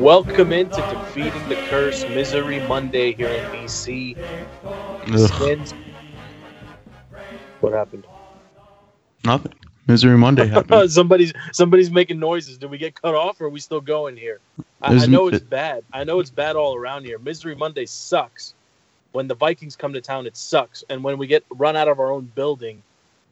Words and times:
Welcome 0.00 0.52
into 0.52 0.76
Defeating 0.76 1.48
the 1.48 1.54
Curse 1.68 2.02
Misery 2.08 2.58
Monday 2.66 3.12
here 3.12 3.28
in 3.28 3.44
DC. 3.50 4.16
Skins. 5.28 5.74
What 7.60 7.72
happened? 7.72 8.04
Nothing. 9.24 9.52
Misery 9.86 10.18
Monday 10.18 10.46
happened. 10.48 10.90
somebody's 10.90 11.32
somebody's 11.52 11.90
making 11.90 12.18
noises. 12.18 12.58
Did 12.58 12.70
we 12.70 12.78
get 12.78 13.00
cut 13.00 13.14
off 13.14 13.40
or 13.40 13.44
are 13.44 13.50
we 13.50 13.60
still 13.60 13.80
going 13.80 14.16
here? 14.16 14.40
I, 14.82 14.96
I 14.96 15.06
know 15.06 15.28
it's 15.28 15.44
bad. 15.44 15.84
I 15.92 16.02
know 16.02 16.18
it's 16.18 16.30
bad 16.30 16.56
all 16.56 16.74
around 16.74 17.04
here. 17.04 17.18
Misery 17.20 17.54
Monday 17.54 17.86
sucks. 17.86 18.54
When 19.12 19.26
the 19.28 19.34
Vikings 19.34 19.76
come 19.76 19.92
to 19.92 20.00
town, 20.00 20.26
it 20.26 20.36
sucks. 20.36 20.84
And 20.88 21.02
when 21.02 21.18
we 21.18 21.26
get 21.26 21.44
run 21.50 21.76
out 21.76 21.88
of 21.88 21.98
our 21.98 22.12
own 22.12 22.30
building, 22.34 22.82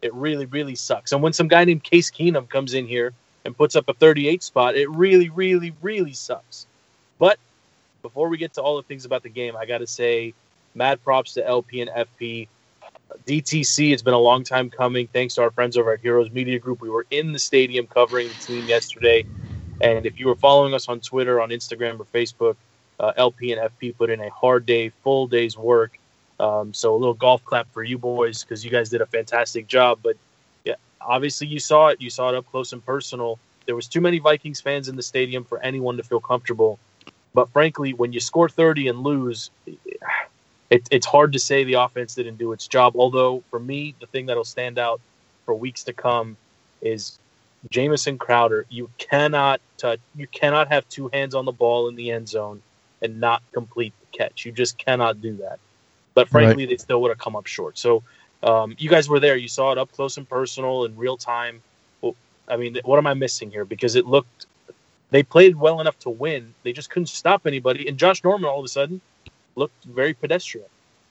it 0.02 0.12
really, 0.14 0.46
really 0.46 0.74
sucks. 0.74 1.12
And 1.12 1.22
when 1.22 1.32
some 1.32 1.48
guy 1.48 1.64
named 1.64 1.84
Case 1.84 2.10
Keenum 2.10 2.48
comes 2.48 2.74
in 2.74 2.86
here 2.86 3.12
and 3.44 3.56
puts 3.56 3.76
up 3.76 3.88
a 3.88 3.94
38 3.94 4.42
spot, 4.42 4.76
it 4.76 4.88
really, 4.90 5.28
really, 5.28 5.74
really 5.80 6.12
sucks. 6.12 6.66
But 7.18 7.38
before 8.02 8.28
we 8.28 8.38
get 8.38 8.54
to 8.54 8.62
all 8.62 8.76
the 8.76 8.82
things 8.82 9.04
about 9.04 9.22
the 9.22 9.28
game, 9.28 9.56
I 9.56 9.66
got 9.66 9.78
to 9.78 9.86
say, 9.86 10.34
mad 10.74 11.02
props 11.02 11.34
to 11.34 11.46
LP 11.46 11.80
and 11.80 11.90
FP. 11.90 12.48
DTC, 13.26 13.92
it's 13.92 14.02
been 14.02 14.14
a 14.14 14.18
long 14.18 14.44
time 14.44 14.70
coming. 14.70 15.08
Thanks 15.08 15.34
to 15.36 15.42
our 15.42 15.50
friends 15.50 15.76
over 15.76 15.92
at 15.92 16.00
Heroes 16.00 16.30
Media 16.30 16.58
Group. 16.58 16.80
We 16.80 16.90
were 16.90 17.06
in 17.10 17.32
the 17.32 17.38
stadium 17.38 17.86
covering 17.86 18.28
the 18.28 18.34
team 18.34 18.66
yesterday. 18.66 19.24
And 19.80 20.06
if 20.06 20.18
you 20.18 20.26
were 20.26 20.36
following 20.36 20.74
us 20.74 20.88
on 20.88 21.00
Twitter, 21.00 21.40
on 21.40 21.50
Instagram, 21.50 22.00
or 22.00 22.04
Facebook, 22.04 22.56
uh, 23.00 23.12
LP 23.16 23.52
and 23.52 23.70
FP 23.70 23.96
put 23.96 24.10
in 24.10 24.20
a 24.20 24.30
hard 24.30 24.66
day, 24.66 24.90
full 25.02 25.26
day's 25.26 25.56
work. 25.56 25.98
Um, 26.40 26.72
so 26.72 26.94
a 26.94 26.96
little 26.96 27.14
golf 27.14 27.44
clap 27.44 27.72
for 27.72 27.82
you 27.82 27.98
boys 27.98 28.42
because 28.42 28.64
you 28.64 28.70
guys 28.70 28.90
did 28.90 29.00
a 29.00 29.06
fantastic 29.06 29.66
job. 29.66 30.00
But 30.02 30.16
yeah, 30.64 30.74
obviously 31.00 31.46
you 31.46 31.60
saw 31.60 31.88
it. 31.88 32.00
You 32.00 32.10
saw 32.10 32.28
it 32.30 32.34
up 32.34 32.46
close 32.50 32.72
and 32.72 32.84
personal. 32.84 33.38
There 33.66 33.74
was 33.74 33.88
too 33.88 34.00
many 34.00 34.18
Vikings 34.18 34.60
fans 34.60 34.88
in 34.88 34.96
the 34.96 35.02
stadium 35.02 35.44
for 35.44 35.60
anyone 35.60 35.96
to 35.96 36.02
feel 36.02 36.20
comfortable. 36.20 36.78
But 37.34 37.50
frankly, 37.50 37.92
when 37.92 38.12
you 38.12 38.20
score 38.20 38.48
30 38.48 38.88
and 38.88 39.00
lose, 39.00 39.50
it, 40.70 40.88
it's 40.90 41.06
hard 41.06 41.32
to 41.34 41.38
say 41.38 41.64
the 41.64 41.74
offense 41.74 42.14
didn't 42.14 42.36
do 42.36 42.52
its 42.52 42.66
job. 42.66 42.94
Although 42.96 43.42
for 43.50 43.60
me, 43.60 43.94
the 44.00 44.06
thing 44.06 44.26
that'll 44.26 44.44
stand 44.44 44.78
out 44.78 45.00
for 45.44 45.54
weeks 45.54 45.84
to 45.84 45.92
come 45.92 46.36
is 46.80 47.18
Jamison 47.70 48.16
Crowder. 48.16 48.64
You 48.70 48.88
cannot 48.98 49.60
touch. 49.76 50.00
You 50.16 50.26
cannot 50.28 50.68
have 50.68 50.88
two 50.88 51.10
hands 51.12 51.34
on 51.34 51.44
the 51.44 51.52
ball 51.52 51.88
in 51.88 51.96
the 51.96 52.10
end 52.10 52.28
zone 52.28 52.62
and 53.02 53.20
not 53.20 53.42
complete 53.52 53.92
the 54.00 54.18
catch. 54.18 54.44
You 54.44 54.52
just 54.52 54.78
cannot 54.78 55.20
do 55.20 55.36
that. 55.36 55.58
But 56.14 56.28
frankly, 56.28 56.66
they 56.66 56.76
still 56.76 57.00
would 57.02 57.10
have 57.10 57.18
come 57.18 57.36
up 57.36 57.46
short. 57.46 57.78
So 57.78 58.02
um, 58.42 58.74
you 58.78 58.90
guys 58.90 59.08
were 59.08 59.20
there. 59.20 59.36
You 59.36 59.48
saw 59.48 59.72
it 59.72 59.78
up 59.78 59.92
close 59.92 60.16
and 60.16 60.28
personal 60.28 60.84
in 60.84 60.96
real 60.96 61.16
time. 61.16 61.62
Well, 62.00 62.16
I 62.48 62.56
mean, 62.56 62.76
what 62.84 62.98
am 62.98 63.06
I 63.06 63.14
missing 63.14 63.50
here? 63.50 63.64
Because 63.64 63.94
it 63.94 64.06
looked 64.06 64.46
they 65.10 65.22
played 65.22 65.56
well 65.56 65.80
enough 65.80 65.98
to 66.00 66.10
win. 66.10 66.54
They 66.62 66.72
just 66.72 66.90
couldn't 66.90 67.06
stop 67.06 67.46
anybody. 67.46 67.88
And 67.88 67.98
Josh 67.98 68.22
Norman 68.22 68.48
all 68.48 68.58
of 68.58 68.64
a 68.64 68.68
sudden 68.68 69.00
looked 69.56 69.84
very 69.84 70.14
pedestrian. 70.14 70.66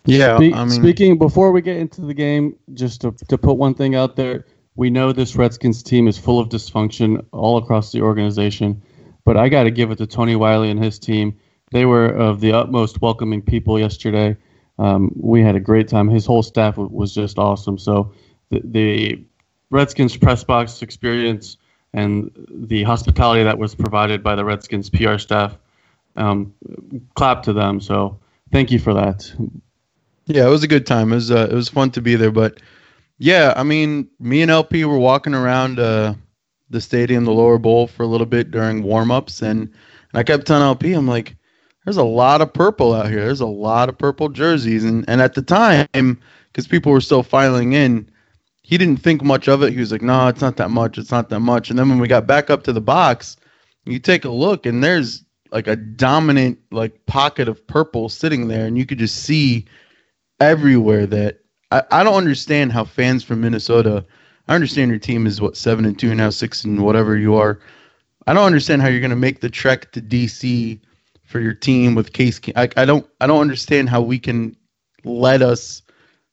yeah, 0.05 0.37
Spe- 0.37 0.55
I 0.55 0.65
mean, 0.65 0.69
speaking 0.69 1.17
before 1.17 1.51
we 1.51 1.61
get 1.61 1.77
into 1.77 2.01
the 2.01 2.13
game, 2.13 2.55
just 2.73 3.01
to, 3.01 3.11
to 3.27 3.37
put 3.37 3.53
one 3.53 3.73
thing 3.73 3.95
out 3.95 4.15
there, 4.15 4.45
we 4.75 4.89
know 4.89 5.11
this 5.11 5.35
Redskins 5.35 5.81
team 5.81 6.07
is 6.07 6.17
full 6.17 6.39
of 6.39 6.49
dysfunction 6.49 7.25
all 7.31 7.57
across 7.57 7.91
the 7.91 8.01
organization, 8.01 8.81
but 9.25 9.35
I 9.35 9.49
got 9.49 9.63
to 9.63 9.71
give 9.71 9.89
it 9.89 9.97
to 9.97 10.07
Tony 10.07 10.35
Wyllie 10.35 10.69
and 10.69 10.81
his 10.81 10.99
team. 10.99 11.37
They 11.71 11.85
were 11.85 12.07
of 12.07 12.39
the 12.39 12.53
utmost 12.53 13.01
welcoming 13.01 13.41
people 13.41 13.79
yesterday. 13.79 14.37
Um, 14.79 15.11
we 15.15 15.41
had 15.41 15.55
a 15.55 15.59
great 15.59 15.87
time. 15.87 16.07
His 16.07 16.25
whole 16.25 16.43
staff 16.43 16.75
w- 16.75 16.95
was 16.95 17.13
just 17.13 17.37
awesome. 17.37 17.77
So 17.77 18.13
the, 18.49 18.61
the 18.63 19.25
Redskins 19.69 20.15
press 20.15 20.43
box 20.43 20.81
experience 20.81 21.57
and 21.93 22.31
the 22.49 22.83
hospitality 22.83 23.43
that 23.43 23.57
was 23.57 23.75
provided 23.75 24.23
by 24.23 24.35
the 24.35 24.45
Redskins 24.45 24.89
PR 24.89 25.17
staff, 25.17 25.57
um, 26.15 26.53
clap 27.15 27.43
to 27.43 27.53
them. 27.53 27.81
So 27.81 28.19
thank 28.51 28.71
you 28.71 28.79
for 28.79 28.93
that. 28.93 29.31
yeah, 30.25 30.45
it 30.45 30.49
was 30.49 30.63
a 30.63 30.67
good 30.67 30.85
time. 30.85 31.11
It 31.11 31.15
was 31.15 31.31
uh, 31.31 31.47
it 31.49 31.55
was 31.55 31.69
fun 31.69 31.91
to 31.91 32.01
be 32.01 32.15
there, 32.15 32.31
but 32.31 32.59
yeah, 33.17 33.53
I 33.55 33.63
mean, 33.63 34.07
me 34.19 34.41
and 34.41 34.51
LP 34.51 34.85
were 34.85 34.99
walking 34.99 35.33
around 35.33 35.79
uh, 35.79 36.13
the 36.69 36.81
stadium, 36.81 37.25
the 37.25 37.31
lower 37.31 37.57
bowl, 37.57 37.87
for 37.87 38.03
a 38.03 38.07
little 38.07 38.27
bit 38.27 38.51
during 38.51 38.83
warm-ups, 38.83 39.41
and, 39.41 39.61
and 39.61 39.71
I 40.13 40.23
kept 40.23 40.45
telling 40.45 40.63
LP, 40.63 40.93
I'm 40.93 41.07
like, 41.07 41.35
there's 41.87 41.95
a 41.95 42.03
lot 42.03 42.41
of 42.41 42.51
purple 42.51 42.93
out 42.93 43.07
here. 43.07 43.23
There's 43.23 43.39
a 43.39 43.45
lot 43.45 43.87
of 43.87 43.97
purple 43.97 44.27
jerseys, 44.27 44.83
and 44.83 45.05
and 45.07 45.21
at 45.21 45.35
the 45.35 45.41
time, 45.41 46.19
because 46.51 46.67
people 46.67 46.91
were 46.91 46.99
still 46.99 47.23
filing 47.23 47.71
in, 47.71 48.09
he 48.61 48.77
didn't 48.77 49.01
think 49.01 49.23
much 49.23 49.47
of 49.47 49.63
it. 49.63 49.71
He 49.71 49.79
was 49.79 49.93
like, 49.93 50.01
no, 50.01 50.27
it's 50.27 50.41
not 50.41 50.57
that 50.57 50.69
much. 50.69 50.97
It's 50.97 51.11
not 51.11 51.29
that 51.29 51.39
much. 51.39 51.69
And 51.69 51.79
then 51.79 51.87
when 51.87 51.99
we 51.99 52.09
got 52.09 52.27
back 52.27 52.49
up 52.49 52.63
to 52.63 52.73
the 52.73 52.81
box, 52.81 53.37
you 53.85 53.99
take 53.99 54.25
a 54.25 54.29
look, 54.29 54.65
and 54.65 54.83
there's 54.83 55.23
like 55.53 55.67
a 55.67 55.77
dominant 55.77 56.59
like 56.71 57.05
pocket 57.05 57.47
of 57.47 57.65
purple 57.67 58.09
sitting 58.09 58.49
there, 58.49 58.65
and 58.65 58.77
you 58.77 58.85
could 58.85 58.99
just 58.99 59.23
see 59.23 59.63
everywhere 60.41 61.05
that 61.05 61.39
I, 61.71 61.83
I 61.89 62.03
don't 62.03 62.15
understand 62.15 62.73
how 62.73 62.83
fans 62.83 63.23
from 63.23 63.39
Minnesota. 63.39 64.05
I 64.49 64.55
understand 64.55 64.91
your 64.91 64.99
team 64.99 65.25
is 65.25 65.39
what 65.39 65.55
seven 65.55 65.85
and 65.85 65.97
two 65.97 66.13
now, 66.13 66.31
six 66.31 66.65
and 66.65 66.83
whatever 66.83 67.15
you 67.15 67.35
are. 67.35 67.61
I 68.27 68.33
don't 68.33 68.43
understand 68.43 68.81
how 68.81 68.89
you're 68.89 68.99
going 68.99 69.09
to 69.11 69.15
make 69.15 69.39
the 69.39 69.49
trek 69.49 69.93
to 69.93 70.01
DC 70.01 70.81
for 71.27 71.39
your 71.39 71.53
team 71.53 71.93
with 71.93 72.13
Case. 72.13 72.39
I, 72.55 72.69
I 72.75 72.85
don't. 72.85 73.07
I 73.21 73.27
don't 73.27 73.41
understand 73.41 73.89
how 73.89 74.01
we 74.01 74.17
can 74.17 74.55
let 75.03 75.41
us 75.41 75.83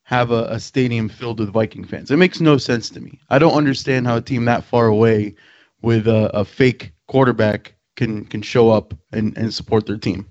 have 0.03 0.31
a, 0.31 0.45
a 0.45 0.59
stadium 0.59 1.09
filled 1.09 1.39
with 1.39 1.49
Viking 1.49 1.83
fans. 1.83 2.09
It 2.09 2.17
makes 2.17 2.39
no 2.39 2.57
sense 2.57 2.89
to 2.91 3.01
me. 3.01 3.19
I 3.29 3.37
don't 3.37 3.53
understand 3.53 4.07
how 4.07 4.17
a 4.17 4.21
team 4.21 4.45
that 4.45 4.63
far 4.63 4.87
away 4.87 5.35
with 5.81 6.07
a, 6.07 6.29
a 6.35 6.45
fake 6.45 6.93
quarterback 7.07 7.75
can 7.95 8.25
can 8.25 8.41
show 8.41 8.69
up 8.69 8.93
and, 9.11 9.37
and 9.37 9.53
support 9.53 9.85
their 9.85 9.97
team. 9.97 10.25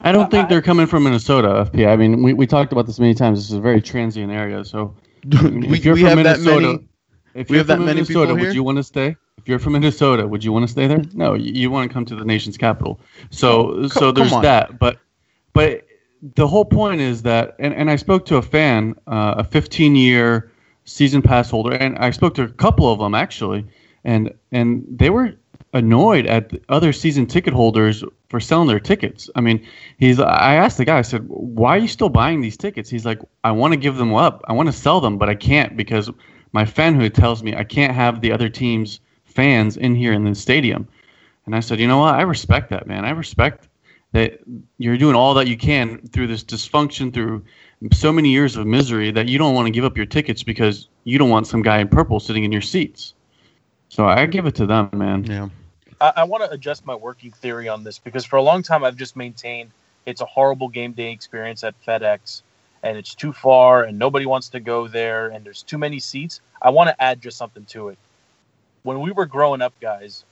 I 0.00 0.12
don't 0.12 0.30
think 0.30 0.48
they're 0.48 0.62
coming 0.62 0.86
from 0.86 1.04
Minnesota, 1.04 1.70
FP. 1.72 1.88
I 1.88 1.96
mean, 1.96 2.22
we, 2.22 2.34
we 2.34 2.46
talked 2.46 2.72
about 2.72 2.86
this 2.86 2.98
many 2.98 3.14
times. 3.14 3.38
This 3.38 3.46
is 3.46 3.54
a 3.54 3.60
very 3.60 3.80
transient 3.80 4.30
area. 4.30 4.62
So, 4.64 4.94
we, 5.24 5.78
if 5.78 5.84
you're 5.84 5.94
we 5.94 6.00
from 6.02 6.18
have 6.18 6.24
that 6.24 6.40
Minnesota, 6.40 6.66
many. 6.66 6.88
if 7.34 7.48
we 7.48 7.56
have 7.56 7.68
that 7.68 7.78
many 7.78 8.02
Minnesota, 8.02 8.34
people 8.34 8.46
would 8.46 8.54
you 8.54 8.62
want 8.62 8.76
to 8.76 8.82
stay? 8.82 9.16
If 9.38 9.48
you're 9.48 9.58
from 9.58 9.74
Minnesota, 9.74 10.26
would 10.26 10.42
you 10.42 10.52
want 10.52 10.64
to 10.64 10.72
stay 10.72 10.86
there? 10.86 11.02
No, 11.12 11.34
you, 11.34 11.52
you 11.52 11.70
want 11.70 11.90
to 11.90 11.92
come 11.92 12.04
to 12.06 12.14
the 12.14 12.24
nation's 12.24 12.56
capital. 12.56 12.98
So, 13.30 13.88
so 13.88 14.10
there's 14.10 14.30
that. 14.30 14.78
But, 14.78 14.98
but 15.52 15.86
the 16.34 16.48
whole 16.48 16.64
point 16.64 17.00
is 17.00 17.22
that, 17.22 17.54
and, 17.58 17.74
and 17.74 17.90
I 17.90 17.96
spoke 17.96 18.24
to 18.26 18.36
a 18.36 18.42
fan, 18.42 18.94
uh, 19.06 19.34
a 19.38 19.44
15 19.44 19.96
year 19.96 20.50
season 20.84 21.20
pass 21.20 21.50
holder, 21.50 21.72
and 21.72 21.98
I 21.98 22.10
spoke 22.10 22.34
to 22.34 22.42
a 22.42 22.48
couple 22.48 22.90
of 22.90 22.98
them 22.98 23.14
actually, 23.14 23.66
and 24.04 24.32
and 24.52 24.84
they 24.88 25.10
were 25.10 25.34
annoyed 25.72 26.26
at 26.26 26.50
the 26.50 26.60
other 26.68 26.92
season 26.92 27.26
ticket 27.26 27.52
holders 27.52 28.04
for 28.28 28.40
selling 28.40 28.68
their 28.68 28.80
tickets. 28.80 29.28
I 29.34 29.40
mean, 29.40 29.66
he's. 29.98 30.20
I 30.20 30.54
asked 30.54 30.78
the 30.78 30.84
guy. 30.84 30.98
I 30.98 31.02
said, 31.02 31.24
"Why 31.28 31.76
are 31.76 31.80
you 31.80 31.88
still 31.88 32.08
buying 32.08 32.40
these 32.40 32.56
tickets?" 32.56 32.90
He's 32.90 33.04
like, 33.04 33.20
"I 33.42 33.50
want 33.50 33.72
to 33.72 33.78
give 33.78 33.96
them 33.96 34.14
up. 34.14 34.42
I 34.46 34.52
want 34.52 34.68
to 34.68 34.72
sell 34.72 35.00
them, 35.00 35.18
but 35.18 35.28
I 35.28 35.34
can't 35.34 35.76
because 35.76 36.10
my 36.52 36.64
fanhood 36.64 37.14
tells 37.14 37.42
me 37.42 37.54
I 37.54 37.64
can't 37.64 37.94
have 37.94 38.20
the 38.20 38.32
other 38.32 38.48
team's 38.48 39.00
fans 39.34 39.76
in 39.76 39.94
here 39.94 40.12
in 40.12 40.24
the 40.24 40.34
stadium." 40.34 40.88
And 41.46 41.54
I 41.54 41.60
said, 41.60 41.80
"You 41.80 41.88
know 41.88 41.98
what? 41.98 42.14
I 42.14 42.22
respect 42.22 42.70
that, 42.70 42.86
man. 42.86 43.04
I 43.04 43.10
respect 43.10 43.68
that 44.12 44.40
you're 44.78 44.96
doing 44.96 45.16
all 45.16 45.34
that 45.34 45.48
you 45.48 45.56
can 45.56 45.98
through 46.12 46.28
this 46.28 46.44
dysfunction, 46.44 47.12
through 47.12 47.44
so 47.92 48.12
many 48.12 48.30
years 48.30 48.56
of 48.56 48.66
misery 48.66 49.10
that 49.10 49.28
you 49.28 49.38
don't 49.38 49.54
want 49.54 49.66
to 49.66 49.72
give 49.72 49.84
up 49.84 49.96
your 49.96 50.06
tickets 50.06 50.42
because 50.42 50.88
you 51.04 51.18
don't 51.18 51.30
want 51.30 51.46
some 51.46 51.62
guy 51.62 51.78
in 51.78 51.88
purple 51.88 52.20
sitting 52.20 52.44
in 52.44 52.52
your 52.52 52.62
seats." 52.62 53.14
So 53.88 54.06
I 54.06 54.26
give 54.26 54.46
it 54.46 54.54
to 54.56 54.66
them, 54.66 54.90
man. 54.92 55.24
Yeah. 55.24 55.48
I, 56.00 56.12
I 56.16 56.24
want 56.24 56.42
to 56.44 56.50
adjust 56.50 56.84
my 56.84 56.94
working 56.94 57.30
theory 57.30 57.68
on 57.68 57.84
this 57.84 57.98
because 57.98 58.24
for 58.24 58.36
a 58.36 58.42
long 58.42 58.62
time 58.62 58.84
I've 58.84 58.96
just 58.96 59.16
maintained 59.16 59.70
it's 60.06 60.20
a 60.20 60.26
horrible 60.26 60.68
game 60.68 60.92
day 60.92 61.12
experience 61.12 61.64
at 61.64 61.74
FedEx 61.84 62.42
and 62.82 62.98
it's 62.98 63.14
too 63.14 63.32
far 63.32 63.84
and 63.84 63.98
nobody 63.98 64.26
wants 64.26 64.48
to 64.50 64.60
go 64.60 64.88
there 64.88 65.28
and 65.28 65.44
there's 65.44 65.62
too 65.62 65.78
many 65.78 65.98
seats. 65.98 66.40
I 66.60 66.70
want 66.70 66.88
to 66.88 67.02
add 67.02 67.20
just 67.20 67.38
something 67.38 67.64
to 67.66 67.88
it. 67.88 67.98
When 68.84 69.00
we 69.00 69.10
were 69.10 69.26
growing 69.26 69.60
up, 69.60 69.74
guys, 69.80 70.24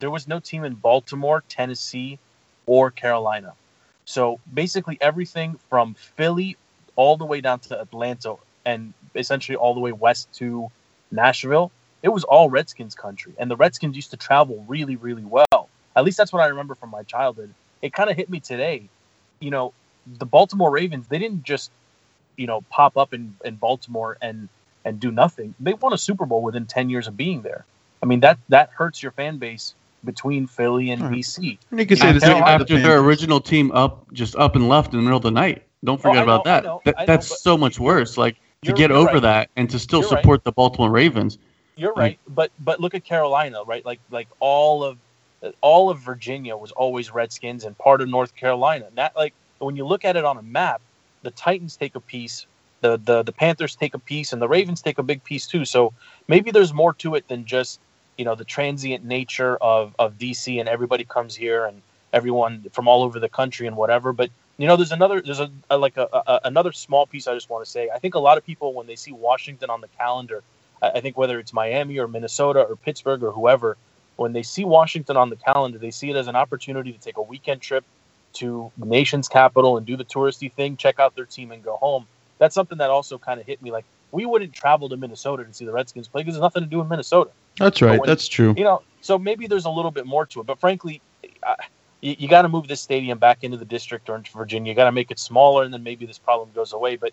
there 0.00 0.10
was 0.10 0.26
no 0.26 0.40
team 0.40 0.64
in 0.64 0.74
Baltimore, 0.74 1.44
Tennessee, 1.48 2.18
or 2.66 2.90
Carolina. 2.90 3.54
So 4.04 4.40
basically 4.52 4.98
everything 5.00 5.58
from 5.70 5.94
Philly 5.94 6.56
all 6.96 7.16
the 7.16 7.24
way 7.24 7.40
down 7.40 7.60
to 7.60 7.80
Atlanta 7.80 8.34
and 8.64 8.92
essentially 9.14 9.56
all 9.56 9.74
the 9.74 9.80
way 9.80 9.92
west 9.92 10.32
to 10.34 10.70
Nashville 11.10 11.70
it 12.06 12.12
was 12.12 12.22
all 12.22 12.48
Redskins 12.48 12.94
country, 12.94 13.32
and 13.36 13.50
the 13.50 13.56
Redskins 13.56 13.96
used 13.96 14.12
to 14.12 14.16
travel 14.16 14.64
really, 14.68 14.94
really 14.94 15.24
well. 15.24 15.68
At 15.96 16.04
least 16.04 16.16
that's 16.16 16.32
what 16.32 16.40
I 16.40 16.46
remember 16.46 16.76
from 16.76 16.90
my 16.90 17.02
childhood. 17.02 17.52
It 17.82 17.92
kind 17.92 18.08
of 18.08 18.16
hit 18.16 18.30
me 18.30 18.38
today. 18.38 18.88
You 19.40 19.50
know, 19.50 19.72
the 20.06 20.24
Baltimore 20.24 20.70
Ravens, 20.70 21.08
they 21.08 21.18
didn't 21.18 21.42
just, 21.42 21.72
you 22.36 22.46
know, 22.46 22.60
pop 22.70 22.96
up 22.96 23.12
in, 23.12 23.34
in 23.44 23.56
Baltimore 23.56 24.18
and 24.22 24.48
and 24.86 24.98
do 24.98 25.10
nothing. 25.10 25.54
They 25.60 25.74
won 25.74 25.92
a 25.92 25.98
Super 25.98 26.24
Bowl 26.24 26.40
within 26.42 26.64
ten 26.64 26.88
years 26.88 27.06
of 27.08 27.16
being 27.16 27.42
there. 27.42 27.66
I 28.02 28.06
mean 28.06 28.20
that 28.20 28.38
that 28.48 28.70
hurts 28.70 29.02
your 29.02 29.12
fan 29.12 29.36
base 29.38 29.74
between 30.04 30.46
Philly 30.46 30.90
and 30.92 31.02
Right. 31.02 31.12
BC. 31.14 31.58
And 31.70 31.80
you 31.80 31.86
could 31.86 31.98
say 31.98 32.12
the 32.12 32.20
same 32.20 32.36
about 32.36 32.58
the 32.66 32.74
after 32.74 32.78
their 32.80 32.98
original 33.00 33.40
team 33.40 33.72
up, 33.72 34.06
just 34.12 34.36
up 34.36 34.54
and 34.54 34.68
left 34.68 34.92
in 34.94 34.98
the 35.00 35.02
middle 35.02 35.16
of 35.16 35.22
the 35.24 35.30
night, 35.32 35.64
Don't 35.84 36.00
forget 36.00 36.18
Oh, 36.18 36.20
I 36.20 36.22
about 36.22 36.44
know, 36.46 36.50
I 36.50 36.54
that. 36.54 36.64
know, 36.64 36.82
That- 36.84 36.94
I 36.98 37.02
know, 37.02 37.06
that's 37.06 37.42
so 37.42 37.58
much 37.58 37.78
worse. 37.80 38.16
Like 38.16 38.36
to 38.64 38.72
get 38.72 38.90
over 38.90 39.14
right. 39.14 39.22
that 39.22 39.50
and 39.56 39.68
to 39.70 39.78
still 39.78 40.00
You're 40.00 40.10
right. 40.10 40.20
support 40.22 40.44
the 40.44 40.52
Baltimore 40.52 40.90
Ravens. 40.90 41.38
You're 41.76 41.92
right, 41.92 42.18
but 42.28 42.50
but 42.60 42.80
look 42.80 42.94
at 42.94 43.04
Carolina, 43.04 43.62
right? 43.66 43.84
Like 43.84 44.00
like 44.10 44.28
all 44.40 44.82
of 44.84 44.96
all 45.60 45.90
of 45.90 45.98
Virginia 45.98 46.56
was 46.56 46.72
always 46.72 47.12
Redskins 47.12 47.64
and 47.64 47.76
part 47.76 48.00
of 48.00 48.08
North 48.08 48.34
Carolina. 48.36 48.86
That 48.94 49.14
like 49.16 49.34
when 49.58 49.76
you 49.76 49.84
look 49.86 50.04
at 50.04 50.16
it 50.16 50.24
on 50.24 50.38
a 50.38 50.42
map, 50.42 50.80
the 51.22 51.30
Titans 51.32 51.76
take 51.76 51.94
a 51.94 52.00
piece, 52.00 52.46
the 52.80 52.98
the 52.98 53.22
the 53.22 53.32
Panthers 53.32 53.76
take 53.76 53.94
a 53.94 53.98
piece, 53.98 54.32
and 54.32 54.40
the 54.42 54.48
Ravens 54.48 54.82
take 54.82 54.98
a 54.98 55.02
big 55.02 55.24
piece 55.24 55.46
too. 55.46 55.64
So 55.64 55.92
maybe 56.28 56.50
there's 56.50 56.72
more 56.72 56.94
to 56.94 57.14
it 57.14 57.28
than 57.28 57.44
just 57.44 57.80
you 58.18 58.24
know 58.24 58.34
the 58.34 58.44
transient 58.44 59.04
nature 59.04 59.56
of 59.56 59.94
of 59.98 60.18
DC 60.18 60.58
and 60.60 60.68
everybody 60.68 61.04
comes 61.04 61.34
here 61.34 61.64
and 61.64 61.82
everyone 62.12 62.66
from 62.72 62.88
all 62.88 63.02
over 63.02 63.20
the 63.20 63.28
country 63.28 63.66
and 63.66 63.76
whatever. 63.76 64.12
But 64.12 64.30
you 64.58 64.66
know, 64.66 64.76
there's 64.76 64.92
another 64.92 65.20
there's 65.20 65.40
a, 65.40 65.50
a 65.70 65.78
like 65.78 65.96
a, 65.96 66.08
a 66.12 66.40
another 66.44 66.72
small 66.72 67.06
piece 67.06 67.26
I 67.26 67.34
just 67.34 67.50
want 67.50 67.64
to 67.64 67.70
say. 67.70 67.90
I 67.94 67.98
think 67.98 68.14
a 68.14 68.20
lot 68.20 68.38
of 68.38 68.44
people 68.44 68.74
when 68.74 68.86
they 68.86 68.96
see 68.96 69.12
Washington 69.12 69.70
on 69.70 69.80
the 69.80 69.88
calendar 69.98 70.42
I 70.82 70.90
I 70.90 71.00
think 71.00 71.16
whether 71.16 71.38
it's 71.38 71.52
Miami 71.52 71.98
or 71.98 72.08
Minnesota 72.08 72.60
or 72.60 72.76
Pittsburgh 72.76 73.22
or 73.22 73.32
whoever, 73.32 73.76
when 74.16 74.32
they 74.32 74.42
see 74.42 74.64
Washington 74.64 75.16
on 75.16 75.30
the 75.30 75.36
calendar, 75.36 75.78
they 75.78 75.90
see 75.90 76.10
it 76.10 76.16
as 76.16 76.28
an 76.28 76.36
opportunity 76.36 76.92
to 76.92 76.98
take 76.98 77.16
a 77.16 77.22
weekend 77.22 77.60
trip 77.60 77.84
to 78.34 78.70
the 78.78 78.86
nation's 78.86 79.28
capital 79.28 79.76
and 79.76 79.86
do 79.86 79.96
the 79.96 80.04
touristy 80.04 80.52
thing, 80.52 80.76
check 80.76 80.98
out 81.00 81.14
their 81.16 81.24
team, 81.24 81.52
and 81.52 81.62
go 81.62 81.76
home. 81.76 82.06
That's 82.38 82.54
something 82.54 82.78
that 82.78 82.90
also 82.90 83.18
kind 83.18 83.40
of 83.40 83.46
hit 83.46 83.62
me. 83.62 83.70
Like 83.70 83.84
we 84.12 84.26
wouldn't 84.26 84.52
travel 84.52 84.88
to 84.88 84.96
Minnesota 84.96 85.44
to 85.44 85.52
see 85.52 85.64
the 85.64 85.72
Redskins 85.72 86.08
play 86.08 86.22
because 86.22 86.34
there's 86.34 86.42
nothing 86.42 86.62
to 86.62 86.68
do 86.68 86.80
in 86.80 86.88
Minnesota. 86.88 87.30
That's 87.58 87.80
right. 87.82 87.98
when- 88.00 88.06
That's 88.06 88.28
true. 88.28 88.54
You 88.56 88.64
know, 88.64 88.82
so 89.00 89.18
maybe 89.18 89.46
there's 89.46 89.64
a 89.64 89.70
little 89.70 89.90
bit 89.90 90.06
more 90.06 90.26
to 90.26 90.40
it. 90.40 90.46
But 90.46 90.60
frankly, 90.60 91.00
I, 91.42 91.56
you, 92.00 92.14
you 92.18 92.28
got 92.28 92.42
to 92.42 92.48
move 92.48 92.68
this 92.68 92.80
stadium 92.80 93.18
back 93.18 93.42
into 93.42 93.56
the 93.56 93.64
district 93.64 94.08
or 94.10 94.16
into 94.16 94.30
Virginia. 94.32 94.70
You 94.70 94.76
got 94.76 94.84
to 94.84 94.92
make 94.92 95.10
it 95.10 95.18
smaller, 95.18 95.64
and 95.64 95.72
then 95.72 95.82
maybe 95.82 96.04
this 96.06 96.18
problem 96.18 96.50
goes 96.54 96.72
away. 96.72 96.96
But 96.96 97.12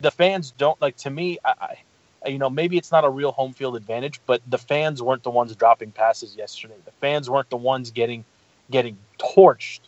the 0.00 0.10
fans 0.10 0.52
don't 0.56 0.80
like. 0.80 0.96
To 0.98 1.10
me, 1.10 1.38
I, 1.44 1.76
I 2.24 2.28
you 2.28 2.38
know, 2.38 2.50
maybe 2.50 2.76
it's 2.76 2.92
not 2.92 3.04
a 3.04 3.08
real 3.08 3.32
home 3.32 3.52
field 3.52 3.76
advantage, 3.76 4.20
but 4.26 4.40
the 4.48 4.58
fans 4.58 5.02
weren't 5.02 5.22
the 5.22 5.30
ones 5.30 5.54
dropping 5.56 5.90
passes 5.92 6.36
yesterday. 6.36 6.74
The 6.84 6.90
fans 6.92 7.28
weren't 7.30 7.50
the 7.50 7.56
ones 7.56 7.90
getting 7.90 8.24
getting 8.70 8.96
torched. 9.18 9.80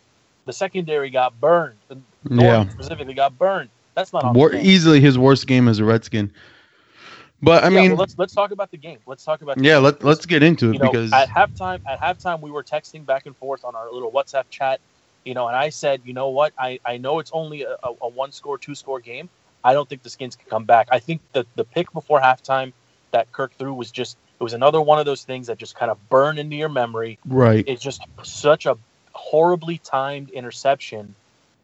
The 0.45 0.53
secondary 0.53 1.09
got 1.09 1.39
burned. 1.39 1.77
The 1.87 1.97
Yeah. 2.29 2.67
Specifically 2.69 3.13
got 3.13 3.37
burned. 3.37 3.69
That's 3.95 4.13
not 4.13 4.25
War, 4.35 4.53
easily 4.55 5.01
his 5.01 5.17
worst 5.17 5.47
game 5.47 5.67
as 5.67 5.79
a 5.79 5.85
Redskin. 5.85 6.31
But 7.41 7.63
I 7.63 7.69
Yeah, 7.69 7.71
mean, 7.71 7.91
well, 7.91 7.97
let's 7.97 8.15
let's 8.17 8.33
talk 8.33 8.51
about 8.51 8.71
the 8.71 8.77
game. 8.77 8.99
Let's 9.07 9.23
talk 9.23 9.41
about 9.41 9.57
yeah, 9.57 9.77
let 9.79 10.03
let's 10.03 10.25
get 10.25 10.43
into 10.43 10.71
it 10.71 10.73
you 10.73 10.79
know, 10.79 10.91
because 10.91 11.13
at 11.13 11.29
halftime, 11.29 11.81
at 11.87 11.99
halftime, 12.01 12.41
we 12.41 12.51
were 12.51 12.63
texting 12.63 13.05
back 13.05 13.25
and 13.27 13.37
forth 13.37 13.63
on 13.65 13.75
our 13.75 13.91
little 13.91 14.11
WhatsApp 14.11 14.45
chat. 14.49 14.81
You 15.25 15.35
know, 15.35 15.47
and 15.47 15.57
I 15.57 15.69
said, 15.69 16.01
you 16.05 16.13
know 16.13 16.29
what? 16.29 16.53
I, 16.57 16.79
I 16.85 16.97
know 16.97 17.19
it's 17.19 17.31
only 17.33 17.63
a, 17.63 17.75
a, 17.83 17.91
a 18.03 18.09
one 18.09 18.31
score, 18.31 18.57
two 18.59 18.75
score 18.75 19.01
game. 19.01 19.29
I 19.63 19.73
don't 19.73 19.89
think 19.89 20.03
the 20.03 20.09
Skins 20.09 20.35
can 20.37 20.47
come 20.49 20.65
back. 20.65 20.87
I 20.91 20.99
think 20.99 21.21
that 21.33 21.47
the 21.55 21.65
pick 21.65 21.91
before 21.93 22.21
halftime 22.21 22.73
that 23.11 23.31
Kirk 23.33 23.53
threw 23.57 23.73
was 23.73 23.91
just 23.91 24.17
it 24.39 24.43
was 24.43 24.53
another 24.53 24.81
one 24.81 24.99
of 24.99 25.05
those 25.05 25.23
things 25.25 25.47
that 25.47 25.57
just 25.59 25.75
kind 25.75 25.91
of 25.91 26.09
burn 26.09 26.39
into 26.39 26.55
your 26.57 26.69
memory. 26.69 27.19
right. 27.25 27.67
It's 27.67 27.83
just 27.83 28.07
such 28.23 28.67
a 28.67 28.77
horribly 29.13 29.79
timed 29.79 30.31
interception. 30.31 31.15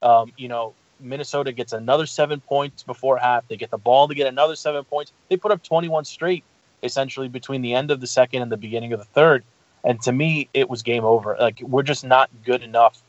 Um, 0.02 0.34
you 0.38 0.50
know, 0.50 0.76
Minnesota 1.00 1.52
gets 1.52 1.74
another 1.74 2.06
seven 2.06 2.40
points 2.42 2.84
before 2.84 3.18
half. 3.18 3.48
They 3.48 3.58
get 3.58 3.72
the 3.72 3.78
ball 3.78 4.08
to 4.08 4.16
get 4.16 4.28
another 4.28 4.56
seven 4.56 4.84
points. 4.84 5.12
They 5.30 5.38
put 5.38 5.52
up 5.52 5.64
21 5.64 6.06
straight, 6.06 6.44
essentially, 6.84 7.28
between 7.28 7.62
the 7.62 7.74
end 7.74 7.92
of 7.92 8.02
the 8.02 8.08
second 8.08 8.42
and 8.42 8.52
the 8.52 8.58
beginning 8.58 8.94
of 8.94 9.00
the 9.00 9.06
third. 9.06 9.44
And 9.84 10.02
to 10.02 10.12
me, 10.12 10.50
it 10.54 10.70
was 10.70 10.84
game 10.84 11.06
over. 11.06 11.38
Like, 11.40 11.62
we're 11.62 11.84
just 11.84 12.04
not 12.04 12.30
good 12.44 12.62
enough 12.64 13.02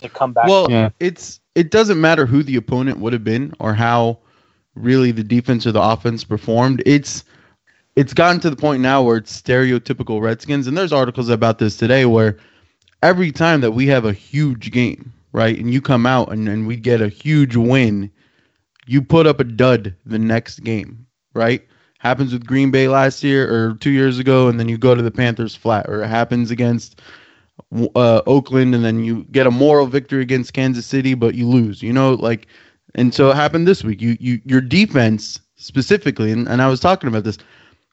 to 0.00 0.08
come 0.08 0.32
back. 0.32 0.46
Well, 0.46 0.70
Yeah. 0.70 0.90
it's 1.00 1.40
it 1.54 1.70
doesn't 1.70 2.00
matter 2.00 2.26
who 2.26 2.42
the 2.42 2.56
opponent 2.56 2.98
would 2.98 3.12
have 3.12 3.24
been 3.24 3.52
or 3.58 3.74
how 3.74 4.18
really 4.74 5.10
the 5.10 5.24
defense 5.24 5.66
or 5.66 5.72
the 5.72 5.82
offense 5.82 6.24
performed. 6.24 6.82
It's 6.86 7.24
it's 7.96 8.14
gotten 8.14 8.40
to 8.40 8.50
the 8.50 8.56
point 8.56 8.82
now 8.82 9.02
where 9.02 9.16
it's 9.16 9.40
stereotypical 9.40 10.20
Redskins, 10.20 10.66
and 10.66 10.78
there's 10.78 10.92
articles 10.92 11.28
about 11.28 11.58
this 11.58 11.76
today 11.76 12.06
where 12.06 12.38
every 13.02 13.32
time 13.32 13.60
that 13.62 13.72
we 13.72 13.86
have 13.88 14.04
a 14.04 14.12
huge 14.12 14.70
game, 14.70 15.12
right, 15.32 15.58
and 15.58 15.72
you 15.72 15.80
come 15.80 16.06
out 16.06 16.32
and, 16.32 16.48
and 16.48 16.66
we 16.66 16.76
get 16.76 17.00
a 17.00 17.08
huge 17.08 17.56
win, 17.56 18.10
you 18.86 19.02
put 19.02 19.26
up 19.26 19.40
a 19.40 19.44
dud 19.44 19.94
the 20.04 20.18
next 20.18 20.60
game, 20.60 21.06
right? 21.34 21.66
Happens 21.98 22.32
with 22.32 22.46
Green 22.46 22.70
Bay 22.70 22.88
last 22.88 23.22
year 23.22 23.52
or 23.52 23.74
two 23.74 23.90
years 23.90 24.18
ago, 24.18 24.48
and 24.48 24.58
then 24.58 24.68
you 24.68 24.78
go 24.78 24.94
to 24.94 25.02
the 25.02 25.10
Panthers 25.10 25.54
flat, 25.54 25.86
or 25.88 26.02
it 26.02 26.08
happens 26.08 26.50
against 26.50 27.00
uh, 27.94 28.22
Oakland, 28.26 28.74
and 28.74 28.84
then 28.84 29.04
you 29.04 29.24
get 29.24 29.46
a 29.46 29.50
moral 29.50 29.86
victory 29.86 30.22
against 30.22 30.54
Kansas 30.54 30.86
City, 30.86 31.14
but 31.14 31.34
you 31.34 31.46
lose. 31.46 31.82
You 31.82 31.92
know, 31.92 32.14
like, 32.14 32.46
and 32.94 33.14
so 33.14 33.30
it 33.30 33.36
happened 33.36 33.68
this 33.68 33.84
week. 33.84 34.00
You, 34.00 34.16
you, 34.18 34.40
your 34.44 34.60
defense 34.60 35.40
specifically, 35.56 36.32
and, 36.32 36.48
and 36.48 36.62
I 36.62 36.68
was 36.68 36.80
talking 36.80 37.08
about 37.08 37.24
this, 37.24 37.38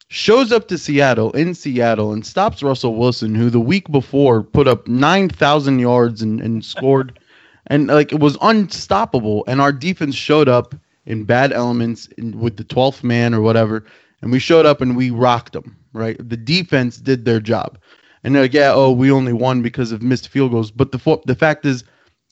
shows 0.08 0.52
up 0.52 0.68
to 0.68 0.78
Seattle 0.78 1.30
in 1.32 1.54
Seattle 1.54 2.12
and 2.12 2.26
stops 2.26 2.62
Russell 2.62 2.96
Wilson, 2.96 3.34
who 3.34 3.50
the 3.50 3.60
week 3.60 3.90
before 3.90 4.42
put 4.42 4.66
up 4.66 4.88
nine 4.88 5.28
thousand 5.28 5.78
yards 5.78 6.22
and, 6.22 6.40
and 6.40 6.64
scored, 6.64 7.18
and 7.68 7.86
like 7.86 8.12
it 8.12 8.20
was 8.20 8.36
unstoppable. 8.42 9.44
And 9.46 9.60
our 9.60 9.72
defense 9.72 10.14
showed 10.14 10.48
up 10.48 10.74
in 11.06 11.24
bad 11.24 11.52
elements 11.52 12.06
in, 12.18 12.38
with 12.38 12.56
the 12.56 12.64
twelfth 12.64 13.04
man 13.04 13.32
or 13.34 13.40
whatever, 13.40 13.84
and 14.20 14.32
we 14.32 14.38
showed 14.38 14.66
up 14.66 14.80
and 14.80 14.96
we 14.96 15.10
rocked 15.10 15.52
them. 15.52 15.76
Right, 15.94 16.16
the 16.18 16.36
defense 16.36 16.98
did 16.98 17.24
their 17.24 17.40
job. 17.40 17.78
And 18.22 18.34
they're 18.34 18.42
like, 18.42 18.52
yeah, 18.52 18.72
oh, 18.74 18.92
we 18.92 19.10
only 19.10 19.32
won 19.32 19.62
because 19.62 19.90
of 19.90 20.02
missed 20.02 20.28
field 20.28 20.50
goals. 20.50 20.70
But 20.70 20.92
the 20.92 20.98
fo- 20.98 21.22
the 21.24 21.34
fact 21.34 21.64
is, 21.64 21.82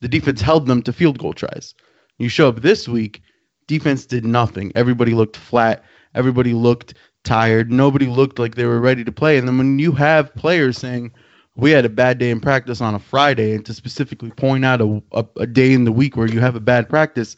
the 0.02 0.08
defense 0.08 0.40
held 0.40 0.66
them 0.66 0.82
to 0.82 0.92
field 0.92 1.18
goal 1.18 1.32
tries. 1.32 1.74
You 2.18 2.28
show 2.28 2.48
up 2.48 2.60
this 2.60 2.86
week, 2.86 3.22
defense 3.66 4.04
did 4.06 4.24
nothing. 4.24 4.72
Everybody 4.74 5.14
looked 5.14 5.36
flat. 5.36 5.82
Everybody 6.14 6.52
looked 6.52 6.94
tired. 7.24 7.72
Nobody 7.72 8.06
looked 8.06 8.38
like 8.38 8.54
they 8.54 8.66
were 8.66 8.80
ready 8.80 9.04
to 9.04 9.12
play. 9.12 9.38
And 9.38 9.48
then 9.48 9.58
when 9.58 9.78
you 9.78 9.92
have 9.92 10.34
players 10.34 10.78
saying, 10.78 11.12
we 11.56 11.70
had 11.70 11.84
a 11.84 11.88
bad 11.88 12.18
day 12.18 12.30
in 12.30 12.40
practice 12.40 12.80
on 12.80 12.94
a 12.94 12.98
Friday, 12.98 13.54
and 13.54 13.64
to 13.66 13.74
specifically 13.74 14.30
point 14.30 14.64
out 14.64 14.80
a, 14.80 15.02
a, 15.12 15.24
a 15.38 15.46
day 15.46 15.72
in 15.72 15.84
the 15.84 15.92
week 15.92 16.16
where 16.16 16.28
you 16.28 16.40
have 16.40 16.54
a 16.54 16.60
bad 16.60 16.88
practice, 16.88 17.36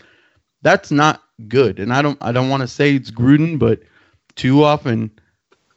that's 0.62 0.90
not 0.90 1.22
good. 1.46 1.78
And 1.78 1.92
I 1.92 2.02
don't 2.02 2.18
I 2.20 2.32
don't 2.32 2.48
want 2.48 2.62
to 2.62 2.68
say 2.68 2.94
it's 2.94 3.10
Gruden, 3.10 3.58
but 3.58 3.80
too 4.34 4.64
often 4.64 5.10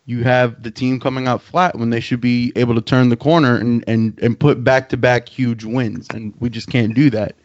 you 0.06 0.24
have 0.24 0.64
the 0.64 0.72
team 0.72 1.00
coming 1.00 1.28
out 1.28 1.42
flat 1.42 1.78
when 1.78 1.92
they 1.92 2.00
should 2.00 2.20
be 2.20 2.52
able 2.56 2.76
to 2.76 2.82
turn 2.82 3.10
the 3.10 3.18
corner 3.18 3.56
and 3.56 3.84
and 3.88 4.20
and 4.22 4.40
put 4.40 4.64
back 4.64 4.90
to 4.90 4.98
back 4.98 5.30
huge 5.30 5.64
wins, 5.64 6.08
and 6.14 6.34
we 6.40 6.50
just 6.50 6.70
can't 6.70 6.96
do 6.96 7.10
that. 7.12 7.36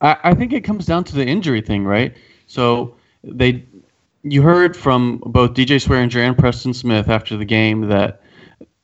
I, 0.00 0.16
I 0.22 0.34
think 0.34 0.52
it 0.52 0.62
comes 0.62 0.86
down 0.86 1.04
to 1.04 1.14
the 1.14 1.26
injury 1.26 1.60
thing, 1.60 1.84
right? 1.84 2.14
So 2.46 2.96
they, 3.24 3.64
you 4.22 4.42
heard 4.42 4.76
from 4.76 5.22
both 5.26 5.54
DJ 5.54 5.84
Swearinger 5.84 6.20
and 6.20 6.38
Preston 6.38 6.72
Smith 6.72 7.08
after 7.08 7.36
the 7.36 7.44
game 7.44 7.88
that 7.88 8.22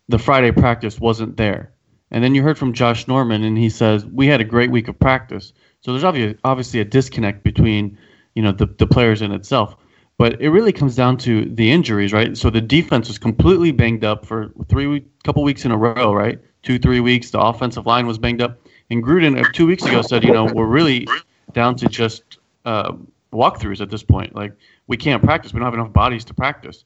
the 0.08 0.18
Friday 0.18 0.52
practice 0.52 1.00
wasn't 1.00 1.37
there, 1.37 1.73
and 2.11 2.23
then 2.23 2.34
you 2.34 2.42
heard 2.42 2.58
from 2.58 2.73
Josh 2.73 3.08
Norman, 3.08 3.42
and 3.42 3.56
he 3.56 3.70
says 3.70 4.04
we 4.06 4.26
had 4.26 4.40
a 4.40 4.44
great 4.44 4.70
week 4.70 4.88
of 4.88 4.99
practice. 4.99 5.52
So 5.80 5.92
there's 5.92 6.04
obviously 6.04 6.38
obviously 6.44 6.80
a 6.80 6.84
disconnect 6.84 7.42
between 7.42 7.99
you 8.34 8.42
know 8.42 8.52
the 8.52 8.66
the 8.66 8.87
players 8.87 9.23
in 9.23 9.32
itself, 9.32 9.76
but 10.18 10.40
it 10.40 10.50
really 10.50 10.73
comes 10.73 10.94
down 10.94 11.16
to 11.18 11.44
the 11.44 11.70
injuries, 11.70 12.12
right? 12.12 12.37
So 12.37 12.50
the 12.50 12.61
defense 12.61 13.08
was 13.08 13.18
completely 13.18 13.73
banged 13.73 14.04
up 14.04 14.25
for 14.25 14.52
three 14.68 15.04
couple 15.25 15.42
weeks 15.42 15.64
in 15.64 15.70
a 15.70 15.76
row, 15.76 16.12
right? 16.12 16.38
Two 16.62 16.78
three 16.78 17.00
weeks. 17.00 17.30
The 17.30 17.40
offensive 17.40 17.87
line 17.87 18.06
was 18.06 18.18
banged 18.18 18.42
up. 18.42 18.58
And 18.90 19.02
Gruden 19.02 19.42
uh, 19.42 19.50
two 19.52 19.66
weeks 19.66 19.84
ago 19.84 20.02
said, 20.02 20.25
you 20.25 20.32
know, 20.32 20.44
we're 20.44 20.66
really 20.66 21.06
down 21.52 21.75
to 21.76 21.87
just 21.88 22.38
uh, 22.64 22.92
walkthroughs 23.32 23.80
at 23.80 23.90
this 23.90 24.02
point. 24.02 24.34
Like 24.34 24.52
we 24.87 24.96
can't 24.96 25.23
practice. 25.23 25.52
We 25.52 25.58
don't 25.58 25.66
have 25.66 25.75
enough 25.75 25.92
bodies 25.92 26.25
to 26.26 26.34
practice. 26.34 26.84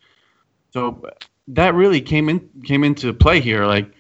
So 0.71 1.05
that 1.49 1.75
really 1.75 2.01
came 2.01 2.29
in 2.29 2.49
came 2.65 2.85
into 2.85 3.13
play 3.13 3.41
here. 3.41 3.67
Like 3.67 3.91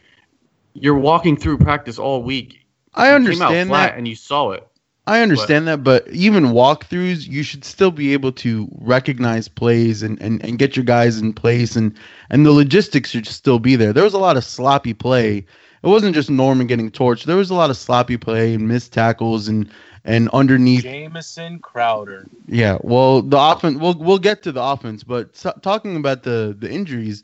you're 0.74 0.98
walking 0.98 1.36
through 1.36 1.58
practice 1.58 1.98
all 1.98 2.22
week. 2.22 2.66
I 2.94 3.14
You 3.16 3.28
came 3.28 3.42
out 3.42 3.52
understand 3.52 3.68
flat 3.68 3.92
that. 3.92 3.98
and 3.98 4.06
you 4.08 4.14
saw 4.16 4.50
it. 4.52 4.66
I 5.06 5.22
understand 5.22 5.66
that, 5.68 5.82
but 5.82 6.06
even 6.08 6.48
walkthroughs, 6.48 7.26
you 7.26 7.42
should 7.42 7.64
still 7.64 7.90
be 7.90 8.12
able 8.12 8.30
to 8.32 8.68
recognize 8.78 9.48
plays 9.48 10.02
and, 10.02 10.20
and, 10.20 10.44
and 10.44 10.58
get 10.58 10.76
your 10.76 10.84
guys 10.84 11.18
in 11.18 11.32
place, 11.32 11.76
and 11.76 11.96
and 12.28 12.44
the 12.44 12.52
logistics 12.52 13.08
should 13.10 13.26
still 13.26 13.58
be 13.58 13.74
there. 13.74 13.94
There 13.94 14.04
was 14.04 14.12
a 14.12 14.18
lot 14.18 14.36
of 14.36 14.44
sloppy 14.44 14.92
play. 14.92 15.38
It 15.38 15.86
wasn't 15.86 16.14
just 16.14 16.28
Norman 16.28 16.66
getting 16.66 16.90
torched. 16.90 17.24
There 17.24 17.36
was 17.36 17.48
a 17.48 17.54
lot 17.54 17.70
of 17.70 17.78
sloppy 17.78 18.18
play 18.18 18.52
and 18.52 18.68
missed 18.68 18.92
tackles 18.92 19.48
and 19.48 19.70
and 20.04 20.28
underneath. 20.34 20.82
Jamison 20.82 21.58
Crowder. 21.60 22.26
Yeah, 22.46 22.76
well, 22.82 23.22
the 23.22 23.38
offense. 23.38 23.78
We'll 23.78 23.94
we'll 23.94 24.18
get 24.18 24.42
to 24.42 24.52
the 24.52 24.62
offense, 24.62 25.04
but 25.04 25.34
so, 25.34 25.52
talking 25.62 25.96
about 25.96 26.22
the 26.22 26.54
the 26.58 26.70
injuries, 26.70 27.22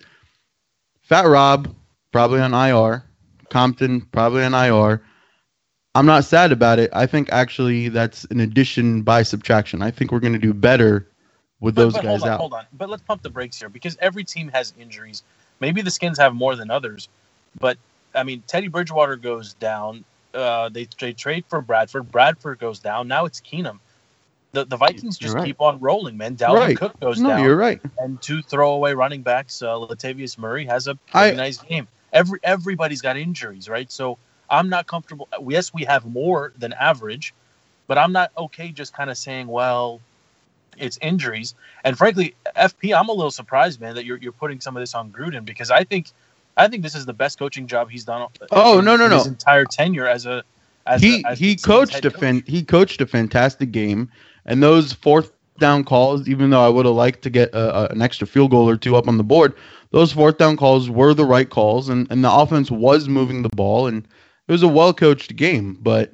Fat 1.05 1.27
Rob 1.27 1.75
probably 2.13 2.41
on 2.41 2.55
IR, 2.55 3.05
Compton 3.51 4.03
probably 4.03 4.45
on 4.45 4.55
IR. 4.55 5.03
I'm 5.95 6.07
not 6.07 6.25
sad 6.25 6.53
about 6.53 6.81
it. 6.81 6.91
I 6.95 7.07
think 7.07 7.31
actually 7.33 7.89
that's 7.91 8.25
an 8.27 8.41
addition 8.41 9.03
by 9.03 9.25
subtraction. 9.25 9.83
I 9.83 9.93
think 9.93 10.13
we're 10.13 10.21
going 10.21 10.35
to 10.35 10.41
do 10.41 10.55
better 10.55 11.09
with 11.61 11.75
But, 11.75 11.77
those 11.77 11.95
but 11.95 12.05
guys 12.05 12.07
hold 12.07 12.25
on, 12.25 12.33
out. 12.33 12.39
hold 12.39 12.55
on. 12.55 12.67
But 12.73 12.91
let's 12.91 13.03
pump 13.03 13.23
the 13.23 13.31
brakes 13.31 13.59
here 13.59 13.71
because 13.71 13.97
every 14.01 14.25
team 14.25 14.49
has 14.51 14.75
injuries. 14.79 15.25
Maybe 15.61 15.83
the 15.83 15.91
Skins 15.91 16.19
have 16.19 16.35
more 16.35 16.57
than 16.57 16.71
others, 16.71 17.09
but 17.59 17.79
I 18.15 18.25
mean, 18.25 18.43
Teddy 18.47 18.69
Bridgewater 18.69 19.17
goes 19.17 19.55
down. 19.55 20.05
uh, 20.35 20.69
they 20.71 20.89
they 21.01 21.13
trade 21.15 21.47
for 21.49 21.63
Bradford. 21.63 22.11
Bradford 22.13 22.59
goes 22.61 22.81
down. 22.81 23.09
Now 23.09 23.27
it's 23.27 23.41
Keenum. 23.41 23.81
The 24.55 24.65
the 24.65 24.77
Vikings 24.77 25.19
just 25.19 25.35
right. 25.35 25.45
keep 25.45 25.61
on 25.61 25.79
rolling, 25.81 26.17
man. 26.17 26.37
Dalvin 26.37 26.55
Right. 26.61 26.77
Cook 26.77 26.99
goes 27.01 27.21
No, 27.21 27.31
down, 27.31 27.43
you're 27.45 27.57
right. 27.57 27.81
and 27.99 28.21
two 28.23 28.41
throwaway 28.43 28.95
running 28.95 29.23
backs. 29.23 29.61
Uh, 29.63 29.75
Latavius 29.75 30.39
Murray 30.39 30.65
has 30.67 30.89
a 30.89 30.99
I- 31.13 31.33
nice 31.33 31.59
game. 31.59 31.89
Every 32.13 32.39
everybody's 32.43 33.03
got 33.03 33.17
injuries, 33.17 33.69
right? 33.69 33.91
So 33.93 34.17
I'm 34.49 34.69
not 34.69 34.87
comfortable. 34.87 35.29
Yes, 35.49 35.75
we 35.75 35.85
have 35.85 36.05
more 36.07 36.53
than 36.57 36.73
average, 36.73 37.35
but 37.89 37.99
I'm 37.99 38.13
not 38.13 38.31
okay 38.39 38.71
just 38.71 38.93
kind 38.95 39.11
of 39.11 39.19
saying, 39.19 39.49
well, 39.49 40.01
it's 40.79 40.99
injuries. 41.03 41.55
And 41.83 41.97
frankly, 41.99 42.35
FP, 42.57 42.97
I'm 42.99 43.09
a 43.09 43.13
little 43.13 43.31
surprised, 43.33 43.81
man, 43.81 43.95
that 43.97 44.05
you're 44.05 44.19
you're 44.19 44.33
putting 44.33 44.61
some 44.61 44.77
of 44.77 44.81
this 44.83 44.95
on 44.95 45.11
Gruden 45.11 45.45
because 45.45 45.71
I 45.71 45.85
think 45.85 46.11
I 46.57 46.69
think 46.69 46.83
this 46.85 46.95
is 46.95 47.05
the 47.07 47.13
best 47.13 47.39
coaching 47.39 47.67
job 47.67 47.91
he's 47.91 48.05
done. 48.05 48.29
Oh, 48.53 48.79
in- 48.79 48.85
no, 48.85 48.97
no, 48.97 49.09
no. 49.09 49.19
His 49.19 49.27
entire 49.27 49.65
tenure 49.65 50.07
as 50.07 50.27
a 50.27 50.45
as 50.87 51.01
he 51.03 51.23
a, 51.25 51.29
as 51.31 51.39
he 51.39 51.57
coached 51.57 52.05
a 52.05 52.11
fan, 52.11 52.45
he 52.47 52.63
coached 52.63 53.01
a 53.01 53.07
fantastic 53.07 53.73
game, 53.73 54.11
and 54.47 54.63
those 54.63 54.93
fourth 54.93 55.33
down 55.59 55.85
calls, 55.85 56.29
even 56.29 56.51
though 56.51 56.65
I 56.65 56.69
would 56.69 56.85
have 56.87 56.95
liked 56.95 57.23
to 57.23 57.31
get 57.31 57.51
a, 57.55 57.85
a- 57.85 57.89
an 57.89 58.03
extra 58.03 58.27
field 58.27 58.51
goal 58.51 58.69
or 58.69 58.77
two 58.77 58.97
up 58.97 59.07
on 59.09 59.17
the 59.19 59.25
board, 59.25 59.55
those 59.91 60.13
fourth 60.13 60.39
down 60.39 60.57
calls 60.57 60.91
were 60.91 61.15
the 61.15 61.25
right 61.25 61.49
calls, 61.49 61.89
and, 61.89 62.07
and 62.11 62.25
the 62.25 62.33
offense 62.33 62.71
was 62.71 63.09
moving 63.09 63.43
the 63.43 63.49
ball, 63.51 63.87
and 63.87 64.05
it 64.49 64.53
was 64.53 64.63
a 64.63 64.69
well 64.69 64.93
coached 64.93 65.37
game. 65.37 65.79
But 65.81 66.11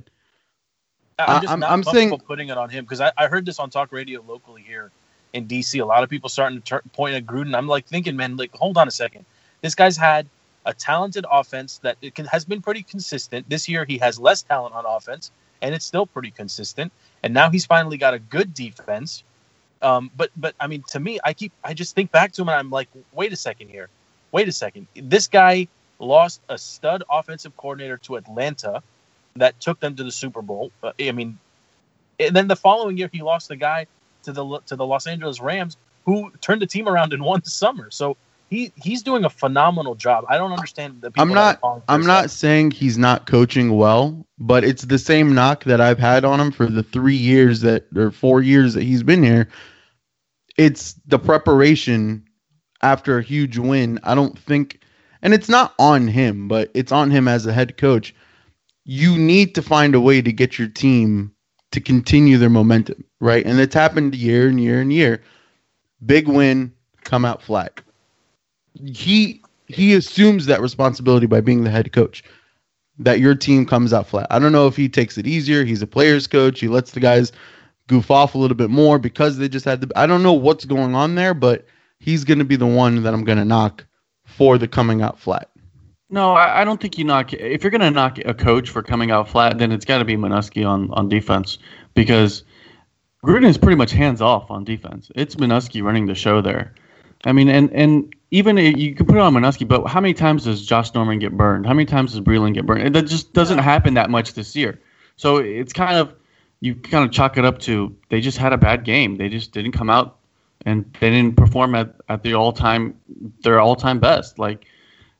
I'm 1.18 1.40
just 1.42 1.50
I'm- 1.50 1.60
not 1.60 1.70
I'm 1.70 1.82
saying- 1.84 2.18
putting 2.26 2.48
it 2.48 2.58
on 2.58 2.68
him 2.70 2.84
because 2.84 3.00
I, 3.00 3.12
I 3.16 3.26
heard 3.26 3.44
this 3.46 3.58
on 3.58 3.70
talk 3.70 3.92
radio 3.92 4.22
locally 4.26 4.62
here 4.62 4.90
in 5.32 5.46
DC. 5.46 5.80
A 5.80 5.84
lot 5.84 6.02
of 6.02 6.10
people 6.10 6.28
starting 6.28 6.58
to 6.58 6.64
turn, 6.64 6.80
point 6.92 7.14
at 7.14 7.26
Gruden. 7.26 7.56
I'm 7.56 7.66
like 7.68 7.86
thinking, 7.86 8.16
man, 8.16 8.36
like 8.36 8.54
hold 8.54 8.76
on 8.78 8.88
a 8.88 8.90
second. 8.90 9.24
This 9.62 9.74
guy's 9.74 9.96
had 9.96 10.26
a 10.66 10.74
talented 10.74 11.24
offense 11.30 11.78
that 11.78 11.96
it 12.02 12.14
can, 12.14 12.26
has 12.26 12.44
been 12.44 12.60
pretty 12.60 12.82
consistent. 12.82 13.48
This 13.48 13.68
year 13.68 13.84
he 13.84 13.96
has 13.98 14.18
less 14.18 14.42
talent 14.42 14.74
on 14.74 14.84
offense, 14.86 15.30
and 15.62 15.74
it's 15.74 15.84
still 15.84 16.06
pretty 16.06 16.30
consistent. 16.30 16.92
And 17.22 17.34
now 17.34 17.50
he's 17.50 17.66
finally 17.66 17.98
got 17.98 18.14
a 18.14 18.18
good 18.18 18.54
defense. 18.54 19.24
Um, 19.82 20.10
but 20.16 20.30
but 20.36 20.54
I 20.60 20.66
mean, 20.66 20.84
to 20.88 21.00
me, 21.00 21.18
I 21.24 21.32
keep 21.32 21.52
I 21.64 21.74
just 21.74 21.94
think 21.94 22.10
back 22.10 22.32
to 22.32 22.42
him 22.42 22.48
and 22.48 22.58
I'm 22.58 22.70
like, 22.70 22.88
wait 23.12 23.32
a 23.32 23.36
second 23.36 23.68
here, 23.68 23.88
wait 24.32 24.48
a 24.48 24.52
second. 24.52 24.86
This 24.94 25.26
guy 25.26 25.68
lost 25.98 26.40
a 26.48 26.58
stud 26.58 27.02
offensive 27.10 27.56
coordinator 27.56 27.96
to 27.98 28.16
Atlanta 28.16 28.82
that 29.36 29.58
took 29.60 29.80
them 29.80 29.96
to 29.96 30.04
the 30.04 30.12
Super 30.12 30.42
Bowl. 30.42 30.70
Uh, 30.82 30.92
I 31.00 31.12
mean, 31.12 31.38
and 32.18 32.36
then 32.36 32.48
the 32.48 32.56
following 32.56 32.96
year 32.96 33.08
he 33.12 33.22
lost 33.22 33.48
the 33.48 33.56
guy 33.56 33.86
to 34.24 34.32
the 34.32 34.60
to 34.66 34.76
the 34.76 34.86
Los 34.86 35.06
Angeles 35.06 35.40
Rams 35.40 35.76
who 36.04 36.30
turned 36.40 36.62
the 36.62 36.66
team 36.66 36.88
around 36.88 37.12
in 37.12 37.22
one 37.22 37.44
summer. 37.44 37.90
So 37.90 38.16
he 38.50 38.72
he's 38.76 39.02
doing 39.02 39.24
a 39.24 39.30
phenomenal 39.30 39.94
job. 39.94 40.24
I 40.28 40.36
don't 40.36 40.52
understand 40.52 41.00
the 41.00 41.10
people. 41.10 41.22
I'm 41.22 41.34
not- 41.34 41.60
I'm 41.88 42.06
not 42.06 42.30
saying 42.30 42.72
he's 42.72 42.98
not 42.98 43.26
coaching 43.26 43.76
well, 43.76 44.26
but 44.38 44.64
it's 44.64 44.84
the 44.84 44.98
same 44.98 45.34
knock 45.34 45.64
that 45.64 45.80
I've 45.80 45.98
had 45.98 46.24
on 46.24 46.40
him 46.40 46.50
for 46.50 46.66
the 46.66 46.82
three 46.82 47.16
years 47.16 47.60
that 47.62 47.86
or 47.96 48.10
four 48.10 48.42
years 48.42 48.74
that 48.74 48.82
he's 48.82 49.02
been 49.02 49.22
here. 49.22 49.48
It's 50.58 50.94
the 51.06 51.18
preparation 51.18 52.24
after 52.82 53.18
a 53.18 53.22
huge 53.22 53.58
win. 53.58 54.00
I 54.04 54.14
don't 54.14 54.38
think, 54.38 54.82
and 55.22 55.34
it's 55.34 55.48
not 55.48 55.74
on 55.78 56.08
him, 56.08 56.48
but 56.48 56.70
it's 56.74 56.92
on 56.92 57.10
him 57.10 57.28
as 57.28 57.46
a 57.46 57.52
head 57.52 57.76
coach. 57.76 58.14
You 58.84 59.16
need 59.18 59.54
to 59.56 59.62
find 59.62 59.94
a 59.94 60.00
way 60.00 60.22
to 60.22 60.32
get 60.32 60.58
your 60.58 60.68
team 60.68 61.32
to 61.72 61.80
continue 61.80 62.38
their 62.38 62.50
momentum, 62.50 63.04
right? 63.20 63.44
And 63.46 63.60
it's 63.60 63.74
happened 63.74 64.14
year 64.14 64.48
and 64.48 64.60
year 64.60 64.80
and 64.80 64.92
year. 64.92 65.22
Big 66.04 66.28
win, 66.28 66.72
come 67.04 67.24
out 67.24 67.42
flat. 67.42 67.80
He 68.84 69.42
he 69.66 69.94
assumes 69.94 70.46
that 70.46 70.60
responsibility 70.60 71.26
by 71.26 71.40
being 71.40 71.64
the 71.64 71.70
head 71.70 71.92
coach 71.92 72.24
that 72.98 73.20
your 73.20 73.34
team 73.34 73.64
comes 73.64 73.92
out 73.92 74.06
flat. 74.06 74.26
I 74.30 74.38
don't 74.38 74.52
know 74.52 74.66
if 74.66 74.76
he 74.76 74.88
takes 74.88 75.16
it 75.16 75.26
easier. 75.26 75.64
He's 75.64 75.82
a 75.82 75.86
player's 75.86 76.26
coach. 76.26 76.60
He 76.60 76.68
lets 76.68 76.92
the 76.92 77.00
guys 77.00 77.32
goof 77.88 78.10
off 78.10 78.34
a 78.34 78.38
little 78.38 78.56
bit 78.56 78.70
more 78.70 78.98
because 78.98 79.38
they 79.38 79.48
just 79.48 79.64
had 79.64 79.80
the. 79.80 79.90
I 79.96 80.06
don't 80.06 80.22
know 80.22 80.32
what's 80.32 80.64
going 80.64 80.94
on 80.94 81.14
there, 81.14 81.34
but 81.34 81.66
he's 81.98 82.24
going 82.24 82.38
to 82.38 82.44
be 82.44 82.56
the 82.56 82.66
one 82.66 83.02
that 83.02 83.14
I'm 83.14 83.24
going 83.24 83.38
to 83.38 83.44
knock 83.44 83.86
for 84.24 84.58
the 84.58 84.68
coming 84.68 85.02
out 85.02 85.18
flat. 85.18 85.50
No, 86.10 86.32
I, 86.32 86.62
I 86.62 86.64
don't 86.64 86.80
think 86.80 86.98
you 86.98 87.04
knock. 87.04 87.32
If 87.32 87.62
you're 87.62 87.70
going 87.70 87.80
to 87.80 87.90
knock 87.90 88.18
a 88.24 88.34
coach 88.34 88.68
for 88.68 88.82
coming 88.82 89.10
out 89.10 89.28
flat, 89.28 89.58
then 89.58 89.72
it's 89.72 89.84
got 89.84 89.98
to 89.98 90.04
be 90.04 90.16
Manusky 90.16 90.68
on, 90.68 90.90
on 90.92 91.08
defense 91.08 91.58
because 91.94 92.44
Gruden 93.24 93.46
is 93.46 93.56
pretty 93.56 93.76
much 93.76 93.92
hands 93.92 94.20
off 94.20 94.50
on 94.50 94.64
defense. 94.64 95.10
It's 95.14 95.36
Manusky 95.36 95.82
running 95.82 96.06
the 96.06 96.14
show 96.14 96.40
there. 96.40 96.74
I 97.24 97.32
mean, 97.32 97.48
and 97.48 97.70
and 97.72 98.14
even 98.30 98.58
i- 98.58 98.62
you 98.62 98.94
can 98.94 99.06
put 99.06 99.16
it 99.16 99.20
on 99.20 99.34
Manusky, 99.34 99.66
but 99.66 99.86
how 99.86 100.00
many 100.00 100.14
times 100.14 100.44
does 100.44 100.64
Josh 100.64 100.94
Norman 100.94 101.18
get 101.18 101.36
burned? 101.36 101.66
How 101.66 101.74
many 101.74 101.86
times 101.86 102.12
does 102.12 102.20
Breeland 102.20 102.54
get 102.54 102.66
burned? 102.66 102.94
That 102.94 103.06
just 103.06 103.32
doesn't 103.32 103.58
happen 103.58 103.94
that 103.94 104.10
much 104.10 104.34
this 104.34 104.54
year. 104.56 104.80
So 105.16 105.38
it's 105.38 105.72
kind 105.72 105.96
of 105.96 106.14
you 106.60 106.74
kind 106.74 107.04
of 107.04 107.10
chalk 107.10 107.38
it 107.38 107.44
up 107.44 107.58
to 107.60 107.94
they 108.10 108.20
just 108.20 108.38
had 108.38 108.52
a 108.52 108.58
bad 108.58 108.84
game. 108.84 109.16
They 109.16 109.28
just 109.28 109.52
didn't 109.52 109.72
come 109.72 109.90
out 109.90 110.18
and 110.66 110.84
they 111.00 111.10
didn't 111.10 111.36
perform 111.36 111.74
at, 111.74 111.94
at 112.08 112.22
the 112.22 112.34
all 112.34 112.52
time 112.52 112.94
their 113.42 113.60
all 113.60 113.76
time 113.76 113.98
best. 113.98 114.38
Like 114.38 114.66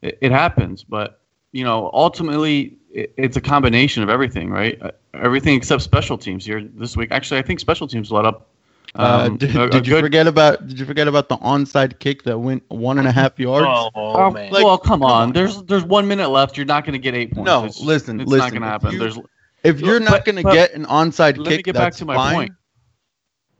it, 0.02 0.18
it 0.20 0.32
happens, 0.32 0.84
but 0.84 1.20
you 1.52 1.64
know 1.64 1.90
ultimately 1.92 2.76
it, 2.92 3.12
it's 3.16 3.36
a 3.36 3.40
combination 3.40 4.02
of 4.02 4.08
everything, 4.10 4.50
right? 4.50 4.80
Uh, 4.80 4.90
Everything 5.14 5.56
except 5.56 5.82
special 5.82 6.16
teams 6.16 6.46
here 6.46 6.62
this 6.62 6.96
week. 6.96 7.10
Actually, 7.10 7.40
I 7.40 7.42
think 7.42 7.58
special 7.58 7.88
teams 7.88 8.12
let 8.12 8.24
up. 8.24 8.46
Uh, 8.94 9.26
um, 9.28 9.36
did 9.38 9.54
a- 9.56 9.64
a 9.64 9.70
did 9.70 9.86
you 9.86 9.94
good- 9.94 10.02
forget 10.04 10.26
about? 10.26 10.66
Did 10.66 10.78
you 10.78 10.84
forget 10.86 11.06
about 11.08 11.28
the 11.28 11.36
onside 11.38 11.98
kick 12.00 12.24
that 12.24 12.38
went 12.38 12.62
one 12.68 12.98
and 12.98 13.06
a 13.06 13.12
half 13.12 13.38
yards? 13.38 13.66
Oh, 13.68 13.90
Oh, 13.94 14.30
man. 14.30 14.50
well, 14.52 14.76
come 14.78 15.00
come 15.00 15.02
on. 15.04 15.28
on. 15.28 15.32
There's 15.32 15.62
there's 15.64 15.84
one 15.84 16.08
minute 16.08 16.28
left. 16.30 16.56
You're 16.56 16.66
not 16.66 16.84
going 16.84 16.94
to 16.94 16.98
get 16.98 17.14
eight 17.14 17.32
points. 17.32 17.46
No, 17.46 17.64
it's, 17.64 17.80
listen, 17.80 18.20
it's 18.20 18.28
listen, 18.30 18.44
not 18.46 18.50
going 18.50 18.62
to 18.62 18.68
happen. 18.68 18.92
you- 18.92 18.98
There's. 18.98 19.18
If 19.62 19.80
you're 19.80 20.00
not 20.00 20.24
going 20.24 20.36
to 20.36 20.42
get 20.42 20.72
an 20.72 20.86
onside 20.86 21.34
kick. 21.36 21.44
Let 21.46 21.56
me 21.58 21.62
get 21.62 21.74
back 21.74 21.92
to 21.96 22.04
my 22.06 22.14
fine. 22.14 22.34
point. 22.34 22.52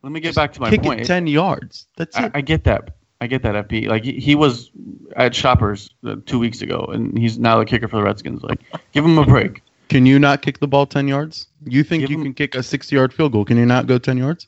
Let 0.03 0.13
me 0.13 0.21
get 0.21 0.35
back 0.35 0.53
to 0.55 0.61
my 0.61 0.71
kick 0.71 0.83
point. 0.83 1.03
it 1.03 1.07
ten 1.07 1.27
yards. 1.27 1.87
That's 1.97 2.17
I, 2.17 2.27
it. 2.27 2.33
I 2.37 2.41
get 2.41 2.65
that. 2.65 2.97
I 3.21 3.27
get 3.27 3.43
that. 3.43 3.69
FP. 3.69 3.87
Like 3.87 4.03
he, 4.05 4.13
he 4.19 4.35
was 4.35 4.71
at 5.17 5.35
Shoppers 5.35 5.91
uh, 6.07 6.17
two 6.25 6.39
weeks 6.39 6.63
ago, 6.63 6.89
and 6.91 7.17
he's 7.19 7.39
now 7.39 7.59
the 7.59 7.67
kicker 7.67 7.87
for 7.87 7.97
the 7.97 8.03
Redskins. 8.03 8.43
Like, 8.43 8.61
give 8.93 9.05
him 9.05 9.19
a 9.19 9.27
break. 9.27 9.63
Can 9.91 10.07
you 10.07 10.19
not 10.19 10.41
kick 10.41 10.61
the 10.61 10.69
ball 10.69 10.87
ten 10.87 11.07
yards? 11.07 11.49
You 11.67 11.85
think 11.85 12.01
Give 12.03 12.13
you 12.13 12.17
him- 12.19 12.25
can 12.25 12.35
kick 12.35 12.55
a 12.55 12.63
sixty-yard 12.63 13.13
field 13.13 13.33
goal? 13.33 13.45
Can 13.45 13.59
you 13.59 13.67
not 13.67 13.87
go 13.87 13.99
ten 13.99 14.17
yards? 14.17 14.47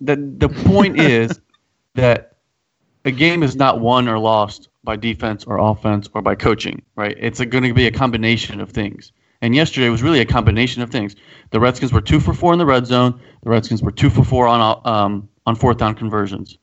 The 0.00 0.16
the 0.16 0.48
point 0.48 0.98
is 0.98 1.40
that 1.94 2.36
a 3.04 3.10
game 3.10 3.42
is 3.42 3.56
not 3.56 3.80
won 3.80 4.08
or 4.08 4.18
lost 4.18 4.68
by 4.84 4.96
defense 4.96 5.44
or 5.44 5.58
offense 5.58 6.08
or 6.14 6.22
by 6.22 6.34
coaching, 6.34 6.82
right? 6.96 7.16
It's 7.18 7.40
going 7.40 7.64
to 7.64 7.74
be 7.74 7.86
a 7.86 7.90
combination 7.90 8.60
of 8.60 8.70
things. 8.70 9.12
And 9.40 9.54
yesterday 9.54 9.88
was 9.88 10.02
really 10.02 10.20
a 10.20 10.24
combination 10.24 10.82
of 10.82 10.90
things. 10.90 11.16
The 11.50 11.58
Redskins 11.58 11.92
were 11.92 12.00
two 12.00 12.20
for 12.20 12.32
four 12.32 12.52
in 12.52 12.58
the 12.58 12.66
red 12.66 12.86
zone. 12.86 13.20
The 13.42 13.50
Redskins 13.50 13.82
were 13.82 13.90
two 13.90 14.10
for 14.10 14.24
four 14.24 14.46
on 14.46 14.80
um, 14.84 15.28
on 15.46 15.56
fourth 15.56 15.78
down 15.78 15.94
conversions. 15.94 16.58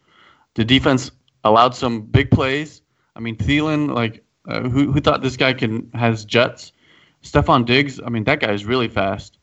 The 0.55 0.63
defense 0.63 1.11
allowed 1.43 1.75
some 1.75 2.01
big 2.01 2.31
plays. 2.31 2.81
I 3.15 3.19
mean, 3.19 3.35
Thielen, 3.35 3.93
like 3.93 4.23
uh, 4.47 4.61
who 4.61 4.91
who 4.91 5.01
thought 5.01 5.21
this 5.21 5.35
guy 5.35 5.53
can 5.53 5.89
has 5.93 6.23
jets? 6.23 6.71
Stefon 7.23 7.65
Diggs, 7.65 7.99
I 8.05 8.09
mean, 8.09 8.23
that 8.25 8.39
guy 8.39 8.53
is 8.53 8.65
really 8.65 8.87
fast. 8.87 9.38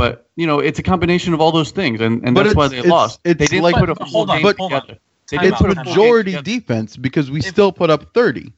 But 0.00 0.26
you 0.36 0.46
know, 0.46 0.58
it's 0.60 0.78
a 0.78 0.82
combination 0.82 1.34
of 1.34 1.40
all 1.42 1.52
those 1.52 1.70
things, 1.72 2.00
and, 2.00 2.24
and 2.24 2.34
But 2.34 2.44
that's 2.44 2.56
why 2.56 2.68
they 2.68 2.78
it's- 2.78 2.90
lost. 2.90 3.20
it's 3.24 3.38
they 3.38 3.46
didn't 3.46 3.64
like- 3.64 3.74
put 3.76 3.90
a 3.90 3.94
But 3.94 4.04
full 4.08 4.12
hold 4.26 4.30
on, 4.30 4.36
game 4.38 4.42
but- 4.44 4.56
hold 4.56 4.72
on. 4.72 4.80
together. 4.80 4.98
They 5.30 5.38
didn't 5.38 5.56
put 5.58 5.70
a 5.70 5.74
time 5.74 5.84
game 5.84 5.94
Majority 5.94 6.42
defense 6.42 6.96
because 6.96 7.30
we 7.30 7.38
If- 7.40 7.46
still 7.46 7.70
put 7.70 7.90
up 7.90 8.12
thirty. 8.14 8.52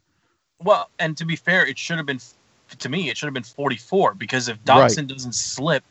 Well, 0.63 0.89
and 1.01 1.17
to 1.17 1.25
be 1.25 1.35
fair, 1.37 1.67
it 1.67 1.77
should 1.79 1.97
have 1.97 2.07
been 2.07 2.21
to 2.79 2.89
me. 2.89 3.11
It 3.11 3.17
should 3.19 3.27
have 3.27 3.35
been 3.35 3.43
44 3.43 4.15
because 4.15 4.49
if 4.49 4.57
Right. 4.67 4.89
Doesn't 4.89 5.35
slip 5.35 5.83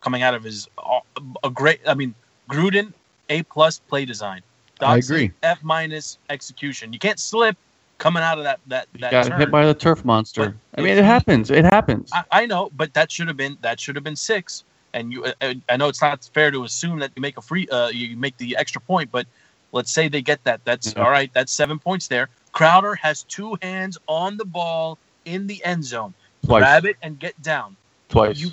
coming 0.00 0.22
out 0.22 0.34
of 0.34 0.42
his 0.44 0.68
uh, 0.78 1.00
a 1.44 1.50
great, 1.50 1.80
I 1.86 1.94
mean, 1.94 2.14
Gruden 2.48 2.92
A 3.28 3.42
plus 3.42 3.80
play 3.80 4.04
design. 4.04 4.40
Doctson, 4.80 4.86
I 4.88 4.96
agree. 4.98 5.32
F 5.42 5.58
minus 5.62 6.18
execution. 6.30 6.92
You 6.92 6.98
can't 7.00 7.18
slip 7.20 7.56
coming 7.98 8.22
out 8.22 8.38
of 8.38 8.44
that 8.44 8.60
that 8.68 8.86
You 8.94 9.00
that 9.00 9.10
got 9.10 9.26
turn. 9.26 9.38
hit 9.40 9.50
by 9.50 9.66
the 9.66 9.74
turf 9.74 10.04
monster. 10.04 10.54
But 10.74 10.80
I 10.80 10.84
mean, 10.84 10.96
it 10.96 11.04
happens. 11.04 11.50
It 11.50 11.64
happens. 11.64 12.08
I, 12.12 12.24
I 12.30 12.46
know, 12.46 12.70
but 12.76 12.94
that 12.94 13.10
should 13.10 13.28
have 13.28 13.36
been 13.36 13.58
that 13.60 13.78
should 13.80 13.96
have 13.96 14.04
been 14.04 14.16
six. 14.16 14.64
And 14.94 15.12
you, 15.12 15.24
uh, 15.24 15.54
I 15.68 15.76
know 15.76 15.88
it's 15.88 16.02
not 16.02 16.28
fair 16.34 16.50
to 16.50 16.64
assume 16.64 16.98
that 17.00 17.12
you 17.16 17.22
make 17.22 17.38
a 17.38 17.42
free, 17.42 17.66
uh, 17.68 17.88
you 17.88 18.16
make 18.16 18.36
the 18.36 18.56
extra 18.56 18.80
point, 18.80 19.10
but 19.10 19.26
let's 19.72 19.90
say 19.90 20.08
they 20.08 20.20
get 20.22 20.42
that. 20.44 20.60
That's 20.64 20.92
Yeah. 20.94 21.02
all 21.04 21.10
right. 21.10 21.30
That's 21.32 21.52
seven 21.52 21.78
points 21.78 22.08
there. 22.08 22.28
Crowder 22.52 22.94
has 22.96 23.22
two 23.22 23.56
hands 23.62 23.96
on 24.06 24.36
the 24.36 24.44
ball 24.44 24.98
in 25.24 25.46
the 25.46 25.64
end 25.64 25.84
zone. 25.84 26.12
Twice. 26.44 26.60
Grab 26.60 26.84
it 26.84 26.96
and 27.02 27.18
get 27.18 27.40
down 27.42 27.76
Twice. 28.08 28.38
you- 28.38 28.52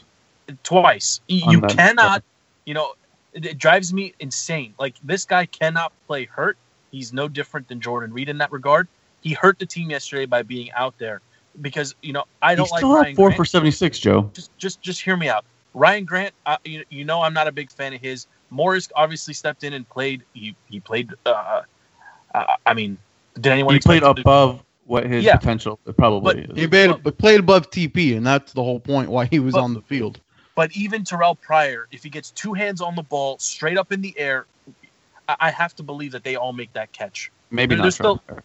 twice. 0.63 1.19
You, 1.27 1.46
On 1.46 1.51
you 1.51 1.62
that- 1.62 1.72
cannot, 1.72 2.24
you 2.65 2.74
know, 2.74 2.93
it, 3.34 3.46
it 3.46 3.58
drives 3.58 3.93
me 3.93 4.13
insane. 4.19 4.74
Like 4.79 4.96
this 5.03 5.25
guy 5.25 5.46
cannot 5.46 5.91
play 6.08 6.25
hurt. 6.25 6.58
He's 6.91 7.13
no 7.13 7.27
different 7.27 7.67
than 7.67 7.81
Jordan 7.81 8.13
Reed 8.13 8.29
in 8.29 8.38
that 8.39 8.51
regard. 8.51 8.88
He 9.22 9.34
hurt 9.34 9.60
the 9.60 9.65
team 9.65 9.89
yesterday 9.91 10.25
by 10.25 10.41
being 10.43 10.72
out 10.72 10.98
there 10.98 11.22
because 11.62 11.93
you 12.01 12.13
know 12.13 12.24
I 12.41 12.55
don't 12.55 12.65
He's 12.65 12.72
like 12.72 12.79
still 12.79 12.96
Ryan 12.96 13.15
four 13.15 13.27
Grant 13.29 13.38
for 13.38 13.46
seventy-six, 13.46 14.00
Joe. 14.00 14.31
just 14.34 14.58
just 14.58 14.81
just 14.81 15.01
hear 15.01 15.15
me 15.17 15.29
out. 15.29 15.46
Ryan 15.73 16.05
Grant, 16.05 16.33
uh, 16.45 16.57
you, 16.65 16.83
you 16.89 17.05
know 17.05 17.21
I'm 17.21 17.33
not 17.33 17.47
a 17.47 17.51
big 17.51 17.71
fan 17.71 17.93
of 17.93 18.01
his. 18.01 18.27
Morris 18.49 18.89
obviously 18.95 19.33
stepped 19.33 19.63
in 19.63 19.73
and 19.73 19.88
played. 19.88 20.23
He 20.33 20.55
he 20.69 20.79
played. 20.79 21.11
Uh, 21.25 21.61
uh, 22.33 22.45
I 22.65 22.73
mean, 22.73 22.97
did 23.35 23.47
anyone 23.47 23.73
He 23.75 23.79
played 23.79 24.03
him 24.03 24.15
to- 24.15 24.21
above 24.21 24.63
what 24.85 25.05
his 25.05 25.23
Yeah. 25.23 25.35
potential 25.38 25.79
probably 25.97 26.33
But- 26.45 26.51
is. 26.51 26.57
He 26.57 26.67
played, 26.67 27.17
played 27.19 27.39
above 27.39 27.69
TP, 27.69 28.17
and 28.17 28.25
that's 28.25 28.53
the 28.53 28.63
whole 28.63 28.79
point 28.79 29.09
why 29.09 29.25
he 29.25 29.39
was 29.39 29.53
But- 29.53 29.61
on 29.61 29.73
the 29.73 29.81
field. 29.81 30.19
But 30.55 30.75
even 30.75 31.03
Terrell 31.05 31.35
Pryor, 31.35 31.88
if 31.91 32.03
he 32.03 32.09
gets 32.09 32.31
two 32.31 32.53
hands 32.53 32.81
on 32.81 32.95
the 32.95 33.03
ball 33.03 33.38
straight 33.38 33.77
up 33.77 33.91
in 33.93 34.01
the 34.01 34.17
air, 34.19 34.45
I, 35.29 35.35
I 35.39 35.51
have 35.51 35.73
to 35.77 35.83
believe 35.83 36.11
that 36.11 36.23
they 36.23 36.35
all 36.35 36.51
make 36.51 36.73
that 36.73 36.91
catch. 36.91 37.31
Maybe 37.51 37.75
They're 37.75 37.85
not. 37.85 37.93
still- 37.93 38.17
Trevor. 38.27 38.43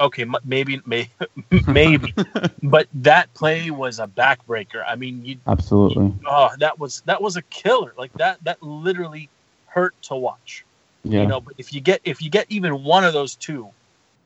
Okay, 0.00 0.26
maybe, 0.44 0.80
may, 0.86 1.08
maybe, 1.66 2.14
but 2.62 2.88
that 2.94 3.32
play 3.34 3.70
was 3.70 3.98
a 3.98 4.06
backbreaker. 4.06 4.84
I 4.86 4.96
mean, 4.96 5.24
you, 5.24 5.36
Absolutely. 5.46 6.12
oh, 6.26 6.50
that 6.58 6.78
was 6.78 7.02
that 7.02 7.22
was 7.22 7.36
a 7.36 7.42
killer. 7.42 7.94
Like 7.96 8.12
that, 8.14 8.42
that 8.44 8.62
literally 8.62 9.28
hurt 9.66 9.94
to 10.02 10.16
watch. 10.16 10.64
Yeah. 11.04 11.22
You 11.22 11.26
know, 11.26 11.40
but 11.40 11.54
if 11.58 11.72
you 11.72 11.80
get 11.80 12.00
if 12.04 12.22
you 12.22 12.30
get 12.30 12.46
even 12.48 12.84
one 12.84 13.04
of 13.04 13.12
those 13.12 13.36
two, 13.36 13.68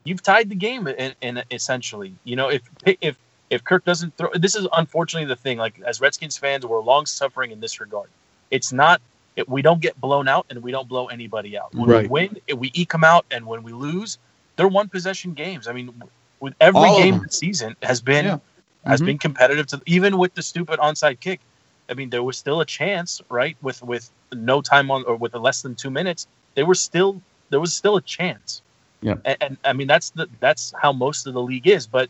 you've 0.03 0.23
tied 0.23 0.49
the 0.49 0.55
game. 0.55 0.87
In, 0.87 1.13
in 1.21 1.43
essentially, 1.51 2.15
you 2.23 2.35
know, 2.35 2.49
if 2.49 2.61
if 2.85 3.17
if 3.49 3.63
Kirk 3.63 3.85
doesn't 3.85 4.17
throw, 4.17 4.29
this 4.33 4.55
is 4.55 4.67
unfortunately 4.75 5.27
the 5.27 5.35
thing. 5.35 5.57
Like 5.57 5.79
as 5.81 6.01
Redskins 6.01 6.37
fans, 6.37 6.65
we're 6.65 6.81
long 6.81 7.05
suffering 7.05 7.51
in 7.51 7.59
this 7.59 7.79
regard. 7.79 8.09
It's 8.51 8.73
not. 8.73 9.01
It, 9.35 9.49
we 9.49 9.63
don't 9.63 9.81
get 9.81 9.99
blown 9.99 10.27
out, 10.27 10.45
and 10.49 10.61
we 10.61 10.71
don't 10.71 10.87
blow 10.87 11.07
anybody 11.07 11.57
out. 11.57 11.73
When 11.73 11.89
we 11.89 12.07
win, 12.07 12.37
it, 12.47 12.57
we 12.57 12.69
eke 12.75 12.91
them 12.91 13.03
out, 13.03 13.25
and 13.31 13.47
when 13.47 13.63
we 13.63 13.73
lose, 13.73 14.19
they're 14.55 14.67
one 14.67 14.89
possession 14.89 15.33
games. 15.33 15.67
I 15.67 15.73
mean, 15.73 15.91
with 16.39 16.53
every 16.59 16.89
All 16.89 16.97
game 16.97 17.19
this 17.19 17.37
season 17.37 17.75
has 17.81 18.01
been 18.01 18.25
Yeah. 18.25 18.37
has 18.85 19.01
Mhm. 19.01 19.05
been 19.05 19.17
competitive 19.19 19.67
to 19.67 19.81
even 19.85 20.17
with 20.17 20.33
the 20.35 20.41
stupid 20.41 20.79
onside 20.79 21.19
kick. 21.19 21.41
I 21.89 21.93
mean, 21.93 22.09
there 22.09 22.23
was 22.23 22.37
still 22.37 22.61
a 22.61 22.65
chance, 22.65 23.21
right? 23.29 23.57
With 23.61 23.81
with 23.83 24.09
no 24.33 24.61
time 24.61 24.91
on 24.91 25.03
or 25.05 25.15
with 25.15 25.33
less 25.35 25.61
than 25.61 25.75
two 25.75 25.91
minutes, 25.91 26.27
there 26.55 26.65
was 26.65 26.81
still 26.81 27.21
there 27.49 27.59
was 27.59 27.73
still 27.73 27.95
a 27.97 28.01
chance. 28.01 28.61
Yeah. 29.01 29.15
And, 29.25 29.37
and 29.41 29.57
I 29.63 29.73
mean 29.73 29.87
that's 29.87 30.11
the 30.11 30.27
that's 30.39 30.73
how 30.81 30.93
most 30.93 31.27
of 31.27 31.33
the 31.33 31.41
league 31.41 31.67
is. 31.67 31.87
But 31.87 32.09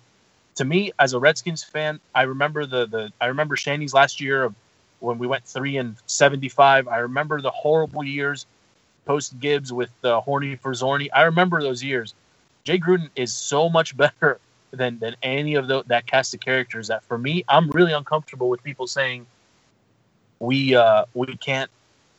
to 0.55 0.65
me, 0.65 0.91
as 0.99 1.13
a 1.13 1.19
Redskins 1.19 1.63
fan, 1.63 1.99
I 2.13 2.23
remember 2.23 2.65
the 2.65 2.85
the 2.87 3.11
I 3.19 3.27
remember 3.27 3.55
Shaney's 3.55 3.93
last 3.93 4.19
year 4.21 4.43
of 4.43 4.55
when 4.99 5.17
we 5.17 5.27
went 5.27 5.45
three 5.45 5.77
and 5.77 5.97
seventy 6.07 6.49
five. 6.49 6.87
I 6.87 6.97
remember 6.99 7.41
the 7.41 7.51
horrible 7.51 8.03
years 8.03 8.45
post 9.05 9.39
Gibbs 9.39 9.71
with 9.73 9.91
uh, 10.03 10.21
Horny 10.21 10.55
for 10.55 10.71
Zorny. 10.73 11.09
I 11.13 11.23
remember 11.23 11.61
those 11.61 11.83
years. 11.83 12.13
Jay 12.65 12.79
Gruden 12.79 13.09
is 13.15 13.33
so 13.33 13.69
much 13.69 13.97
better 13.97 14.39
than 14.71 14.99
than 14.99 15.15
any 15.23 15.55
of 15.55 15.67
the, 15.67 15.83
that 15.87 16.07
cast 16.07 16.33
of 16.33 16.41
characters 16.41 16.89
that 16.89 17.03
for 17.05 17.17
me 17.17 17.43
I'm 17.49 17.69
really 17.71 17.93
uncomfortable 17.93 18.49
with 18.49 18.63
people 18.63 18.87
saying 18.87 19.27
we 20.39 20.75
uh 20.75 21.05
we 21.15 21.37
can't 21.37 21.71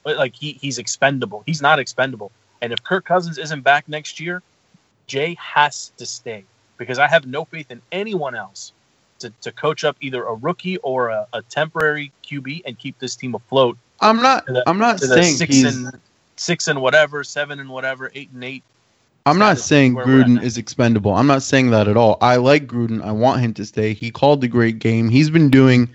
like 0.07 0.37
he 0.37 0.53
he's 0.61 0.79
expendable. 0.79 1.45
He's 1.47 1.63
not 1.63 1.79
expendable. 1.81 2.33
And 2.63 2.73
if 2.73 2.83
Kirk 2.85 3.05
Cousins 3.07 3.39
isn't 3.39 3.63
back 3.63 3.89
next 3.89 4.21
year, 4.21 4.43
Jay 5.09 5.37
has 5.41 5.93
to 5.99 6.07
stay 6.07 6.45
because 6.79 6.99
I 6.99 7.09
have 7.09 7.27
no 7.27 7.45
faith 7.47 7.71
in 7.71 7.83
anyone 7.93 8.35
else 8.37 8.73
to, 9.21 9.31
to 9.43 9.53
coach 9.53 9.85
up 9.85 9.97
either 10.01 10.25
a 10.25 10.35
rookie 10.35 10.79
or 10.79 11.09
a, 11.11 11.29
a 11.35 11.43
temporary 11.43 12.13
QB 12.25 12.63
and 12.67 12.79
keep 12.79 12.99
this 13.01 13.17
team 13.17 13.35
afloat 13.37 13.79
I'm 14.01 14.23
not. 14.23 14.47
The- 14.47 14.67
I'm 14.67 14.79
not 14.79 15.01
saying 15.01 15.41
six 15.41 15.49
he's. 15.49 15.65
and 15.65 16.03
six 16.37 16.69
and 16.69 16.83
whatever, 16.83 17.25
seven 17.25 17.61
and 17.61 17.71
whatever, 17.71 18.13
eight 18.15 18.31
and 18.33 18.45
eight. 18.45 18.65
I'm 19.27 19.39
not 19.39 19.59
saying 19.59 19.95
where 19.95 20.07
we're 20.07 20.21
at 20.21 20.27
Gruden 20.27 20.43
is 20.43 20.59
expendable. 20.59 21.15
I'm 21.15 21.27
not 21.27 21.43
saying 21.43 21.71
that 21.71 21.89
at 21.89 21.97
all. 21.97 22.19
I 22.21 22.37
like 22.37 22.67
Gruden. 22.67 23.03
I 23.03 23.13
want 23.13 23.41
him 23.41 23.55
to 23.55 23.65
stay. 23.65 23.95
He 23.95 24.11
called 24.11 24.41
the 24.43 24.49
great 24.49 24.79
game. 24.79 25.09
He's 25.09 25.31
been 25.31 25.49
doing 25.49 25.89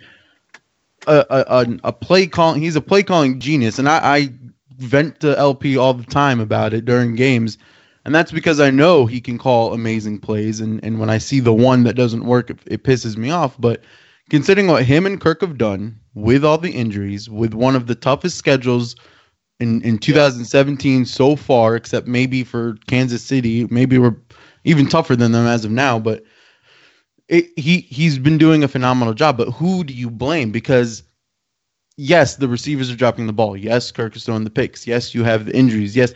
a 1.05 1.25
a, 1.29 1.45
a, 1.47 1.79
a 1.85 1.93
play 1.93 2.25
calling. 2.25 2.61
He's 2.61 2.75
a 2.75 2.81
play 2.81 3.03
calling 3.03 3.39
genius, 3.39 3.77
and 3.77 3.87
I, 3.87 3.99
I 4.17 4.29
vent 4.77 5.19
to 5.19 5.37
LP 5.37 5.77
all 5.77 5.93
the 5.93 6.05
time 6.05 6.39
about 6.39 6.73
it 6.73 6.85
during 6.85 7.15
games, 7.15 7.59
and 8.03 8.15
that's 8.15 8.31
because 8.31 8.59
I 8.59 8.71
know 8.71 9.05
he 9.05 9.21
can 9.21 9.37
call 9.37 9.73
amazing 9.73 10.19
plays. 10.19 10.59
And 10.59 10.83
and 10.83 10.99
when 10.99 11.11
I 11.11 11.19
see 11.19 11.39
the 11.39 11.53
one 11.53 11.83
that 11.83 11.95
doesn't 11.95 12.25
work, 12.25 12.49
it, 12.49 12.57
it 12.65 12.83
pisses 12.83 13.15
me 13.15 13.29
off. 13.29 13.55
But 13.61 13.83
considering 14.31 14.67
what 14.67 14.85
him 14.85 15.05
and 15.05 15.21
Kirk 15.21 15.41
have 15.41 15.59
done 15.59 15.99
with 16.15 16.43
all 16.43 16.57
the 16.57 16.71
injuries, 16.71 17.29
with 17.29 17.53
one 17.53 17.75
of 17.75 17.85
the 17.85 17.95
toughest 17.95 18.37
schedules 18.37 18.95
in, 19.59 19.81
in 19.81 19.97
2017 19.97 21.05
so 21.05 21.35
far, 21.35 21.75
except 21.75 22.07
maybe 22.07 22.43
for 22.43 22.75
Kansas 22.87 23.23
City. 23.23 23.67
Maybe 23.69 23.97
we're 23.97 24.15
even 24.63 24.87
tougher 24.87 25.15
than 25.15 25.31
them 25.31 25.45
as 25.45 25.65
of 25.65 25.71
now, 25.71 25.99
but 25.99 26.23
it, 27.27 27.47
he 27.57 27.81
he's 27.81 28.17
been 28.17 28.37
doing 28.37 28.63
a 28.63 28.67
phenomenal 28.67 29.13
job. 29.13 29.37
But 29.37 29.51
who 29.51 29.83
do 29.83 29.93
you 29.93 30.09
blame? 30.09 30.51
Because 30.51 31.03
yes, 31.97 32.37
the 32.37 32.47
receivers 32.47 32.89
are 32.89 32.95
dropping 32.95 33.27
the 33.27 33.33
ball. 33.33 33.55
Yes, 33.55 33.91
Kirk 33.91 34.15
is 34.15 34.23
throwing 34.23 34.45
the 34.45 34.49
picks. 34.49 34.87
Yes, 34.87 35.13
you 35.13 35.23
have 35.23 35.45
the 35.45 35.55
injuries. 35.55 35.95
Yes, 35.95 36.13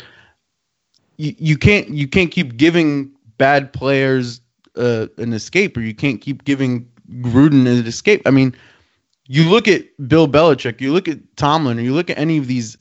you, 1.17 1.36
you 1.38 1.58
can't 1.58 1.89
you 1.89 2.08
can't 2.08 2.32
keep 2.32 2.58
giving 2.58 3.12
bad 3.38 3.73
players 3.73 4.41
uh, 4.75 5.08
an 5.17 5.34
escape, 5.34 5.77
or 5.77 5.82
you 5.82 5.93
can't 5.93 6.21
keep 6.21 6.45
giving 6.45 6.88
Gruden 7.21 7.67
an 7.67 7.86
escape. 7.86 8.21
I 8.25 8.32
mean, 8.32 8.56
you 9.27 9.49
look 9.49 9.67
at 9.67 9.84
Bill 10.08 10.27
Belichick, 10.27 10.82
you 10.82 10.93
look 10.93 11.08
at 11.08 11.19
Tomlin, 11.36 11.77
or 11.77 11.82
you 11.82 11.93
look 11.93 12.10
at 12.10 12.17
any 12.17 12.38
of 12.38 12.47
these 12.47 12.77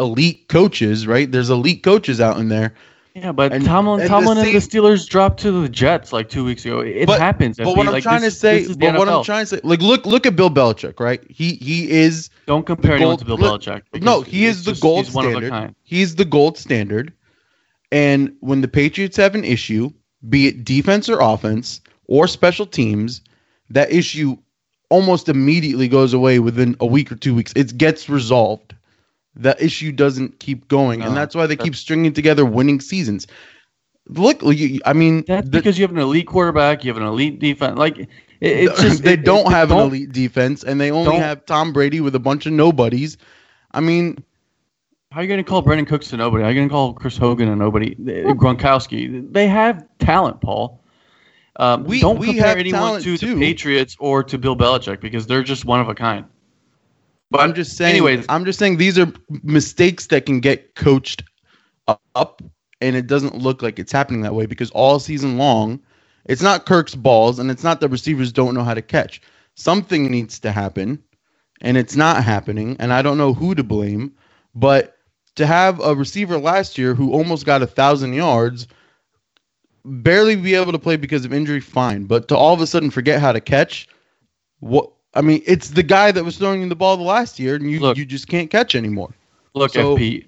elite 0.00 0.48
coaches, 0.48 1.06
right? 1.06 1.30
There's 1.30 1.50
elite 1.50 1.82
coaches 1.84 2.20
out 2.20 2.38
in 2.38 2.48
there. 2.48 2.74
Yeah, 3.14 3.32
but 3.32 3.52
And- 3.52 3.64
Tomlin, 3.64 4.00
and 4.00 4.04
the 4.04 4.08
Tomlin 4.08 4.38
and 4.38 4.46
the 4.48 4.52
Steelers 4.60 5.06
dropped 5.08 5.40
to 5.40 5.50
the 5.62 5.68
Jets 5.68 6.12
like 6.12 6.28
two 6.28 6.44
weeks 6.44 6.64
ago. 6.64 6.78
It 6.80 7.06
But- 7.06 7.18
happens. 7.20 7.56
But 7.58 7.76
what 7.76 7.86
I'm 7.86 7.92
Like, 7.92 8.04
trying 8.04 8.20
this- 8.22 8.34
to 8.34 8.40
say, 8.40 8.58
this 8.60 8.70
is 8.70 8.76
the 8.76 8.86
but 8.86 8.98
what 8.98 9.08
I'm 9.08 9.24
trying 9.24 9.42
to 9.42 9.46
say, 9.46 9.60
like 9.64 9.82
look 9.82 10.06
look 10.06 10.26
at 10.26 10.36
Bill 10.36 10.48
Belichick, 10.50 11.00
right? 11.00 11.20
He 11.28 11.54
he 11.60 11.90
is 11.90 12.30
Don't 12.46 12.64
compare 12.64 12.92
anyone 12.94 13.10
gold- 13.16 13.18
to 13.20 13.24
Bill 13.26 13.36
look, 13.36 13.62
Belichick. 13.62 13.82
no, 14.00 14.22
he 14.22 14.46
is 14.46 14.64
the 14.64 14.72
just- 14.72 14.80
gold 14.82 15.06
he's 15.06 15.14
one 15.14 15.24
of 15.26 15.30
a 15.32 15.34
standard. 15.34 15.50
kind. 15.50 15.74
He's 15.82 16.14
the 16.14 16.24
gold 16.24 16.56
standard. 16.56 17.12
And 17.92 18.32
when 18.40 18.60
the 18.60 18.68
Patriots 18.68 19.16
have 19.16 19.34
an 19.34 19.44
issue, 19.44 19.90
be 20.28 20.46
it 20.46 20.64
defense 20.64 21.08
or 21.08 21.18
offense 21.20 21.80
or 22.06 22.28
special 22.28 22.66
teams, 22.66 23.20
that 23.70 23.90
issue 23.92 24.36
almost 24.88 25.28
immediately 25.28 25.88
goes 25.88 26.12
away 26.14 26.38
within 26.38 26.76
a 26.80 26.86
week 26.86 27.10
or 27.10 27.16
two 27.16 27.34
weeks. 27.34 27.52
It 27.56 27.76
gets 27.76 28.08
resolved. 28.08 28.74
That 29.40 29.60
issue 29.62 29.90
doesn't 29.92 30.38
keep 30.40 30.68
going, 30.68 31.02
and 31.02 31.16
that's 31.16 31.34
why 31.34 31.46
they 31.46 31.56
keep 31.56 31.74
stringing 31.74 32.12
together 32.12 32.44
winning 32.44 32.80
seasons. 32.80 33.26
Look, 34.08 34.42
you- 34.42 34.80
I 34.84 34.92
mean, 34.92 35.24
That's 35.26 35.46
the- 35.48 35.50
because 35.58 35.78
you 35.78 35.82
have 35.84 35.92
an 35.92 35.98
elite 35.98 36.26
quarterback, 36.26 36.84
you 36.84 36.92
have 36.92 37.00
an 37.00 37.06
elite 37.06 37.38
defense. 37.38 37.78
Like 37.78 37.98
it, 37.98 38.08
it's 38.40 38.80
just 38.82 39.02
they 39.04 39.12
it- 39.14 39.24
don't 39.24 39.46
it- 39.46 39.52
have 39.52 39.70
an 39.70 39.76
don't- 39.78 39.88
elite 39.88 40.12
defense, 40.12 40.62
and 40.64 40.80
they 40.80 40.90
only 40.90 41.16
have 41.16 41.44
Tom 41.46 41.72
Brady 41.72 42.00
with 42.00 42.14
a 42.14 42.18
bunch 42.18 42.46
of 42.46 42.52
nobodies. 42.52 43.16
I 43.72 43.80
mean, 43.80 44.18
How 45.12 45.20
are 45.20 45.22
you 45.22 45.28
going 45.28 45.42
to 45.42 45.48
call 45.48 45.62
Brandin 45.62 45.86
Cooks 45.86 46.08
to 46.10 46.16
nobody? 46.16 46.42
How 46.42 46.48
are 46.48 46.52
you 46.52 46.58
going 46.58 46.68
to 46.68 46.72
call 46.72 46.92
Chris 46.92 47.16
Hogan 47.16 47.48
a 47.48 47.56
nobody? 47.56 47.94
Gronkowski. 47.94 49.32
They 49.32 49.46
have 49.48 49.84
talent, 49.98 50.40
Paul. 50.40 50.82
Um, 51.56 51.84
We- 51.84 52.00
don't 52.00 52.18
we 52.18 52.28
compare 52.28 52.46
have 52.48 52.58
anyone 52.58 53.00
to 53.02 53.16
too. 53.16 53.34
the 53.34 53.40
Patriots 53.40 53.96
or 54.00 54.22
to 54.24 54.38
Bill 54.38 54.56
Belichick 54.56 55.00
because 55.00 55.26
they're 55.26 55.42
just 55.42 55.64
one 55.64 55.80
of 55.80 55.88
a 55.88 55.94
kind. 55.94 56.24
But 57.30 57.40
I'm 57.42 57.54
just 57.54 57.76
saying. 57.76 57.92
anyways- 57.92 58.26
I'm 58.28 58.44
just 58.44 58.58
saying 58.58 58.76
these 58.78 58.98
are 58.98 59.12
mistakes 59.42 60.06
that 60.08 60.26
can 60.26 60.40
get 60.40 60.74
coached 60.74 61.22
up, 62.14 62.42
and 62.80 62.96
it 62.96 63.06
doesn't 63.06 63.36
look 63.38 63.62
like 63.62 63.78
it's 63.78 63.92
happening 63.92 64.22
that 64.22 64.34
way 64.34 64.46
because 64.46 64.70
all 64.72 64.98
season 64.98 65.38
long, 65.38 65.80
it's 66.26 66.42
not 66.42 66.66
Kirk's 66.66 66.94
balls, 66.94 67.38
and 67.38 67.50
it's 67.50 67.64
not 67.64 67.80
the 67.80 67.88
receivers 67.88 68.32
don't 68.32 68.54
know 68.54 68.64
how 68.64 68.74
to 68.74 68.82
catch. 68.82 69.20
Something 69.54 70.10
needs 70.10 70.38
to 70.40 70.52
happen, 70.52 71.02
and 71.60 71.76
it's 71.76 71.96
not 71.96 72.24
happening, 72.24 72.76
and 72.80 72.92
I 72.92 73.02
don't 73.02 73.18
know 73.18 73.34
who 73.34 73.54
to 73.54 73.62
blame. 73.64 74.12
But 74.54 74.96
to 75.36 75.46
have 75.46 75.80
a 75.80 75.94
receiver 75.94 76.38
last 76.38 76.78
year 76.78 76.94
who 76.94 77.12
almost 77.12 77.46
got 77.46 77.62
a 77.62 77.66
thousand 77.66 78.14
yards, 78.14 78.66
barely 79.84 80.36
be 80.36 80.54
able 80.54 80.72
to 80.72 80.78
play 80.78 80.96
because 80.96 81.24
of 81.24 81.32
injury, 81.32 81.60
fine. 81.60 82.04
But 82.04 82.28
to 82.28 82.36
all 82.36 82.54
of 82.54 82.60
a 82.60 82.66
sudden 82.66 82.90
forget 82.90 83.20
how 83.20 83.32
to 83.32 83.40
catch, 83.40 83.88
what? 84.60 84.90
I 85.14 85.20
mean, 85.22 85.42
it's 85.46 85.68
the 85.70 85.82
guy 85.82 86.12
that 86.12 86.24
was 86.24 86.36
throwing 86.38 86.62
you 86.62 86.68
the 86.68 86.76
ball 86.76 86.96
the 86.96 87.02
last 87.02 87.38
year, 87.40 87.56
and 87.56 87.70
you 87.70 87.80
Look. 87.80 87.96
you 87.96 88.04
just 88.04 88.28
can't 88.28 88.50
catch 88.50 88.74
anymore. 88.74 89.12
Look, 89.54 89.72
So- 89.72 89.96
FP. 89.96 90.24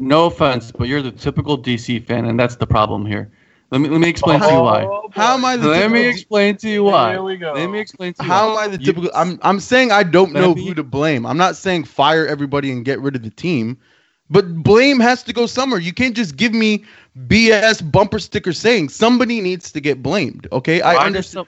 No 0.00 0.26
offense, 0.26 0.70
but 0.70 0.86
you're 0.86 1.02
the 1.02 1.10
typical 1.10 1.58
DC 1.58 2.06
fan, 2.06 2.24
and 2.26 2.38
that's 2.38 2.54
the 2.56 2.66
problem 2.66 3.04
here. 3.04 3.30
Let 3.72 3.80
me 3.80 3.88
let 3.88 4.00
me 4.00 4.08
explain 4.08 4.40
to 4.40 4.46
you 4.46 4.60
why. 4.60 4.84
Oh, 4.84 5.10
How 5.12 5.34
am 5.34 5.44
I 5.44 5.56
the 5.56 5.68
Let 5.68 5.90
me 5.90 6.06
explain 6.06 6.56
to 6.58 6.68
you 6.70 6.84
why. 6.84 7.12
Here 7.12 7.22
we 7.22 7.36
go. 7.36 7.52
Let 7.52 7.68
me 7.68 7.80
explain 7.80 8.14
to 8.14 8.22
you. 8.22 8.28
How 8.28 8.54
why. 8.54 8.64
am 8.64 8.70
I 8.70 8.76
the 8.76 8.80
You- 8.80 8.86
typical? 8.86 9.10
I'm 9.14 9.38
I'm 9.42 9.58
saying 9.60 9.90
I 9.92 10.04
don't 10.04 10.32
know 10.32 10.54
Maybe- 10.54 10.68
who 10.68 10.74
to 10.74 10.82
blame. 10.84 11.26
I'm 11.26 11.36
not 11.36 11.56
saying 11.56 11.84
fire 11.84 12.26
everybody 12.26 12.70
and 12.70 12.84
get 12.84 13.00
rid 13.00 13.14
of 13.16 13.22
the 13.22 13.30
team, 13.30 13.76
but 14.30 14.62
blame 14.62 15.00
has 15.00 15.22
to 15.24 15.32
go 15.34 15.46
somewhere. 15.46 15.80
You 15.80 15.92
can't 15.92 16.14
just 16.16 16.36
give 16.36 16.54
me 16.54 16.84
BS 17.26 17.82
bumper 17.82 18.20
sticker 18.20 18.52
saying 18.52 18.88
somebody 18.90 19.40
needs 19.40 19.70
to 19.72 19.80
get 19.80 20.00
blamed. 20.02 20.46
Okay, 20.52 20.80
I 20.80 20.94
Why 20.94 20.98
does 21.00 21.06
understand. 21.06 21.46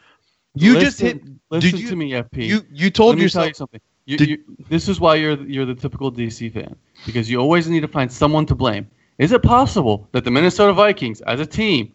You 0.55 0.75
listen, 0.75 0.85
just 0.85 1.01
hit. 1.01 1.23
Listen 1.51 1.79
you- 1.79 1.89
to 1.89 1.97
me, 1.97 2.11
FP. 2.13 2.47
You 2.47 2.63
you 2.73 2.87
Let 2.87 2.95
told 2.95 3.17
me 3.17 3.29
tell 3.29 3.45
yourself. 3.45 3.49
you 3.49 3.55
something. 3.55 3.81
You, 4.07 4.17
Did- 4.17 4.29
you, 4.29 4.39
this 4.69 4.89
is 4.89 4.99
why 4.99 5.17
you're 5.17 5.41
you're 5.47 5.67
the 5.67 5.75
typical 5.75 6.11
DC 6.11 6.53
fan 6.53 6.75
because 7.07 7.31
you 7.31 7.39
always 7.39 7.69
need 7.69 7.81
to 7.81 7.89
find 7.89 8.11
someone 8.11 8.47
to 8.47 8.55
blame. 8.55 8.89
Is 9.19 9.33
it 9.33 9.43
possible 9.43 10.09
that 10.13 10.25
the 10.25 10.31
Minnesota 10.31 10.73
Vikings, 10.73 11.21
as 11.23 11.41
a 11.41 11.47
team, 11.47 11.93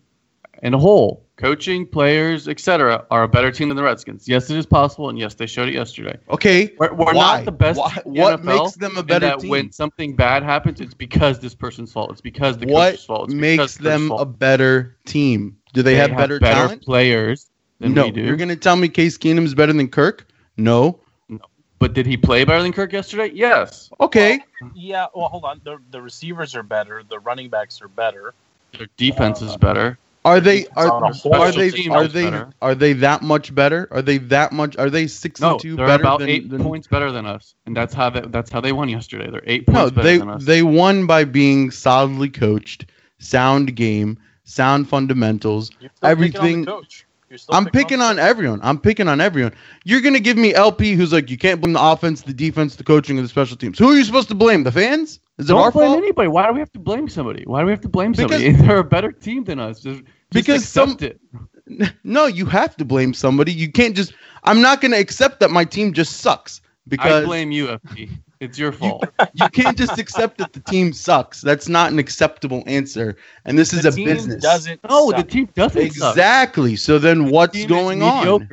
in 0.61 0.73
a 0.73 0.77
whole, 0.77 1.25
coaching, 1.37 1.85
players, 1.85 2.47
etc., 2.47 3.05
are 3.11 3.23
a 3.23 3.27
better 3.27 3.51
team 3.51 3.67
than 3.67 3.75
the 3.77 3.83
Redskins. 3.83 4.27
Yes, 4.27 4.49
it 4.49 4.57
is 4.57 4.65
possible, 4.65 5.09
and 5.09 5.17
yes, 5.19 5.33
they 5.33 5.47
showed 5.47 5.67
it 5.67 5.73
yesterday. 5.73 6.17
Okay, 6.29 6.73
We're, 6.77 6.93
we're 6.93 7.13
not 7.13 7.45
the 7.45 7.51
best. 7.51 7.79
Why- 7.79 8.01
what 8.05 8.39
NFL, 8.39 8.43
makes 8.43 8.75
them 8.75 8.97
a 8.97 9.03
better 9.03 9.27
that 9.27 9.39
team? 9.39 9.49
When 9.49 9.71
something 9.71 10.15
bad 10.15 10.43
happens, 10.43 10.79
it's 10.81 10.93
because 10.93 11.39
this 11.39 11.55
person's 11.55 11.91
fault. 11.91 12.11
It's 12.11 12.21
because 12.21 12.57
the 12.57 12.67
what 12.67 12.91
coach's 12.91 13.05
fault. 13.05 13.25
It's 13.25 13.33
makes 13.33 13.57
because 13.57 13.77
the 13.77 13.83
coach's 13.83 13.99
them 13.99 14.07
fault. 14.09 14.21
a 14.21 14.25
better 14.25 14.97
team? 15.05 15.57
Do 15.73 15.83
they, 15.83 15.95
have, 15.95 16.15
better, 16.15 16.39
talent? 16.39 16.83
players 16.83 17.49
than 17.79 17.93
no, 17.93 18.05
we 18.05 18.11
do. 18.11 18.21
you're 18.21 18.35
gonna 18.37 18.55
tell 18.55 18.75
me 18.75 18.87
Case 18.89 19.17
Keenum's 19.17 19.53
better 19.53 19.73
than 19.73 19.87
Kirk? 19.87 20.27
No. 20.57 20.99
no. 21.29 21.39
But 21.79 21.93
did 21.93 22.05
he 22.05 22.15
play 22.17 22.43
better 22.45 22.63
than 22.63 22.71
Kirk 22.73 22.93
yesterday? 22.93 23.31
Yes. 23.33 23.89
Okay. 23.99 24.39
Yeah, 24.73 25.07
well, 25.13 25.27
hold 25.27 25.43
on. 25.43 25.61
The, 25.63 25.77
the 25.91 26.01
receivers 26.01 26.55
are 26.55 26.63
better. 26.63 27.03
The 27.07 27.19
running 27.19 27.49
backs 27.49 27.81
are 27.81 27.87
better. 27.89 28.33
Their 28.77 28.87
defense 28.97 29.41
Uh, 29.41 29.45
is 29.45 29.57
better. 29.57 29.97
Are 30.23 30.39
they 30.39 30.65
are, 30.75 30.91
on 30.91 31.03
are 31.03 31.51
they 31.51 31.87
are 31.89 32.07
they 32.07 32.23
better. 32.31 32.49
are 32.59 32.73
they 32.73 32.93
that 32.93 33.21
much 33.21 33.53
better? 33.53 33.87
Are 33.91 34.01
they 34.01 34.17
that 34.17 34.51
much? 34.53 34.75
Are 34.75 34.89
they 34.89 35.05
six 35.05 35.39
No, 35.39 35.51
and 35.51 35.59
two 35.59 35.75
they're 35.75 35.85
better 35.85 36.01
about 36.01 36.19
than, 36.21 36.29
eight 36.29 36.49
than- 36.49 36.63
points 36.63 36.87
better 36.87 37.11
than 37.11 37.27
us, 37.27 37.53
and 37.67 37.77
that's 37.77 37.93
how 37.93 38.09
they, 38.09 38.21
that's 38.21 38.49
how 38.49 38.59
they 38.59 38.71
won 38.71 38.89
yesterday. 38.89 39.29
They're 39.29 39.43
eight 39.45 39.67
No, 39.67 39.81
points 39.81 39.91
better 39.97 40.07
they 40.07 40.17
than 40.17 40.29
us. 40.31 40.43
they 40.45 40.63
won 40.63 41.05
by 41.05 41.25
being 41.25 41.69
solidly 41.69 42.29
coached, 42.29 42.87
sound 43.19 43.75
game, 43.75 44.17
sound 44.45 44.89
fundamentals. 44.89 45.69
You're 45.79 45.91
still 45.95 46.09
Everything- 46.09 46.55
on 46.55 46.61
the 46.61 46.71
coach. 46.71 47.04
You're 47.29 47.37
still 47.39 47.55
I'm 47.55 47.65
picking 47.65 48.01
on 48.01 48.19
everyone. 48.19 48.59
I'm 48.63 48.77
picking 48.79 49.07
on 49.07 49.19
everyone. 49.19 49.53
You're 49.83 50.01
gonna 50.01 50.19
give 50.19 50.37
me 50.37 50.53
LP, 50.53 50.93
who's 50.93 51.11
like, 51.11 51.29
you 51.31 51.37
can't 51.37 51.59
blame 51.59 51.73
the 51.73 51.81
offense, 51.81 52.21
the 52.21 52.33
defense, 52.33 52.75
the 52.75 52.83
coaching, 52.83 53.17
and 53.17 53.25
the 53.25 53.29
special 53.29 53.57
teams. 53.57 53.79
Who 53.79 53.89
are 53.89 53.95
you 53.95 54.03
supposed 54.03 54.27
to 54.29 54.35
blame? 54.35 54.63
The 54.63 54.71
fans? 54.71 55.19
Is 55.37 55.45
it 55.45 55.47
Don't 55.49 55.61
our 55.61 55.71
blame 55.71 55.87
fault? 55.89 55.97
anybody. 55.97 56.27
Why 56.27 56.47
do 56.47 56.53
we 56.53 56.59
have 56.59 56.71
to 56.73 56.79
blame 56.79 57.09
somebody? 57.09 57.43
Why 57.45 57.59
do 57.61 57.65
we 57.65 57.71
have 57.71 57.81
to 57.81 57.89
blame 57.89 58.11
Because- 58.11 58.41
somebody? 58.41 58.51
They're 58.67 58.77
a 58.79 58.83
better 58.83 59.11
team 59.11 59.43
than 59.43 59.59
us. 59.59 59.79
Just, 59.81 59.99
just 60.01 60.05
Because 60.31 60.61
accept 60.63 60.99
some- 61.01 61.07
it. 61.09 61.19
No, 62.03 62.27
you 62.27 62.45
have 62.45 62.77
to 62.77 62.85
blame 62.85 63.13
somebody. 63.15 63.51
You 63.51 63.71
can't 63.71 63.95
just. 63.95 64.13
I'm 64.43 64.61
not 64.61 64.81
gonna 64.81 64.97
accept 64.97 65.39
that 65.39 65.49
my 65.49 65.65
team 65.65 65.93
just 65.93 66.17
sucks 66.17 66.61
because 66.87 67.23
I 67.23 67.25
blame 67.25 67.51
you, 67.51 67.65
FP. 67.67 68.11
It's 68.45 68.59
your 68.59 68.71
fault. 68.71 69.03
you 69.33 69.49
can't 69.49 69.77
just 69.77 69.97
accept 69.97 70.37
that 70.37 70.53
the 70.53 70.59
team 70.61 70.93
sucks. 70.93 71.41
That's 71.41 71.67
not 71.67 71.91
an 71.91 71.99
acceptable 71.99 72.63
answer. 72.67 73.17
And 73.45 73.57
this 73.57 73.73
is 73.73 73.83
the 73.83 73.89
a 73.89 73.91
team 73.91 74.05
business. 74.05 74.41
Doesn't 74.41 74.79
no, 74.87 75.11
the 75.11 75.23
team 75.23 75.49
doesn't 75.55 75.91
suck. 75.91 76.13
Exactly. 76.13 76.75
So 76.75 76.99
then 76.99 77.25
The 77.25 77.31
what's 77.31 77.65
going 77.65 78.01
on? 78.01 78.47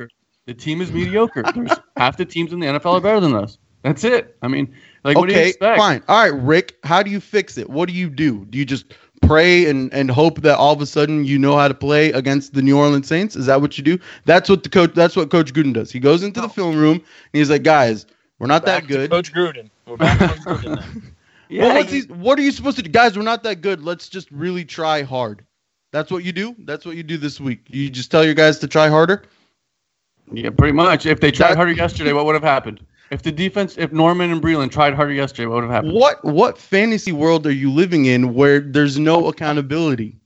The 0.45 0.53
team 0.53 0.81
is 0.81 0.91
mediocre. 0.91 1.43
There's 1.55 1.71
half 1.95 2.17
the 2.17 2.25
teams 2.25 2.51
in 2.51 2.59
the 2.59 2.67
NFL 2.67 2.93
are 2.93 3.01
better 3.01 3.21
than 3.21 3.33
us. 3.33 3.57
That's 3.83 4.03
it. 4.03 4.37
I 4.41 4.47
mean, 4.47 4.73
like, 5.03 5.17
what 5.17 5.27
do 5.27 5.33
you 5.33 5.39
okay, 5.39 5.49
expect? 5.49 5.77
fine. 5.77 6.03
All 6.07 6.17
right, 6.21 6.41
Rick, 6.41 6.77
how 6.83 7.03
do 7.03 7.11
you 7.11 7.19
fix 7.19 7.57
it? 7.57 7.69
What 7.69 7.87
do 7.87 7.95
you 7.95 8.09
do? 8.09 8.45
Do 8.45 8.57
you 8.57 8.65
just 8.65 8.93
pray 9.21 9.69
and, 9.69 9.93
and 9.93 10.09
hope 10.09 10.41
that 10.41 10.57
all 10.57 10.73
of 10.73 10.81
a 10.81 10.85
sudden 10.85 11.25
you 11.25 11.37
know 11.37 11.57
how 11.57 11.67
to 11.67 11.73
play 11.73 12.11
against 12.11 12.53
the 12.53 12.61
New 12.61 12.77
Orleans 12.77 13.07
Saints? 13.07 13.35
Is 13.35 13.45
that 13.45 13.61
what 13.61 13.77
you 13.77 13.83
do? 13.83 13.99
That's 14.25 14.49
what 14.49 14.63
the 14.63 14.69
coach 14.69 14.93
that's 14.93 15.15
what 15.15 15.29
Coach 15.29 15.53
Gruden 15.53 15.73
does. 15.73 15.91
He 15.91 15.99
goes 15.99 16.23
into 16.23 16.41
the 16.41 16.49
film 16.49 16.75
room 16.75 16.95
and 16.95 17.03
he's 17.33 17.49
like, 17.49 17.63
guys, 17.63 18.05
we're 18.39 18.47
not 18.47 18.65
Back 18.65 18.83
that 18.83 18.87
to 18.89 18.93
good. 19.07 19.09
Coach 19.11 19.33
Gruden. 19.33 19.69
We're 19.87 19.97
back 19.97 20.19
to 20.19 20.27
Coach 20.27 20.37
Gruden 20.39 20.75
then. 20.93 21.13
Yeah, 21.49 21.63
Well, 21.67 21.75
what's 21.75 21.91
he- 21.91 22.01
what 22.13 22.39
are 22.39 22.41
you 22.41 22.51
supposed 22.51 22.77
to 22.77 22.83
do? 22.83 22.89
Guys, 22.89 23.15
we're 23.15 23.21
not 23.23 23.43
that 23.43 23.61
good. 23.61 23.83
Let's 23.83 24.09
just 24.09 24.31
really 24.31 24.65
try 24.65 25.03
hard. 25.03 25.45
That's 25.91 26.09
what 26.09 26.23
you 26.23 26.31
do? 26.31 26.55
That's 26.59 26.83
what 26.85 26.95
you 26.95 27.03
do 27.03 27.17
this 27.17 27.39
week. 27.39 27.61
You 27.67 27.89
just 27.91 28.09
tell 28.09 28.25
your 28.25 28.33
guys 28.33 28.57
to 28.59 28.67
try 28.67 28.87
harder? 28.89 29.23
yeah, 30.31 30.49
pretty 30.49 30.71
much. 30.71 31.05
If 31.05 31.19
they 31.19 31.31
tried 31.31 31.49
That- 31.51 31.57
harder 31.57 31.73
yesterday, 31.73 32.13
what 32.13 32.25
would 32.25 32.33
have 32.33 32.43
happened? 32.43 32.79
If 33.11 33.21
the 33.21 33.31
defense, 33.31 33.77
if 33.77 33.91
Norman 33.91 34.31
and 34.31 34.41
Breeland 34.41 34.71
tried 34.71 34.95
harder 34.95 35.13
yesterday, 35.13 35.45
what 35.45 35.55
would 35.55 35.63
have 35.65 35.71
happened? 35.71 35.93
What 35.93 36.23
what 36.25 36.57
fantasy 36.57 37.11
world 37.11 37.45
are 37.45 37.51
you 37.51 37.69
living 37.71 38.05
in 38.05 38.33
where 38.33 38.59
there's 38.59 38.97
no 38.97 39.27
accountability? 39.27 40.17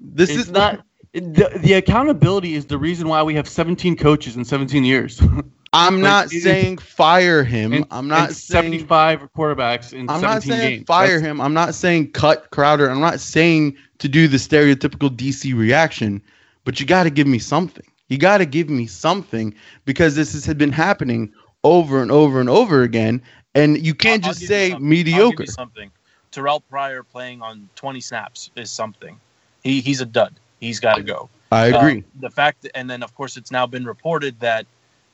This 0.00 0.30
It's 0.30 0.38
is 0.40 0.50
not. 0.50 0.84
The, 1.12 1.60
the 1.62 1.74
accountability 1.74 2.54
is 2.54 2.66
the 2.66 2.78
reason 2.78 3.06
why 3.06 3.22
we 3.22 3.34
have 3.34 3.48
17 3.48 3.96
coaches 3.96 4.34
in 4.36 4.44
17 4.44 4.84
years. 4.84 5.22
I'm 5.72 5.96
Like, 5.96 6.02
not 6.02 6.32
it- 6.32 6.42
saying 6.42 6.78
fire 6.78 7.44
him. 7.44 7.72
And- 7.72 7.86
I'm 7.90 8.08
not 8.08 8.28
and 8.28 8.36
saying 8.36 8.64
75 8.64 9.28
quarterbacks 9.36 9.92
in 9.92 10.10
I'm 10.10 10.20
17 10.20 10.22
not 10.22 10.42
saying 10.42 10.76
games. 10.78 10.86
fire 10.86 11.06
That's- 11.06 11.22
him. 11.22 11.40
I'm 11.40 11.54
not 11.54 11.74
saying 11.74 12.10
cut 12.12 12.50
Crowder. 12.50 12.90
I'm 12.90 13.00
not 13.00 13.20
saying 13.20 13.76
to 13.98 14.08
do 14.08 14.26
the 14.26 14.36
stereotypical 14.36 15.10
DC 15.16 15.52
reaction, 15.56 16.20
but 16.64 16.80
you 16.80 16.86
got 16.86 17.04
to 17.04 17.10
give 17.10 17.26
me 17.28 17.38
something. 17.38 17.84
You 18.08 18.18
got 18.18 18.38
to 18.38 18.46
give 18.46 18.68
me 18.68 18.86
something 18.86 19.54
because 19.84 20.16
this 20.16 20.32
has 20.32 20.54
been 20.54 20.72
happening 20.72 21.32
over 21.62 22.02
and 22.02 22.10
over 22.10 22.40
and 22.40 22.48
over 22.48 22.82
again, 22.82 23.22
and 23.54 23.78
you 23.84 23.94
can't 23.94 24.24
I'll- 24.24 24.28
I'll 24.30 24.32
just 24.32 24.42
you 24.42 24.48
say 24.48 24.70
something. 24.70 24.74
I'll 24.74 24.78
give 24.80 25.06
mediocre. 25.06 25.42
you 25.44 25.46
something. 25.46 25.90
Terrell 26.32 26.60
Pryor 26.68 27.02
playing 27.04 27.42
on 27.42 27.68
20 27.76 28.00
snaps 28.00 28.50
is 28.56 28.70
something. 28.72 29.18
He 29.62 29.80
he's 29.80 30.00
a 30.00 30.06
dud. 30.06 30.34
He's 30.58 30.80
got 30.80 30.96
to 30.96 31.02
go. 31.02 31.28
I 31.52 31.70
Uh, 31.72 31.78
agree. 31.78 32.04
the 32.20 32.30
fact, 32.30 32.66
and 32.74 32.88
then 32.90 33.02
of 33.04 33.14
course 33.14 33.36
it's 33.36 33.50
now 33.52 33.66
been 33.66 33.84
reported 33.84 34.40
that 34.40 34.66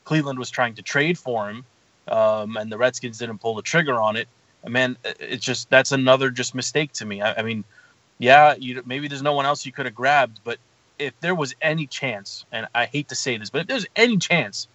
Cleveland 0.07 0.39
was 0.39 0.49
trying 0.49 0.75
to 0.77 0.83
trade 0.83 1.19
for 1.19 1.51
him, 1.51 1.65
um, 2.09 2.57
and 2.57 2.73
the 2.73 2.79
Redskins 2.79 3.19
didn't 3.19 3.39
pull 3.39 3.55
the 3.55 3.63
trigger 3.63 4.01
on 4.01 4.17
it. 4.17 4.29
And 4.63 4.73
man, 4.73 4.97
it's 5.05 5.45
just 5.45 5.69
that's 5.69 5.93
another 5.93 6.31
just 6.31 6.55
mistake 6.55 6.93
to 6.95 7.05
me. 7.05 7.21
I, 7.21 7.41
I 7.41 7.43
mean, 7.43 7.65
yeah, 8.19 8.55
you 8.59 8.83
maybe 8.87 9.09
there's 9.09 9.23
no 9.23 9.35
one 9.35 9.45
else 9.45 9.67
you 9.67 9.73
could 9.73 9.85
have 9.85 9.95
grabbed, 9.95 10.41
but 10.45 10.59
if 10.99 11.13
there 11.21 11.35
was 11.35 11.55
any 11.61 11.87
chance, 11.87 12.47
and 12.53 12.67
I 12.75 12.87
hate 12.87 13.09
to 13.09 13.15
say 13.15 13.37
this, 13.37 13.51
but 13.51 13.63
if 13.63 13.67
there's 13.67 13.87
any 13.97 14.17
chance, 14.17 14.69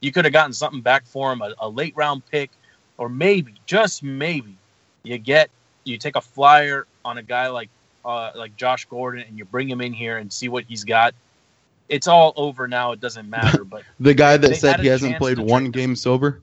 you 0.00 0.10
could 0.10 0.24
have 0.24 0.32
gotten 0.32 0.52
something 0.52 0.80
back 0.80 1.06
for 1.06 1.32
him, 1.32 1.42
a, 1.42 1.54
a 1.60 1.68
late 1.68 1.94
round 1.96 2.26
pick, 2.26 2.50
or 2.96 3.08
maybe 3.08 3.54
just 3.66 4.02
maybe 4.02 4.56
you 5.04 5.18
get 5.18 5.50
you 5.84 5.98
take 5.98 6.16
a 6.16 6.20
flyer 6.20 6.86
on 7.04 7.18
a 7.18 7.22
guy 7.22 7.48
like 7.48 7.68
uh, 8.04 8.32
like 8.34 8.56
Josh 8.56 8.86
Gordon 8.86 9.24
and 9.28 9.38
you 9.38 9.44
bring 9.44 9.68
him 9.68 9.80
in 9.80 9.92
here 9.92 10.16
and 10.16 10.32
see 10.32 10.48
what 10.48 10.64
he's 10.64 10.84
got. 10.84 11.14
It's 11.88 12.06
all 12.06 12.32
over 12.36 12.68
now. 12.68 12.92
It 12.92 13.00
doesn't 13.00 13.28
matter. 13.28 13.64
But 13.64 13.82
The 14.00 14.14
guy 14.14 14.36
that 14.36 14.56
said 14.56 14.80
he 14.80 14.86
hasn't 14.86 15.18
played 15.18 15.38
one 15.38 15.64
trade 15.64 15.72
game 15.74 15.96
sober. 15.96 16.42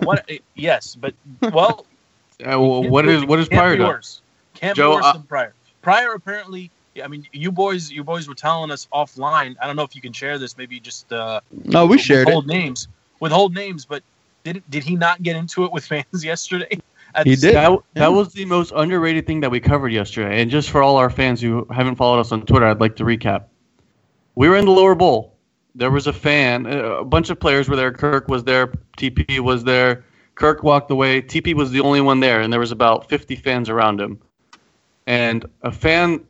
what? 0.00 0.28
yes, 0.54 0.94
but 0.94 1.14
well, 1.52 1.86
Uh, 2.40 2.60
well, 2.60 2.82
can't 2.82 2.92
what 2.92 3.02
do- 3.02 3.10
is 3.10 3.24
what 3.24 3.38
is 3.38 3.48
can't 3.48 3.60
Pryor 3.60 3.76
be 3.78 3.82
worse. 3.82 4.20
Can't 4.54 4.76
Joe, 4.76 4.90
be 4.90 4.96
worse 4.96 5.04
uh, 5.06 5.12
than 5.14 5.22
Pryor. 5.22 5.54
Pryor 5.80 6.12
apparently. 6.12 6.70
I 7.02 7.08
mean, 7.08 7.26
you 7.32 7.50
boys, 7.50 7.90
you 7.90 8.04
boys 8.04 8.28
were 8.28 8.34
telling 8.34 8.70
us 8.70 8.86
offline. 8.92 9.56
I 9.60 9.66
don't 9.66 9.76
know 9.76 9.82
if 9.82 9.94
you 9.94 10.02
can 10.02 10.12
share 10.12 10.38
this. 10.38 10.56
Maybe 10.56 10.78
just 10.80 11.10
uh, 11.12 11.40
No, 11.64 11.86
we 11.86 11.96
shared 11.98 12.22
it. 12.22 12.26
withhold 12.26 12.46
names, 12.46 12.88
withhold 13.20 13.54
names. 13.54 13.86
But 13.86 14.02
did 14.44 14.62
did 14.68 14.84
he 14.84 14.96
not 14.96 15.22
get 15.22 15.36
into 15.36 15.64
it 15.64 15.72
with 15.72 15.86
fans 15.86 16.24
yesterday? 16.24 16.78
At 17.14 17.26
He 17.26 17.36
did. 17.36 17.54
That, 17.54 17.78
that 17.94 18.12
was 18.12 18.34
the 18.34 18.44
most 18.44 18.72
underrated 18.76 19.26
thing 19.26 19.40
that 19.40 19.50
we 19.50 19.60
covered 19.60 19.92
yesterday. 19.92 20.42
And 20.42 20.50
just 20.50 20.68
for 20.70 20.82
all 20.82 20.96
our 20.98 21.08
fans 21.08 21.40
who 21.40 21.66
haven't 21.70 21.96
followed 21.96 22.20
us 22.20 22.32
on 22.32 22.44
Twitter, 22.44 22.66
I'd 22.66 22.80
like 22.80 22.96
to 22.96 23.04
recap. 23.04 23.44
We 24.36 24.48
were 24.50 24.56
in 24.56 24.66
the 24.66 24.70
lower 24.70 24.94
bowl. 24.94 25.34
There 25.74 25.90
was 25.90 26.06
a 26.06 26.12
fan, 26.12 26.66
a 26.66 27.04
bunch 27.04 27.30
of 27.30 27.40
players 27.40 27.68
were 27.68 27.76
there. 27.76 27.90
Kirk 27.90 28.28
was 28.28 28.44
there. 28.44 28.68
TP 28.96 29.40
was 29.40 29.64
there. 29.64 30.04
Kirk 30.34 30.62
walked 30.62 30.90
away. 30.90 31.22
TP 31.22 31.54
was 31.54 31.70
the 31.70 31.80
only 31.80 32.02
one 32.02 32.20
there, 32.20 32.40
and 32.40 32.52
there 32.52 32.60
was 32.60 32.70
about 32.70 33.08
50 33.08 33.34
fans 33.36 33.68
around 33.68 34.00
him. 34.00 34.18
And 35.06 35.46
a 35.62 35.72
fan 35.72 36.24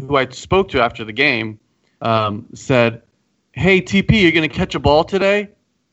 who 0.00 0.16
I 0.16 0.28
spoke 0.28 0.68
to 0.70 0.80
after 0.80 1.04
the 1.04 1.12
game 1.12 1.58
um, 2.02 2.46
said, 2.52 3.02
"Hey 3.52 3.80
TP, 3.80 4.22
you're 4.22 4.32
gonna 4.32 4.48
catch 4.48 4.74
a 4.74 4.80
ball 4.80 5.04
today?" 5.04 5.48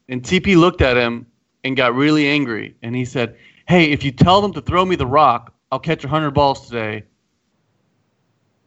And 0.10 0.24
TP 0.24 0.56
looked 0.56 0.82
at 0.82 0.98
him 0.98 1.26
and 1.64 1.78
got 1.78 1.96
really 1.96 2.28
angry, 2.28 2.76
and 2.82 2.96
he 2.96 3.06
said, 3.06 3.36
"Hey, 3.68 3.92
if 3.92 4.04
you 4.04 4.12
tell 4.12 4.42
them 4.42 4.54
to 4.54 4.62
throw 4.62 4.86
me 4.86 4.96
the 4.96 5.08
rock, 5.08 5.54
I'll 5.72 5.80
catch 5.80 6.04
100 6.04 6.32
balls 6.32 6.68
today." 6.68 7.04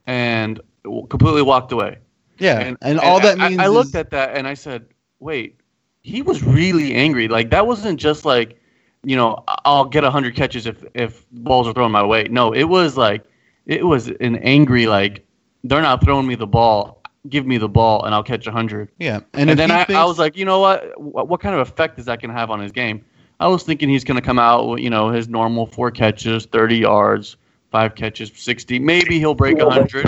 And 0.06 0.60
completely 1.08 1.42
walked 1.42 1.72
away. 1.72 1.98
Yeah, 2.38 2.74
and, 2.82 3.00
all 3.00 3.20
that 3.20 3.40
I- 3.40 3.48
means 3.48 3.60
I, 3.60 3.66
looked 3.68 3.88
is- 3.90 3.94
at 3.96 4.10
that 4.10 4.36
and 4.36 4.46
I 4.46 4.54
said, 4.54 4.86
"Wait, 5.20 5.58
he 6.02 6.22
was 6.22 6.42
really 6.42 6.94
angry. 6.94 7.28
Like 7.28 7.50
that 7.50 7.66
wasn't 7.66 7.98
just 7.98 8.24
like, 8.24 8.60
you 9.04 9.16
know, 9.16 9.42
I- 9.48 9.58
I'll 9.64 9.84
get 9.84 10.04
hundred 10.04 10.36
catches 10.36 10.66
if 10.66 10.84
if 10.94 11.24
balls 11.32 11.66
are 11.66 11.72
thrown 11.72 11.92
my 11.92 12.02
way. 12.04 12.24
No, 12.30 12.52
it 12.52 12.64
was 12.64 12.96
like, 12.96 13.24
it 13.66 13.84
was 13.86 14.08
an 14.08 14.36
angry 14.36 14.86
like, 14.86 15.24
they're 15.64 15.82
not 15.82 16.02
throwing 16.04 16.26
me 16.26 16.34
the 16.34 16.46
ball. 16.46 17.02
Give 17.28 17.44
me 17.44 17.58
the 17.58 17.68
ball 17.68 18.04
and 18.04 18.14
I'll 18.14 18.22
catch 18.22 18.46
hundred. 18.46 18.88
yeah, 19.00 19.20
And, 19.34 19.50
and, 19.50 19.58
then 19.58 19.70
he 19.88 19.94
I, 19.94 20.02
I 20.02 20.04
was 20.04 20.16
like, 20.18 20.36
you 20.36 20.44
know 20.44 20.60
what? 20.60 21.00
what? 21.00 21.26
What 21.28 21.40
kind 21.40 21.56
of 21.56 21.60
effect 21.66 21.98
is 21.98 22.04
that 22.04 22.20
going 22.22 22.30
to 22.32 22.38
have 22.38 22.50
on 22.52 22.60
his 22.60 22.70
game? 22.70 23.04
I 23.40 23.48
was 23.48 23.64
thinking 23.64 23.88
he's 23.88 24.04
going 24.04 24.14
to 24.14 24.22
come 24.24 24.38
out, 24.38 24.68
with, 24.68 24.80
you 24.80 24.90
know, 24.90 25.10
his 25.10 25.28
normal 25.28 25.66
four 25.66 25.90
catches, 25.90 26.46
30 26.46 26.76
yards, 26.76 27.36
five 27.72 27.96
catches, 27.96 28.30
60. 28.32 28.78
Maybe 28.78 29.18
he'll 29.18 29.34
break 29.34 29.58
100. 29.58 30.06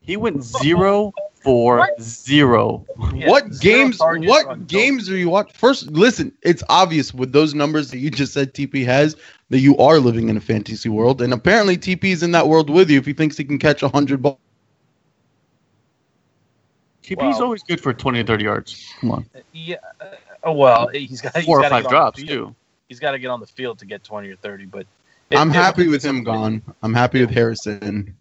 He 0.00 0.16
went 0.16 0.42
zero 0.44 1.12
for 1.48 1.88
zero. 1.98 2.84
Yeah, 3.14 3.30
what 3.30 3.50
zero 3.54 3.84
games? 3.84 3.98
What 4.00 4.46
on 4.48 4.64
games 4.64 5.08
are 5.08 5.16
you 5.16 5.30
watching? 5.30 5.54
First, 5.54 5.86
listen. 5.90 6.30
It's 6.42 6.62
obvious 6.68 7.14
with 7.14 7.32
those 7.32 7.54
numbers 7.54 7.90
that 7.90 7.98
you 7.98 8.10
just 8.10 8.34
said 8.34 8.52
TP 8.52 8.84
has 8.84 9.16
that 9.48 9.60
you 9.60 9.74
are 9.78 9.98
living 9.98 10.28
in 10.28 10.36
a 10.36 10.42
fantasy 10.42 10.90
world, 10.90 11.22
and 11.22 11.32
apparently 11.32 11.78
TP 11.78 12.04
is 12.12 12.22
in 12.22 12.32
that 12.32 12.48
world 12.48 12.68
with 12.68 12.90
you 12.90 12.98
if 12.98 13.06
he 13.06 13.14
thinks 13.14 13.38
he 13.38 13.44
can 13.44 13.58
catch 13.58 13.80
hundred 13.80 14.20
balls. 14.20 14.36
TP's 17.02 17.38
Wow. 17.38 17.44
always 17.44 17.62
good 17.62 17.80
for 17.80 17.94
20 17.94 18.20
or 18.20 18.24
30 18.24 18.44
yards. 18.44 18.92
Come 19.00 19.12
on. 19.12 19.26
Yeah. 19.54 19.76
Uh, 20.46 20.52
well, 20.52 20.88
he's 20.88 21.22
got 21.22 21.34
he's 21.34 21.46
Four 21.46 21.60
or 21.64 21.68
five 21.70 21.84
get 21.84 21.90
drops, 21.90 22.22
too. 22.22 22.54
He's 22.90 23.00
got 23.00 23.12
to 23.12 23.18
get 23.18 23.28
on 23.28 23.40
the 23.40 23.46
field 23.46 23.78
to 23.78 23.86
get 23.86 24.04
twenty 24.04 24.28
or 24.28 24.36
thirty. 24.36 24.66
But 24.66 24.86
it- 25.30 25.38
I'm 25.38 25.48
it- 25.48 25.54
happy 25.54 25.88
with 25.88 26.04
him 26.04 26.24
gone. 26.24 26.62
I'm 26.82 26.92
happy 26.92 27.20
with 27.22 27.30
Harrison. 27.30 28.14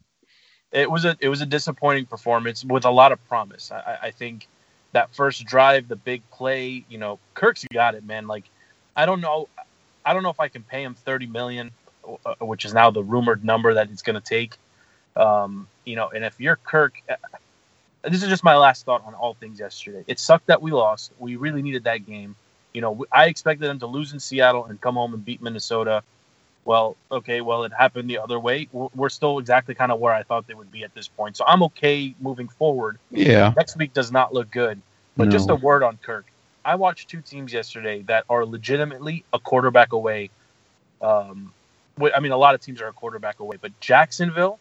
It 0.77 0.91
was 0.91 1.05
a 1.05 1.17
it 1.19 1.29
was 1.29 1.41
a 1.41 1.45
disappointing 1.45 2.05
performance 2.05 2.63
with 2.63 2.85
a 2.85 2.91
lot 2.91 3.11
of 3.11 3.27
promise. 3.27 3.71
I, 3.71 3.97
I 4.03 4.11
think 4.11 4.47
that 4.93 5.13
first 5.13 5.45
drive, 5.45 5.87
the 5.87 5.95
big 5.95 6.21
play, 6.31 6.85
you 6.89 6.97
know, 6.97 7.19
Kirk's 7.33 7.65
got 7.73 7.95
it, 7.95 8.05
man. 8.05 8.27
Like, 8.27 8.45
I 8.95 9.05
don't 9.05 9.21
know, 9.21 9.49
I 10.05 10.13
don't 10.13 10.23
know 10.23 10.29
if 10.29 10.39
I 10.39 10.47
can 10.47 10.63
pay 10.63 10.83
him 10.83 10.93
thirty 10.93 11.25
million, 11.25 11.71
uh, 12.25 12.35
which 12.39 12.65
is 12.65 12.73
now 12.73 12.91
the 12.91 13.03
rumored 13.03 13.43
number 13.43 13.73
that 13.73 13.89
it's 13.89 14.01
going 14.01 14.19
to 14.19 14.21
take. 14.21 14.57
Um, 15.15 15.67
you 15.83 15.95
know, 15.95 16.09
and 16.09 16.23
if 16.23 16.39
you're 16.39 16.57
Kirk, 16.57 17.01
uh, 17.09 17.15
this 18.03 18.21
is 18.21 18.29
just 18.29 18.43
my 18.43 18.55
last 18.55 18.85
thought 18.85 19.03
on 19.05 19.13
all 19.15 19.33
things 19.33 19.59
yesterday. 19.59 20.03
It 20.07 20.19
sucked 20.19 20.47
that 20.47 20.61
we 20.61 20.71
lost. 20.71 21.11
We 21.17 21.35
really 21.35 21.61
needed 21.61 21.85
that 21.85 22.05
game. 22.05 22.35
You 22.73 22.81
know, 22.81 23.05
I 23.11 23.25
expected 23.25 23.67
them 23.67 23.79
to 23.79 23.87
lose 23.87 24.13
in 24.13 24.19
Seattle 24.19 24.65
and 24.65 24.79
come 24.79 24.95
home 24.95 25.13
and 25.13 25.25
beat 25.25 25.41
Minnesota 25.41 26.03
well, 26.67 26.97
okay, 27.09 27.39
well, 27.39 27.63
it 27.63 27.71
happened 27.71 28.09
the 28.09 28.17
other 28.17 28.37
way. 28.37 28.67
We're 28.73 29.07
still 29.07 29.39
exactly 29.39 29.73
kind 29.73 29.89
of 29.89 30.01
where 30.01 30.13
I 30.13 30.23
thought 30.23 30.47
they 30.47 30.53
would 30.53 30.69
be 30.69 30.83
at 30.83 30.93
this 30.93 31.07
point. 31.07 31.37
So 31.37 31.45
I'm 31.47 31.63
okay 31.63 32.13
moving 32.19 32.49
forward. 32.49 32.99
Yeah. 33.09 33.53
Next 33.55 33.77
week 33.77 33.93
does 33.93 34.11
not 34.11 34.33
look 34.33 34.51
good. 34.51 34.81
But 35.15 35.25
no. 35.25 35.31
just 35.31 35.49
a 35.49 35.55
word 35.55 35.81
on 35.81 35.97
Kirk. 36.03 36.25
I 36.65 36.75
watched 36.75 37.07
two 37.07 37.21
teams 37.21 37.53
yesterday 37.53 38.01
that 38.07 38.25
are 38.29 38.45
legitimately 38.45 39.23
a 39.31 39.39
quarterback 39.39 39.93
away. 39.93 40.29
Um, 41.01 41.53
I 42.13 42.19
mean, 42.19 42.33
a 42.33 42.37
lot 42.37 42.53
of 42.53 42.59
teams 42.59 42.81
are 42.81 42.89
a 42.89 42.93
quarterback 42.93 43.39
away, 43.39 43.55
but 43.61 43.71
Jacksonville, 43.79 44.59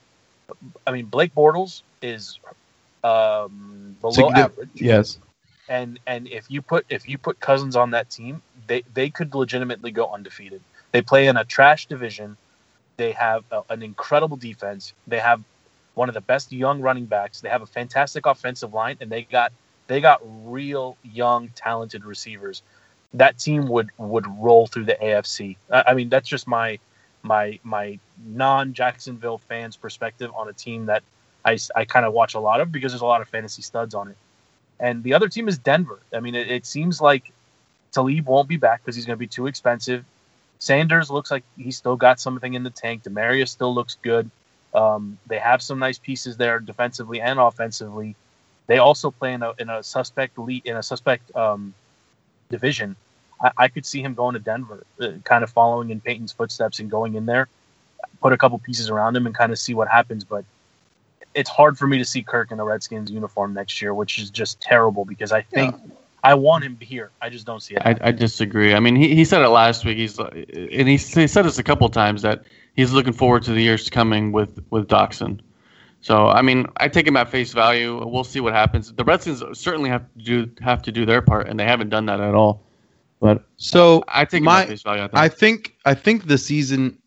I 0.87 0.93
mean, 0.93 1.07
Blake 1.07 1.35
Bortles 1.35 1.83
is 2.03 2.39
um, 3.03 3.97
below 4.01 4.31
average. 4.31 4.71
Yes. 4.75 5.19
And 5.69 5.99
and 6.07 6.29
if 6.29 6.49
you 6.53 6.63
put 6.63 6.87
if 6.89 7.09
you 7.09 7.19
put 7.19 7.41
Cousins 7.41 7.75
on 7.75 7.91
that 7.91 8.11
team, 8.11 8.43
they 8.69 8.85
they 8.95 9.11
could 9.11 9.35
legitimately 9.35 9.91
go 9.91 10.09
undefeated. 10.13 10.63
They 10.97 11.03
play 11.03 11.27
in 11.27 11.37
a 11.37 11.45
trash 11.45 11.85
division. 11.89 12.39
They 12.97 13.13
have 13.13 13.45
a, 13.51 13.61
an 13.69 13.83
incredible 13.83 14.39
defense. 14.39 14.95
They 15.07 15.19
have 15.19 15.45
one 15.93 16.09
of 16.09 16.15
the 16.15 16.23
best 16.23 16.51
young 16.51 16.81
running 16.81 17.05
backs. 17.05 17.43
They 17.43 17.51
have 17.51 17.61
a 17.61 17.67
fantastic 17.67 18.25
offensive 18.25 18.73
line, 18.73 18.97
and 19.03 19.13
they 19.13 19.25
got 19.25 19.53
they 19.89 20.01
got 20.01 20.23
real 20.25 20.97
young, 21.03 21.51
talented 21.51 22.07
receivers. 22.07 22.63
That 23.13 23.39
team 23.39 23.69
would 23.69 23.91
would 23.99 24.25
roll 24.39 24.69
through 24.69 24.87
the 24.87 24.95
AFC. 24.95 25.59
I, 25.71 25.93
mean, 25.93 26.09
that's 26.09 26.31
just 26.31 26.49
my 26.49 26.79
my 27.23 27.61
my 27.63 27.99
non 28.25 28.73
Jacksonville 28.73 29.37
fans 29.37 29.77
perspective 29.77 30.31
on 30.35 30.49
a 30.49 30.55
team 30.55 30.87
that 30.87 31.03
I, 31.45 31.59
I 31.77 31.85
kind 31.85 32.07
of 32.07 32.15
watch 32.15 32.33
a 32.33 32.41
lot 32.41 32.63
of 32.63 32.73
because 32.73 32.93
there's 32.93 33.03
a 33.03 33.05
lot 33.05 33.21
of 33.21 33.29
fantasy 33.29 33.61
studs 33.61 33.95
on 33.95 34.09
it. 34.09 34.17
And 34.81 35.03
the 35.03 35.13
other 35.13 35.29
team 35.29 35.47
is 35.47 35.59
Denver. 35.59 36.01
I 36.15 36.21
mean, 36.21 36.35
it, 36.35 36.51
it 36.51 36.65
seems 36.65 37.03
like 37.03 37.35
Talib 37.93 38.25
won't 38.25 38.49
be 38.49 38.57
back 38.57 38.81
because 38.83 38.97
he's 38.97 39.05
going 39.05 39.19
to 39.19 39.21
be 39.21 39.27
too 39.27 39.47
expensive. 39.47 40.03
Sanders 40.59 41.11
looks 41.11 41.31
like 41.31 41.45
he's 41.57 41.77
still 41.77 41.97
got 41.97 42.19
something 42.21 42.55
in 42.55 42.63
the 42.63 42.71
tank. 42.71 43.03
Demaryius 43.03 43.49
still 43.49 43.75
looks 43.75 43.99
good. 44.03 44.31
Um, 44.75 45.19
they 45.27 45.39
have 45.39 45.63
some 45.63 45.79
nice 45.79 45.99
pieces 45.99 46.37
there 46.37 46.59
defensively 46.59 47.21
and 47.21 47.39
offensively. 47.39 48.15
They 48.67 48.79
also 48.79 49.11
play 49.11 49.33
in 49.33 49.43
a, 49.43 49.53
in 49.59 49.71
a 49.71 49.83
suspect 49.83 50.39
lead 50.39 50.67
in 50.67 50.77
a 50.77 50.83
suspect 50.83 51.35
um, 51.37 51.75
division. 52.51 52.97
I, 53.41 53.51
I, 53.57 53.69
could 53.69 53.87
see 53.87 54.03
him 54.03 54.15
going 54.15 54.35
to 54.35 54.41
Denver, 54.41 54.85
uh, 55.01 55.13
kind 55.25 55.45
of 55.45 55.51
following 55.51 55.91
in 55.91 56.01
Peyton's 56.01 56.33
footsteps 56.33 56.79
and 56.79 56.91
going 56.91 57.15
in 57.15 57.27
there, 57.27 57.49
put 58.21 58.33
a 58.33 58.39
couple 58.39 58.59
pieces 58.59 58.91
around 58.91 59.17
him 59.17 59.27
and 59.27 59.35
kind 59.35 59.53
of 59.53 59.59
see 59.59 59.73
what 59.73 59.89
happens. 59.89 60.25
But 60.25 60.45
it's 61.35 61.51
hard 61.51 61.79
for 61.79 61.87
me 61.87 61.99
to 61.99 62.05
see 62.05 62.23
Kirk 62.23 62.51
in 62.51 62.59
the 62.59 62.65
Redskins 62.65 63.11
uniform 63.11 63.55
next 63.55 63.81
year, 63.81 63.95
which 63.95 64.19
is 64.19 64.31
just 64.31 64.61
terrible 64.61 65.05
because 65.05 65.33
I 65.33 65.43
think. 65.43 65.75
Yeah 65.77 65.95
I 66.27 66.35
want 66.35 66.65
him 66.65 66.77
here. 66.81 67.13
I 67.23 67.29
just 67.29 67.47
don't 67.47 67.63
see 67.63 67.77
it. 67.77 67.83
I, 67.85 67.97
I 68.01 68.11
disagree. 68.11 68.75
I 68.75 68.81
mean, 68.81 68.97
he, 68.97 69.15
he 69.15 69.25
said 69.25 69.43
it 69.43 69.49
last 69.49 69.85
week. 69.85 69.97
He's 69.97 70.19
and 70.19 70.89
he, 70.89 70.97
he 70.97 71.27
said 71.29 71.43
this 71.43 71.59
a 71.59 71.63
couple 71.63 71.89
times 71.89 72.23
that 72.23 72.43
he's 72.75 72.93
looking 72.93 73.13
forward 73.13 73.45
to 73.45 73.53
the 73.53 73.63
years 73.63 73.89
coming 73.89 74.33
with 74.33 74.61
with 74.71 74.89
Doctson. 74.89 75.39
So 76.01 76.27
I 76.27 76.43
mean, 76.43 76.67
I 76.79 76.89
take 76.89 77.07
him 77.07 77.17
at 77.17 77.31
face 77.31 77.53
value. 77.53 78.05
We'll 78.05 78.25
see 78.25 78.41
what 78.41 78.55
happens. 78.55 78.93
The 78.93 79.05
Redskins 79.05 79.41
certainly 79.57 79.89
have 79.89 80.03
to 80.19 80.25
do 80.25 80.51
have 80.61 80.83
to 80.83 80.91
do 80.91 81.07
their 81.07 81.23
part, 81.23 81.47
and 81.47 81.61
they 81.61 81.65
haven't 81.65 81.91
done 81.91 82.07
that 82.07 82.21
at 82.21 82.35
all. 82.35 82.61
But 83.21 83.45
so 83.57 84.03
I 84.09 84.25
take 84.25 84.43
my, 84.43 84.67
face 84.67 84.83
value. 84.83 85.05
I 85.05 85.07
think. 85.07 85.17
I 85.17 85.29
think 85.29 85.77
I 85.85 85.95
think 85.95 86.27
the 86.27 86.39
season. 86.39 86.99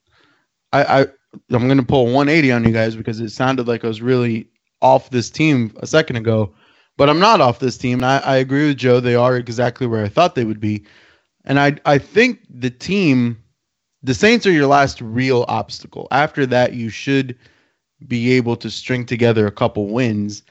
I, 0.72 1.02
I 1.02 1.08
I'm 1.52 1.68
going 1.68 1.78
to 1.78 1.84
pull 1.84 2.06
180 2.06 2.54
on 2.54 2.64
you 2.64 2.72
guys 2.72 2.96
because 2.96 3.20
it 3.20 3.32
sounded 3.32 3.68
like 3.68 3.84
I 3.84 3.88
was 3.88 4.02
really 4.02 4.48
off 4.82 5.10
this 5.10 5.30
team 5.30 5.76
a 5.82 5.88
second 5.88 6.16
ago. 6.16 6.54
But 7.00 7.10
I'm 7.10 7.20
not 7.20 7.40
off 7.40 7.60
this 7.60 7.78
team. 7.78 8.00
And 8.00 8.06
I, 8.06 8.18
I 8.20 8.36
agree 8.36 8.68
with 8.68 8.78
Joe. 8.78 9.00
They 9.00 9.16
are 9.16 9.38
exactly 9.38 9.88
where 9.88 10.04
I 10.04 10.10
thought 10.10 10.36
they 10.36 10.44
would 10.44 10.60
be. 10.60 10.86
And 11.46 11.58
I, 11.58 11.78
I 11.86 11.98
think 11.98 12.42
the 12.50 12.70
team, 12.70 13.42
the 14.04 14.14
Saints 14.14 14.46
are 14.46 14.52
your 14.52 14.68
last 14.68 15.00
real 15.00 15.46
obstacle. 15.48 16.10
After 16.12 16.46
that, 16.48 16.74
you 16.74 16.90
should 16.90 17.38
be 18.06 18.34
able 18.34 18.58
to 18.58 18.70
string 18.70 19.06
together 19.06 19.48
a 19.48 19.52
couple 19.52 19.88
wins. 19.88 20.44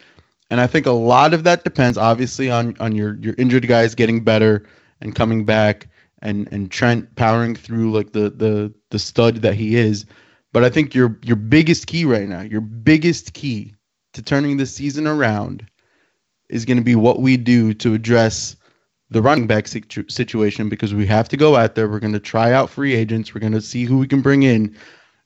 And 0.50 0.58
I 0.58 0.66
think 0.66 0.86
a 0.86 0.92
lot 0.92 1.34
of 1.34 1.44
that 1.44 1.64
depends, 1.64 1.98
obviously, 1.98 2.50
on 2.50 2.74
on 2.80 2.94
your 2.94 3.16
your 3.18 3.34
injured 3.36 3.68
guys 3.68 3.94
getting 3.94 4.24
better 4.24 4.66
and 5.02 5.14
coming 5.14 5.44
back, 5.44 5.86
and 6.22 6.48
and 6.50 6.70
Trent 6.70 7.14
powering 7.16 7.56
through 7.56 7.92
like 7.92 8.12
the 8.12 8.30
the 8.30 8.72
the 8.88 8.98
stud 8.98 9.36
that 9.42 9.54
he 9.54 9.76
is. 9.76 10.06
But 10.54 10.64
I 10.64 10.70
think 10.70 10.94
your 10.94 11.18
your 11.22 11.36
biggest 11.36 11.86
key 11.86 12.06
right 12.06 12.26
now, 12.26 12.40
your 12.40 12.62
biggest 12.62 13.34
key 13.34 13.74
to 14.14 14.22
turning 14.22 14.56
the 14.56 14.64
season 14.64 15.06
around 15.06 15.66
is 16.48 16.64
going 16.64 16.78
to 16.78 16.84
be 16.84 16.94
what 16.94 17.20
we 17.20 17.36
do 17.36 17.74
to 17.74 17.94
address 17.94 18.56
the 19.10 19.22
running 19.22 19.46
back 19.46 19.68
situ- 19.68 20.08
situation 20.08 20.68
because 20.68 20.94
we 20.94 21.06
have 21.06 21.28
to 21.28 21.36
go 21.36 21.56
out 21.56 21.74
there. 21.74 21.88
We're 21.88 22.00
going 22.00 22.12
to 22.12 22.20
try 22.20 22.52
out 22.52 22.70
free 22.70 22.94
agents. 22.94 23.34
We're 23.34 23.40
going 23.40 23.52
to 23.52 23.60
see 23.60 23.84
who 23.84 23.98
we 23.98 24.06
can 24.06 24.20
bring 24.20 24.42
in. 24.42 24.76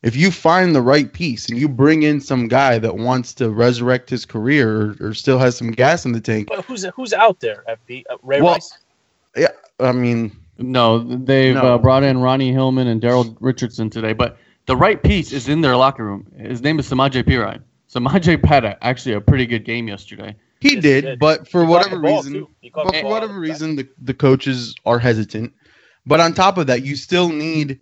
If 0.02 0.16
you 0.16 0.32
find 0.32 0.74
the 0.74 0.82
right 0.82 1.12
piece 1.12 1.48
and 1.48 1.56
you 1.58 1.68
bring 1.68 2.02
in 2.02 2.20
some 2.20 2.48
guy 2.48 2.78
that 2.78 2.96
wants 2.96 3.34
to 3.34 3.50
resurrect 3.50 4.10
his 4.10 4.24
career 4.24 4.96
or, 5.00 5.08
or 5.08 5.14
still 5.14 5.38
has 5.38 5.56
some 5.56 5.70
gas 5.70 6.04
in 6.04 6.12
the 6.12 6.20
tank, 6.20 6.48
but 6.48 6.64
who's 6.64 6.84
who's 6.96 7.12
out 7.12 7.38
there? 7.38 7.64
FP 7.68 8.02
uh, 8.10 8.16
Ray 8.22 8.40
well, 8.40 8.54
Rice. 8.54 8.78
Yeah, 9.36 9.48
I 9.78 9.92
mean, 9.92 10.36
no, 10.58 10.98
they've 10.98 11.54
no. 11.54 11.74
Uh, 11.74 11.78
brought 11.78 12.02
in 12.02 12.18
Ronnie 12.18 12.52
Hillman 12.52 12.88
and 12.88 13.00
Daryl 13.00 13.36
Richardson 13.38 13.90
today, 13.90 14.12
but 14.12 14.38
the 14.66 14.76
right 14.76 15.00
piece 15.00 15.32
is 15.32 15.48
in 15.48 15.60
their 15.60 15.76
locker 15.76 16.04
room. 16.04 16.26
His 16.36 16.62
name 16.62 16.80
is 16.80 16.90
Samaje 16.90 17.22
Perine. 17.22 17.62
Samaje 17.88 18.44
had 18.44 18.76
actually 18.82 19.14
a 19.14 19.20
pretty 19.20 19.46
good 19.46 19.64
game 19.64 19.86
yesterday. 19.86 20.34
He 20.62 20.76
did, 20.76 21.02
did, 21.02 21.18
but 21.18 21.48
for 21.48 21.64
whatever 21.64 21.98
reason, 21.98 22.46
but 22.72 22.94
for 22.94 23.08
whatever 23.08 23.34
reason, 23.40 23.74
the, 23.74 23.88
the 24.00 24.14
coaches 24.14 24.76
are 24.86 25.00
hesitant. 25.00 25.52
But 26.06 26.20
on 26.20 26.34
top 26.34 26.56
of 26.56 26.68
that, 26.68 26.84
you 26.84 26.94
still 26.94 27.30
need 27.30 27.80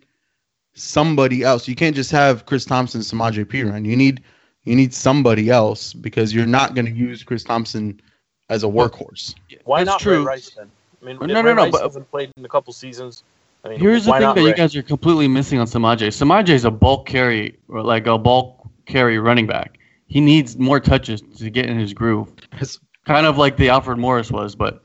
somebody 0.73 1.43
else. 1.43 1.67
You 1.67 1.75
can't 1.75 1.95
just 1.95 2.09
have 2.09 2.47
Chris 2.47 2.65
Thompson, 2.65 3.01
Samaje 3.01 3.45
Perine. 3.45 3.85
You 3.85 3.95
need 3.95 4.23
you 4.63 4.75
need 4.75 4.95
somebody 4.95 5.51
else 5.51 5.93
because 5.93 6.33
you're 6.33 6.47
not 6.47 6.73
going 6.73 6.87
to 6.87 6.91
use 6.91 7.21
Chris 7.21 7.43
Thompson 7.43 8.01
as 8.49 8.63
a 8.63 8.67
workhorse. 8.67 9.35
Why 9.63 9.83
not 9.83 9.99
true. 9.99 10.19
Ray 10.19 10.25
Rice 10.25 10.49
then? 10.49 10.71
I 11.03 11.05
mean, 11.05 11.17
no, 11.19 11.27
no, 11.27 11.41
no. 11.41 11.53
Rice 11.53 11.71
but, 11.71 11.83
hasn't 11.83 12.09
played 12.09 12.31
in 12.35 12.43
a 12.43 12.49
couple 12.49 12.73
seasons. 12.73 13.21
I 13.63 13.69
mean, 13.69 13.79
here's 13.79 14.05
the 14.05 14.13
thing 14.13 14.21
that 14.21 14.37
Ray? 14.37 14.45
you 14.45 14.55
guys 14.55 14.75
are 14.75 14.81
completely 14.81 15.27
missing 15.27 15.59
on 15.59 15.67
Samaje. 15.67 16.07
Samaje 16.07 16.49
is 16.49 16.65
a 16.65 16.71
bulk 16.71 17.05
carry, 17.05 17.59
like 17.67 18.07
a 18.07 18.17
bulk 18.17 18.67
carry 18.87 19.19
running 19.19 19.45
back 19.45 19.77
he 20.11 20.19
needs 20.19 20.57
more 20.57 20.81
touches 20.81 21.21
to 21.21 21.49
get 21.49 21.67
in 21.67 21.79
his 21.79 21.93
groove. 21.93 22.29
It's 22.59 22.79
kind 23.05 23.25
of 23.25 23.37
like 23.37 23.55
the 23.55 23.69
Alfred 23.69 23.97
Morris 23.97 24.29
was, 24.29 24.55
but 24.55 24.83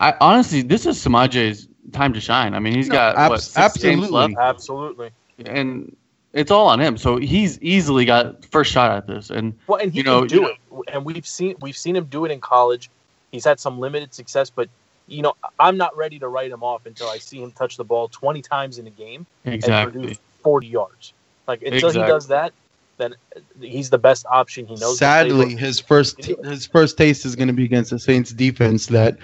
I 0.00 0.14
honestly, 0.20 0.62
this 0.62 0.86
is 0.86 1.02
Samaje's 1.02 1.68
time 1.92 2.12
to 2.12 2.20
shine. 2.20 2.52
I 2.52 2.58
mean, 2.58 2.74
he's 2.74 2.88
no, 2.88 2.94
got 2.96 3.30
what, 3.30 3.52
absolutely, 3.56 4.36
absolutely, 4.36 5.10
and 5.46 5.96
it's 6.32 6.50
all 6.50 6.66
on 6.66 6.80
him. 6.80 6.96
So 6.96 7.16
he's 7.16 7.60
easily 7.62 8.04
got 8.04 8.44
first 8.46 8.72
shot 8.72 8.90
at 8.90 9.06
this, 9.06 9.30
and 9.30 9.56
well, 9.68 9.78
and 9.80 9.92
he 9.92 9.98
you 9.98 10.04
know, 10.04 10.26
can 10.26 10.28
do 10.28 10.46
it. 10.48 10.56
And 10.92 11.04
we've 11.04 11.26
seen 11.26 11.54
we've 11.60 11.76
seen 11.76 11.94
him 11.94 12.06
do 12.06 12.24
it 12.24 12.32
in 12.32 12.40
college. 12.40 12.90
He's 13.30 13.44
had 13.44 13.60
some 13.60 13.78
limited 13.78 14.12
success, 14.12 14.50
but 14.50 14.68
you 15.06 15.22
know, 15.22 15.34
I'm 15.60 15.76
not 15.76 15.96
ready 15.96 16.18
to 16.18 16.26
write 16.26 16.50
him 16.50 16.64
off 16.64 16.86
until 16.86 17.08
I 17.08 17.18
see 17.18 17.40
him 17.40 17.52
touch 17.52 17.76
the 17.76 17.84
ball 17.84 18.08
20 18.08 18.42
times 18.42 18.78
in 18.78 18.86
a 18.88 18.90
game 18.90 19.26
exactly. 19.44 19.82
and 19.82 19.92
produce 19.92 20.18
40 20.42 20.66
yards. 20.66 21.12
Like 21.46 21.62
until 21.62 21.76
exactly. 21.76 22.02
he 22.02 22.08
does 22.08 22.26
that, 22.28 22.52
then 22.96 23.14
he's 23.60 23.90
the 23.90 23.98
best 23.98 24.26
option. 24.30 24.66
He 24.66 24.74
knows. 24.76 24.98
Sadly, 24.98 25.54
his 25.56 25.80
first 25.80 26.24
his 26.24 26.66
first 26.66 26.96
taste 26.96 27.24
is 27.24 27.36
going 27.36 27.48
to 27.48 27.54
be 27.54 27.64
against 27.64 27.90
the 27.90 27.98
Saints 27.98 28.32
defense 28.32 28.86
that 28.86 29.18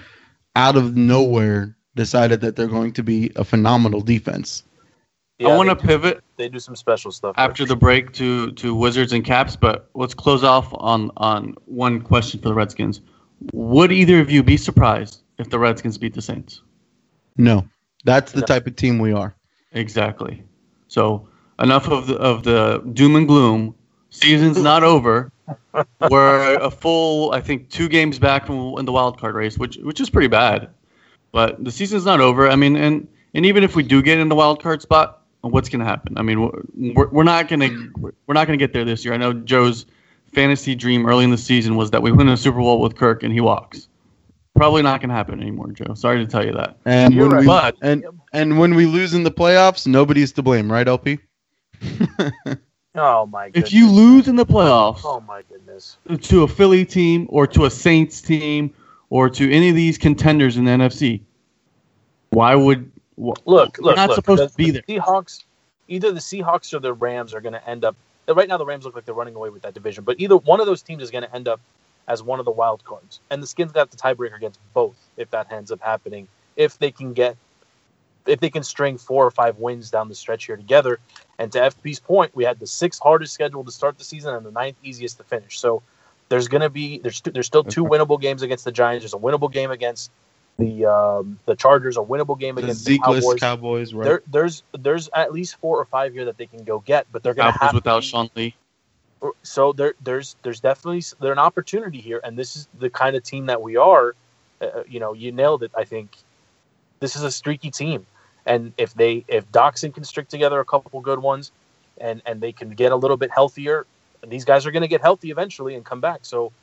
out 0.55 0.75
of 0.75 0.95
nowhere 0.95 1.75
decided 1.95 2.41
that 2.41 2.55
they're 2.55 2.67
going 2.67 2.93
to 2.93 3.03
be 3.03 3.31
a 3.35 3.43
phenomenal 3.43 4.01
defense. 4.01 4.63
Yeah, 5.39 5.49
I 5.49 5.57
want 5.57 5.69
to 5.69 5.75
pivot. 5.75 6.23
They 6.37 6.49
do 6.49 6.59
some 6.59 6.75
special 6.75 7.11
stuff 7.11 7.33
after 7.37 7.65
the 7.65 7.75
break 7.75 8.11
to 8.13 8.51
to 8.51 8.75
Wizards 8.75 9.13
and 9.13 9.25
Caps, 9.25 9.55
but 9.55 9.89
let's 9.95 10.13
close 10.13 10.43
off 10.43 10.71
on 10.73 11.11
on 11.17 11.55
one 11.65 12.01
question 12.01 12.39
for 12.39 12.49
the 12.49 12.53
Redskins. 12.53 13.01
Would 13.53 13.91
either 13.91 14.19
of 14.19 14.29
you 14.29 14.43
be 14.43 14.57
surprised 14.57 15.23
if 15.39 15.49
the 15.49 15.57
Redskins 15.57 15.97
beat 15.97 16.13
the 16.13 16.21
Saints? 16.21 16.61
No, 17.37 17.67
that's 18.05 18.33
the 18.33 18.41
no. 18.41 18.45
type 18.45 18.67
of 18.67 18.75
team 18.75 18.99
we 18.99 19.13
are. 19.13 19.35
Exactly. 19.71 20.43
So 20.87 21.27
enough 21.61 21.87
of 21.87 22.07
the 22.07 22.15
of 22.15 22.43
the 22.43 22.81
doom 22.93 23.15
and 23.15 23.27
gloom. 23.27 23.75
Season's 24.09 24.57
not 24.61 24.83
over. 24.83 25.31
We're 26.09 26.55
a 26.59 26.71
full, 26.71 27.31
I 27.31 27.41
think, 27.41 27.69
two 27.69 27.89
games 27.89 28.19
back 28.19 28.45
from 28.45 28.77
in 28.77 28.85
the 28.85 28.91
wild 28.91 29.19
card 29.19 29.35
race, 29.35 29.57
which 29.57 29.77
which 29.77 29.99
is 29.99 30.09
pretty 30.09 30.27
bad. 30.27 30.69
But 31.31 31.63
the 31.63 31.71
season's 31.71 32.05
not 32.05 32.19
over. 32.19 32.49
I 32.49 32.55
mean, 32.55 32.75
and 32.75 33.07
and 33.33 33.45
even 33.45 33.63
if 33.63 33.75
we 33.75 33.83
do 33.83 34.01
get 34.01 34.19
in 34.19 34.29
the 34.29 34.35
wild 34.35 34.61
card 34.61 34.81
spot, 34.81 35.21
what's 35.41 35.69
going 35.69 35.79
to 35.79 35.85
happen? 35.85 36.17
I 36.17 36.21
mean, 36.21 36.41
we're, 36.93 37.07
we're 37.07 37.23
not 37.23 37.47
going 37.47 37.61
to 37.61 38.13
we're 38.27 38.33
not 38.33 38.47
going 38.47 38.57
to 38.57 38.63
get 38.63 38.73
there 38.73 38.85
this 38.85 39.03
year. 39.05 39.13
I 39.13 39.17
know 39.17 39.33
Joe's 39.33 39.85
fantasy 40.33 40.75
dream 40.75 41.05
early 41.05 41.23
in 41.23 41.31
the 41.31 41.37
season 41.37 41.75
was 41.75 41.91
that 41.91 42.01
we 42.01 42.11
win 42.11 42.29
a 42.29 42.37
Super 42.37 42.59
Bowl 42.59 42.81
with 42.81 42.95
Kirk 42.95 43.23
and 43.23 43.33
he 43.33 43.41
walks. 43.41 43.87
Probably 44.55 44.81
not 44.81 44.99
going 44.99 45.09
to 45.09 45.15
happen 45.15 45.41
anymore, 45.41 45.71
Joe. 45.71 45.93
Sorry 45.93 46.23
to 46.23 46.29
tell 46.29 46.45
you 46.45 46.51
that. 46.53 46.77
And 46.85 47.13
You're 47.13 47.27
when 47.27 47.35
right. 47.35 47.41
we 47.41 47.47
But 47.47 47.77
and 47.81 48.05
and 48.33 48.59
when 48.59 48.75
we 48.75 48.85
lose 48.85 49.13
in 49.13 49.23
the 49.23 49.31
playoffs, 49.31 49.87
nobody's 49.87 50.31
to 50.33 50.41
blame, 50.41 50.71
right, 50.71 50.87
LP? 50.87 51.19
Oh 52.93 53.25
my 53.25 53.47
goodness. 53.49 53.69
if 53.69 53.73
you 53.73 53.89
lose 53.89 54.27
in 54.27 54.35
the 54.35 54.45
playoffs 54.45 55.01
Oh 55.05 55.21
my 55.21 55.43
goodness. 55.43 55.97
to 56.23 56.43
a 56.43 56.47
Philly 56.47 56.83
team 56.83 57.25
or 57.29 57.47
to 57.47 57.63
a 57.63 57.69
Saints 57.69 58.19
team 58.21 58.73
or 59.09 59.29
to 59.29 59.49
any 59.49 59.69
of 59.69 59.75
these 59.75 59.97
contenders 59.97 60.57
in 60.57 60.65
the 60.65 60.71
NFC, 60.71 61.21
why 62.31 62.53
would 62.53 62.91
wh- 63.15 63.31
Look, 63.45 63.77
look, 63.79 63.95
not 63.95 64.09
look, 64.09 64.15
supposed 64.15 64.43
the, 64.43 64.47
to 64.49 64.55
be 64.55 64.71
the 64.71 64.83
there? 64.85 64.99
Seahawks, 64.99 65.45
either 65.87 66.11
the 66.11 66.19
Seahawks 66.19 66.73
or 66.73 66.79
the 66.79 66.93
Rams 66.93 67.33
are 67.33 67.39
going 67.41 67.53
to 67.53 67.69
end 67.69 67.85
up. 67.85 67.95
Right 68.27 68.47
now, 68.47 68.57
the 68.57 68.65
Rams 68.65 68.85
look 68.85 68.95
like 68.95 69.05
they're 69.05 69.15
running 69.15 69.35
away 69.35 69.49
with 69.49 69.61
that 69.63 69.73
division, 69.73 70.03
but 70.03 70.19
either 70.19 70.37
one 70.37 70.59
of 70.59 70.65
those 70.65 70.81
teams 70.81 71.01
is 71.01 71.11
going 71.11 71.23
to 71.23 71.33
end 71.35 71.47
up 71.47 71.59
as 72.07 72.21
one 72.21 72.39
of 72.39 72.45
the 72.45 72.51
wild 72.51 72.83
cards, 72.83 73.19
and 73.29 73.41
the 73.41 73.47
Skins 73.47 73.71
got 73.71 73.89
the 73.91 73.97
tiebreaker 73.97 74.35
against 74.35 74.59
both 74.73 74.97
if 75.15 75.29
that 75.31 75.51
ends 75.51 75.71
up 75.71 75.81
happening. 75.81 76.27
If 76.57 76.77
they 76.77 76.91
can 76.91 77.13
get, 77.13 77.37
if 78.25 78.39
they 78.39 78.49
can 78.49 78.63
string 78.63 78.97
four 78.97 79.25
or 79.25 79.31
five 79.31 79.57
wins 79.57 79.89
down 79.89 80.09
the 80.09 80.15
stretch 80.15 80.45
here 80.45 80.57
together, 80.57 80.99
and 81.39 81.51
to 81.51 81.59
FP's 81.59 81.99
point, 81.99 82.35
we 82.35 82.43
had 82.43 82.59
the 82.59 82.67
sixth 82.67 83.01
hardest 83.01 83.33
schedule 83.33 83.63
to 83.63 83.71
start 83.71 83.97
the 83.97 84.03
season 84.03 84.35
and 84.35 84.45
the 84.45 84.51
ninth 84.51 84.77
easiest 84.83 85.17
to 85.17 85.23
finish. 85.23 85.59
So 85.59 85.81
there's 86.29 86.47
going 86.47 86.61
to 86.61 86.69
be 86.69 86.99
there's 86.99 87.21
there's 87.21 87.47
still 87.47 87.63
two 87.63 87.83
winnable 87.83 88.19
games 88.19 88.41
against 88.41 88.65
the 88.65 88.71
Giants. 88.71 89.03
There's 89.03 89.13
a 89.13 89.17
winnable 89.17 89.51
game 89.51 89.71
against 89.71 90.11
the 90.57 90.85
um, 90.85 91.39
the 91.45 91.55
Chargers, 91.55 91.97
a 91.97 92.01
winnable 92.01 92.39
game 92.39 92.55
The 92.55 92.63
against 92.63 92.85
the 92.85 92.99
Cowboys 92.99 93.39
Cowboys, 93.39 93.93
right? 93.93 94.05
there, 94.05 94.21
there's 94.27 94.63
there's 94.77 95.09
at 95.13 95.33
least 95.33 95.57
four 95.57 95.79
or 95.79 95.85
five 95.85 96.13
here 96.13 96.25
that 96.25 96.37
they 96.37 96.45
can 96.45 96.63
go 96.63 96.79
get, 96.79 97.07
but 97.11 97.23
they're 97.23 97.33
going 97.33 97.51
to 97.51 97.59
have 97.59 97.73
without 97.73 98.03
Sean 98.03 98.29
Lee. 98.35 98.55
So 99.43 99.73
there 99.73 99.93
there's 100.01 100.35
there's 100.43 100.59
definitely 100.59 101.03
there's 101.19 101.33
an 101.33 101.39
opportunity 101.39 101.99
here, 101.99 102.21
and 102.23 102.37
this 102.37 102.55
is 102.55 102.67
the 102.79 102.89
kind 102.89 103.15
of 103.15 103.23
team 103.23 103.47
that 103.47 103.61
we 103.61 103.77
are. 103.77 104.15
Uh, 104.61 104.83
you 104.87 104.99
know, 104.99 105.13
you 105.13 105.31
nailed 105.31 105.63
it. 105.63 105.71
I 105.75 105.83
think 105.83 106.15
this 107.01 107.17
is 107.17 107.23
a 107.23 107.31
streaky 107.31 107.69
team, 107.69 108.05
and 108.45 108.71
if 108.77 108.93
they 108.93 109.25
if 109.27 109.51
Doctson 109.51 109.93
can 109.93 110.05
string 110.05 110.27
together 110.27 110.61
a 110.61 110.65
couple 110.65 111.01
good 111.01 111.19
ones, 111.19 111.51
and 111.99 112.21
and 112.25 112.39
they 112.39 112.53
can 112.53 112.69
get 112.69 112.93
a 112.93 112.95
little 112.95 113.17
bit 113.17 113.31
healthier, 113.31 113.85
these 114.25 114.45
guys 114.45 114.65
are 114.65 114.71
going 114.71 114.83
to 114.83 114.87
get 114.87 115.01
healthy 115.01 115.31
eventually 115.31 115.75
and 115.75 115.83
come 115.83 115.99
back. 115.99 116.21
So 116.23 116.53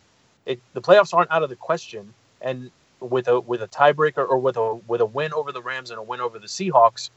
it, 0.46 0.60
the 0.72 0.80
playoffs 0.80 1.12
aren't 1.12 1.30
out 1.30 1.42
of 1.42 1.50
the 1.50 1.56
question, 1.56 2.14
and 2.40 2.70
with 3.00 3.28
a 3.28 3.40
with 3.40 3.62
a 3.62 3.68
tiebreaker 3.68 4.26
or 4.26 4.38
with 4.38 4.56
a 4.56 4.74
with 4.86 5.02
a 5.02 5.06
win 5.06 5.34
over 5.34 5.52
the 5.52 5.60
Rams 5.60 5.90
and 5.90 5.98
a 5.98 6.02
win 6.02 6.20
over 6.20 6.38
the 6.38 6.46
Seahawks, 6.46 7.10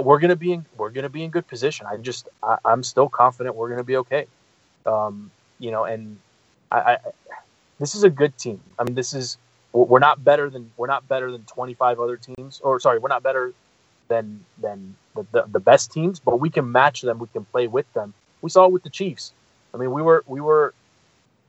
we're 0.00 0.20
gonna 0.20 0.36
be 0.36 0.52
in 0.52 0.64
we're 0.76 0.90
gonna 0.90 1.10
be 1.10 1.24
in 1.24 1.30
good 1.30 1.46
position. 1.46 1.86
I 1.86 1.96
just 1.98 2.28
I, 2.42 2.58
I'm 2.64 2.82
still 2.82 3.08
confident 3.08 3.56
we're 3.56 3.70
gonna 3.70 3.84
be 3.84 3.96
okay. 3.98 4.26
Um, 4.86 5.30
you 5.58 5.70
know, 5.70 5.84
and 5.84 6.18
I, 6.70 6.78
I 6.78 6.98
this 7.78 7.94
is 7.94 8.04
a 8.04 8.10
good 8.10 8.36
team. 8.38 8.60
I 8.78 8.84
mean, 8.84 8.94
this 8.94 9.14
is 9.14 9.38
we're 9.74 9.98
not 9.98 10.24
better 10.24 10.50
than 10.50 10.70
we're 10.76 10.86
not 10.86 11.06
better 11.08 11.30
than 11.32 11.42
25 11.44 12.00
other 12.00 12.16
teams, 12.16 12.60
or 12.62 12.80
sorry, 12.80 12.98
we're 12.98 13.08
not 13.08 13.22
better 13.22 13.52
than 14.08 14.44
than 14.62 14.96
the, 15.16 15.26
the, 15.32 15.44
the 15.52 15.60
best 15.60 15.92
teams, 15.92 16.20
but 16.20 16.40
we 16.40 16.50
can 16.50 16.70
match 16.70 17.02
them. 17.02 17.18
We 17.18 17.28
can 17.28 17.44
play 17.46 17.66
with 17.66 17.92
them. 17.94 18.14
We 18.42 18.50
saw 18.50 18.66
it 18.66 18.72
with 18.72 18.84
the 18.84 18.90
Chiefs. 18.90 19.34
I 19.74 19.78
mean, 19.78 19.92
we 19.92 20.02
were 20.02 20.24
we 20.26 20.40
were 20.40 20.74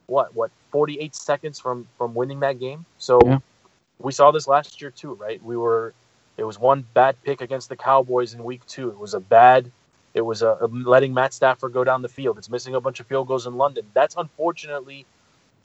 what 0.07 0.35
what 0.35 0.51
48 0.71 1.15
seconds 1.15 1.59
from 1.59 1.87
from 1.97 2.13
winning 2.15 2.39
that 2.41 2.59
game. 2.59 2.85
So 2.97 3.19
Yeah. 3.25 3.39
we 3.99 4.11
saw 4.11 4.31
this 4.31 4.47
last 4.47 4.81
year 4.81 4.91
too, 4.91 5.13
right? 5.15 5.43
We 5.43 5.57
were 5.57 5.93
it 6.37 6.43
was 6.43 6.59
one 6.59 6.85
bad 6.93 7.15
pick 7.23 7.41
against 7.41 7.69
the 7.69 7.77
Cowboys 7.77 8.33
in 8.33 8.43
week 8.43 8.65
two. 8.67 8.89
It 8.89 8.99
was 8.99 9.13
a 9.13 9.19
bad. 9.19 9.71
It 10.13 10.21
was 10.21 10.41
a, 10.41 10.57
a 10.61 10.67
letting 10.67 11.13
Matt 11.13 11.33
Stafford 11.33 11.73
go 11.73 11.83
down 11.83 12.01
the 12.01 12.09
field. 12.09 12.37
It's 12.37 12.49
missing 12.49 12.75
a 12.75 12.81
bunch 12.81 12.99
of 12.99 13.07
field 13.07 13.27
goals 13.27 13.47
in 13.47 13.55
London. 13.55 13.85
That's 13.93 14.15
unfortunately 14.17 15.05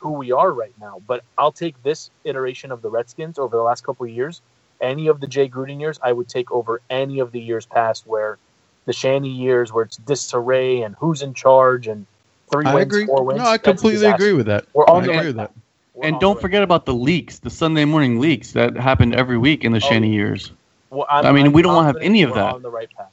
who 0.01 0.13
we 0.13 0.31
are 0.31 0.51
right 0.51 0.73
now. 0.79 1.01
But 1.07 1.23
I'll 1.37 1.51
take 1.51 1.81
this 1.83 2.09
iteration 2.23 2.71
of 2.71 2.81
the 2.81 2.89
Redskins 2.89 3.37
over 3.39 3.55
the 3.55 3.63
last 3.63 3.83
couple 3.85 4.05
of 4.05 4.11
years. 4.11 4.41
Any 4.81 5.07
of 5.07 5.21
the 5.21 5.27
Jay 5.27 5.47
Gruden 5.47 5.79
years, 5.79 5.99
I 6.03 6.11
would 6.11 6.27
take 6.27 6.51
over 6.51 6.81
any 6.89 7.19
of 7.19 7.31
the 7.31 7.39
years 7.39 7.67
past 7.67 8.07
where 8.07 8.39
the 8.85 8.93
Shanny 8.93 9.29
years, 9.29 9.71
where 9.71 9.85
it's 9.85 9.97
disarray 9.97 10.81
and 10.81 10.95
who's 10.99 11.21
in 11.21 11.35
charge 11.35 11.87
and 11.87 12.07
three 12.49 12.65
I 12.65 12.73
wins, 12.73 12.87
agree. 12.87 13.05
four 13.05 13.23
wins. 13.23 13.37
No, 13.39 13.45
I 13.45 13.59
completely 13.59 14.07
agree 14.07 14.33
with 14.33 14.47
that. 14.47 14.65
We're 14.73 14.85
I 14.87 14.93
on 14.93 15.03
the 15.03 15.11
agree 15.11 15.27
with 15.27 15.35
that. 15.35 15.51
We're 15.93 16.07
And 16.07 16.19
don't 16.19 16.41
forget 16.41 16.63
about 16.63 16.85
the 16.87 16.95
leaks, 16.95 17.37
the 17.39 17.51
Sunday 17.51 17.85
morning 17.85 18.19
leaks 18.19 18.53
that 18.53 18.75
happened 18.75 19.13
every 19.13 19.37
week 19.37 19.63
in 19.63 19.71
the 19.71 19.77
Oh, 19.77 19.87
Shanny 19.87 20.11
years. 20.11 20.51
Well, 20.89 21.05
I'm- 21.09 21.31
mean, 21.35 21.45
I'm 21.45 21.51
we 21.53 21.61
don't 21.61 21.75
wanna 21.75 21.87
have 21.87 21.97
any 22.01 22.23
of 22.23 22.33
that. 22.33 22.55
On 22.55 22.61
the 22.63 22.71
right 22.71 22.89
path. 22.97 23.11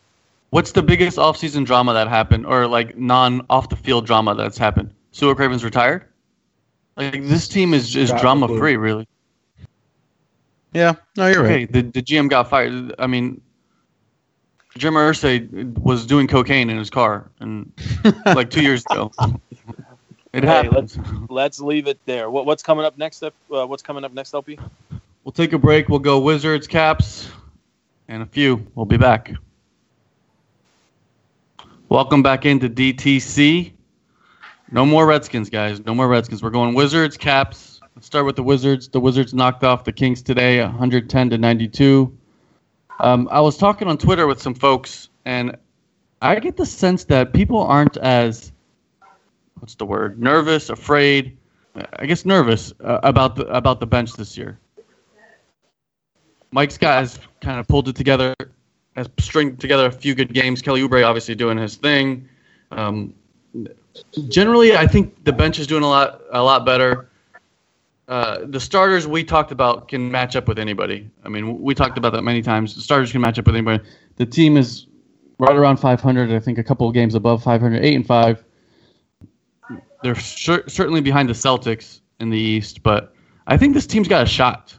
What's 0.50 0.72
the 0.72 0.82
biggest 0.82 1.18
offseason 1.18 1.66
drama 1.66 1.92
that 1.92 2.08
happened, 2.08 2.46
or 2.46 2.66
like 2.66 2.96
non 2.96 3.44
off 3.50 3.68
the 3.68 3.76
field 3.76 4.06
drama 4.06 4.34
that's 4.34 4.56
happened? 4.56 4.90
Su'a 5.12 5.36
Cravens 5.36 5.62
retired. 5.62 6.06
Like 6.98 7.28
this 7.28 7.46
team 7.46 7.74
is 7.74 7.94
is 7.94 8.10
drama 8.10 8.48
free, 8.48 8.76
really. 8.76 9.06
Yeah, 10.74 10.94
no, 11.16 11.28
you're 11.28 11.44
right. 11.44 11.70
The 11.72 11.82
the 11.82 12.02
GM 12.02 12.28
got 12.28 12.50
fired. 12.50 12.92
I 12.98 13.06
mean, 13.06 13.40
Jim 14.76 14.94
Irsay 14.94 15.78
was 15.78 16.04
doing 16.04 16.26
cocaine 16.26 16.70
in 16.70 16.76
his 16.76 16.90
car, 16.90 17.30
and 17.38 17.72
like 18.26 18.50
two 18.50 18.62
years 18.62 18.84
ago, 18.90 19.12
it 20.32 20.42
Hey, 20.42 20.48
happens. 20.48 20.98
Let's 21.30 21.60
leave 21.60 21.86
it 21.86 21.98
there. 22.04 22.30
What, 22.30 22.46
what's 22.46 22.64
coming 22.64 22.84
up 22.84 22.98
next? 22.98 23.22
Uh, 23.22 23.30
what's 23.48 23.82
coming 23.82 24.04
up 24.04 24.12
next, 24.12 24.34
LP? 24.34 24.58
We'll 25.22 25.32
take 25.32 25.52
a 25.52 25.58
break. 25.58 25.88
We'll 25.88 26.00
go 26.00 26.18
Wizards, 26.18 26.66
Caps, 26.66 27.30
and 28.08 28.22
a 28.22 28.26
few. 28.26 28.66
We'll 28.74 28.86
be 28.86 28.96
back. 28.96 29.32
Welcome 31.88 32.22
back 32.22 32.44
into 32.44 32.68
DTC. 32.68 33.72
No 34.70 34.84
more 34.84 35.06
Redskins, 35.06 35.48
guys. 35.48 35.84
No 35.84 35.94
more 35.94 36.08
Redskins. 36.08 36.42
We're 36.42 36.50
going 36.50 36.74
Wizards, 36.74 37.16
Caps. 37.16 37.80
Let's 37.96 38.06
start 38.06 38.26
with 38.26 38.36
the 38.36 38.42
Wizards. 38.42 38.88
The 38.88 39.00
Wizards 39.00 39.32
knocked 39.32 39.64
off 39.64 39.84
the 39.84 39.92
Kings 39.92 40.20
today, 40.20 40.60
110 40.60 41.30
to 41.30 41.38
92. 41.38 42.16
Um, 43.00 43.28
I 43.30 43.40
was 43.40 43.56
talking 43.56 43.88
on 43.88 43.96
Twitter 43.96 44.26
with 44.26 44.42
some 44.42 44.54
folks, 44.54 45.08
and 45.24 45.56
I 46.20 46.38
get 46.38 46.56
the 46.56 46.66
sense 46.66 47.04
that 47.04 47.32
people 47.32 47.58
aren't 47.58 47.96
as 47.96 48.52
what's 49.60 49.74
the 49.74 49.86
word? 49.86 50.20
Nervous, 50.20 50.68
afraid. 50.68 51.36
I 51.96 52.06
guess 52.06 52.24
nervous 52.24 52.72
uh, 52.84 53.00
about 53.02 53.36
the 53.36 53.46
about 53.46 53.80
the 53.80 53.86
bench 53.86 54.14
this 54.14 54.36
year. 54.36 54.58
Mike 56.50 56.70
Scott 56.70 56.98
has 57.00 57.18
kind 57.40 57.60
of 57.60 57.68
pulled 57.68 57.88
it 57.88 57.96
together, 57.96 58.34
has 58.96 59.08
stringed 59.18 59.60
together 59.60 59.86
a 59.86 59.92
few 59.92 60.14
good 60.14 60.32
games. 60.32 60.60
Kelly 60.60 60.82
Oubre 60.82 61.06
obviously 61.06 61.34
doing 61.34 61.56
his 61.56 61.76
thing. 61.76 62.28
Um, 62.70 63.14
generally, 64.28 64.76
I 64.76 64.86
think 64.86 65.24
the 65.24 65.32
bench 65.32 65.58
is 65.58 65.66
doing 65.66 65.82
a 65.82 65.88
lot 65.88 66.22
a 66.32 66.42
lot 66.42 66.64
better. 66.64 67.08
Uh, 68.08 68.46
the 68.46 68.60
starters 68.60 69.06
we 69.06 69.22
talked 69.22 69.52
about 69.52 69.88
can 69.88 70.10
match 70.10 70.34
up 70.34 70.48
with 70.48 70.58
anybody. 70.58 71.10
I 71.24 71.28
mean, 71.28 71.60
we 71.60 71.74
talked 71.74 71.98
about 71.98 72.14
that 72.14 72.22
many 72.22 72.40
times. 72.40 72.74
The 72.74 72.80
starters 72.80 73.12
can 73.12 73.20
match 73.20 73.38
up 73.38 73.46
with 73.46 73.54
anybody. 73.54 73.84
The 74.16 74.24
team 74.24 74.56
is 74.56 74.86
right 75.38 75.54
around 75.54 75.76
500. 75.76 76.32
I 76.32 76.38
think 76.38 76.56
a 76.56 76.64
couple 76.64 76.88
of 76.88 76.94
games 76.94 77.14
above 77.14 77.42
500, 77.42 77.84
eight 77.84 77.94
and 77.94 78.06
five. 78.06 78.42
They're 80.02 80.14
cer- 80.14 80.68
certainly 80.68 81.00
behind 81.00 81.28
the 81.28 81.34
Celtics 81.34 82.00
in 82.20 82.30
the 82.30 82.38
East, 82.38 82.82
but 82.82 83.14
I 83.46 83.56
think 83.56 83.74
this 83.74 83.86
team's 83.86 84.08
got 84.08 84.22
a 84.22 84.26
shot. 84.26 84.74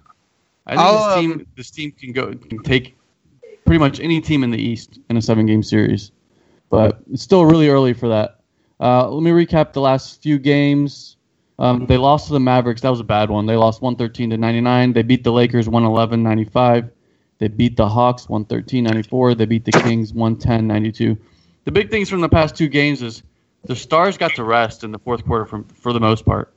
I 0.66 0.72
think 0.72 0.82
I'll, 0.82 0.94
this 0.94 1.18
um, 1.18 1.22
team 1.22 1.48
this 1.56 1.72
team 1.72 1.92
can 1.92 2.12
go 2.14 2.34
can 2.34 2.64
take 2.64 2.96
pretty 3.66 3.80
much 3.80 4.00
any 4.00 4.22
team 4.22 4.44
in 4.44 4.52
the 4.52 4.62
East 4.62 5.00
in 5.10 5.18
a 5.18 5.22
seven 5.22 5.46
game 5.46 5.64
series, 5.64 6.12
but 6.70 7.02
it's 7.12 7.24
still 7.24 7.46
really 7.46 7.70
early 7.70 7.94
for 7.94 8.08
that. 8.10 8.39
Uh, 8.80 9.10
let 9.10 9.24
me 9.24 9.32
recap 9.32 9.74
the 9.74 9.82
last 9.82 10.22
few 10.22 10.40
games. 10.40 11.18
Um, 11.58 11.86
they 11.88 11.98
lost 11.98 12.28
to 12.28 12.34
the 12.34 12.40
Mavericks. 12.40 12.82
That 12.82 12.90
was 12.90 13.02
a 13.02 13.06
bad 13.06 13.30
one. 13.30 13.46
They 13.46 13.58
lost 13.58 13.82
113 13.82 14.30
to 14.30 14.38
99. 14.38 14.94
They 14.94 15.02
beat 15.02 15.26
the 15.26 15.32
Lakers 15.32 15.68
111 15.68 16.24
95. 16.24 16.90
They 17.40 17.48
beat 17.50 17.76
the 17.76 17.88
Hawks 17.88 18.30
113 18.30 18.84
94. 18.86 19.36
They 19.36 19.46
beat 19.46 19.66
the 19.66 19.72
Kings 19.72 20.14
110 20.14 20.68
92. 20.68 21.18
The 21.66 21.72
big 21.72 21.92
things 21.92 22.10
from 22.10 22.22
the 22.22 22.30
past 22.30 22.56
two 22.56 22.70
games 22.70 23.02
is 23.02 23.24
the 23.66 23.76
Stars 23.76 24.18
got 24.18 24.36
to 24.36 24.44
rest 24.44 24.84
in 24.84 24.92
the 24.92 25.00
fourth 25.00 25.26
quarter 25.26 25.46
from, 25.46 25.66
for 25.66 25.92
the 25.92 26.00
most 26.00 26.26
part. 26.26 26.54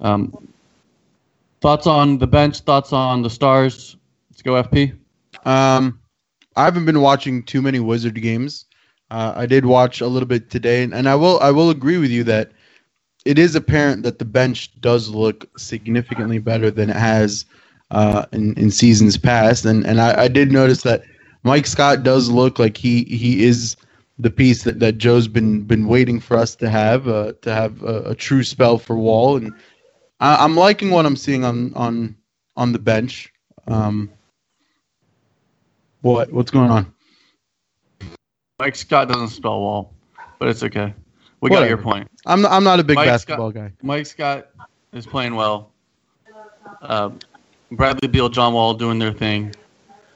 Um, 0.00 0.48
thoughts 1.60 1.86
on 1.86 2.18
the 2.18 2.26
bench? 2.26 2.60
Thoughts 2.60 2.92
on 2.92 3.22
the 3.22 3.30
Stars? 3.30 3.96
Let's 4.30 4.42
go, 4.42 4.60
FP. 4.62 4.96
Um, 5.44 6.00
I 6.56 6.64
haven't 6.64 6.84
been 6.84 7.00
watching 7.00 7.44
too 7.44 7.62
many 7.62 7.78
Wizard 7.78 8.20
games. 8.20 8.66
Uh, 9.12 9.34
I 9.36 9.44
did 9.44 9.66
watch 9.66 10.00
a 10.00 10.06
little 10.06 10.26
bit 10.26 10.48
today, 10.48 10.82
and, 10.82 10.94
and 10.94 11.06
I 11.06 11.14
will 11.14 11.38
I 11.40 11.50
will 11.50 11.68
agree 11.68 11.98
with 11.98 12.10
you 12.10 12.24
that 12.24 12.50
it 13.26 13.38
is 13.38 13.54
apparent 13.54 14.04
that 14.04 14.18
the 14.18 14.24
bench 14.24 14.70
does 14.80 15.10
look 15.10 15.46
significantly 15.58 16.38
better 16.38 16.70
than 16.70 16.88
it 16.88 16.96
has 16.96 17.44
uh, 17.90 18.24
in 18.32 18.54
in 18.54 18.70
seasons 18.70 19.18
past, 19.18 19.66
and 19.66 19.86
and 19.86 20.00
I, 20.00 20.22
I 20.22 20.28
did 20.28 20.50
notice 20.50 20.82
that 20.84 21.02
Mike 21.42 21.66
Scott 21.66 22.04
does 22.04 22.30
look 22.30 22.58
like 22.58 22.78
he 22.78 23.04
he 23.04 23.44
is 23.44 23.76
the 24.18 24.30
piece 24.30 24.62
that, 24.62 24.80
that 24.80 24.96
Joe's 24.96 25.28
been 25.28 25.60
been 25.64 25.88
waiting 25.88 26.18
for 26.18 26.38
us 26.38 26.54
to 26.56 26.70
have 26.70 27.06
uh, 27.06 27.34
to 27.42 27.52
have 27.52 27.82
a, 27.82 28.12
a 28.12 28.14
true 28.14 28.42
spell 28.42 28.78
for 28.78 28.96
Wall, 28.96 29.36
and 29.36 29.52
I, 30.20 30.42
I'm 30.42 30.56
liking 30.56 30.90
what 30.90 31.04
I'm 31.04 31.16
seeing 31.16 31.44
on 31.44 31.74
on 31.74 32.16
on 32.56 32.72
the 32.72 32.78
bench. 32.78 33.30
Um, 33.66 34.10
what 36.00 36.32
what's 36.32 36.50
going 36.50 36.70
on? 36.70 36.91
Mike 38.62 38.76
Scott 38.76 39.08
doesn't 39.08 39.30
spell 39.30 39.58
wall, 39.58 39.92
but 40.38 40.46
it's 40.46 40.62
okay. 40.62 40.94
We 41.40 41.50
got 41.50 41.68
your 41.68 41.78
point. 41.78 42.08
I'm 42.26 42.46
I'm 42.46 42.62
not 42.62 42.78
a 42.78 42.84
big 42.84 42.94
Mike 42.94 43.08
basketball 43.08 43.50
guy. 43.50 43.72
Mike 43.82 44.06
Scott 44.06 44.50
is 44.92 45.04
playing 45.04 45.34
well. 45.34 45.72
Uh, 46.80 47.10
Bradley 47.72 48.06
Beal, 48.06 48.28
John 48.28 48.52
Wall 48.54 48.74
doing 48.74 49.00
their 49.00 49.12
thing. 49.12 49.52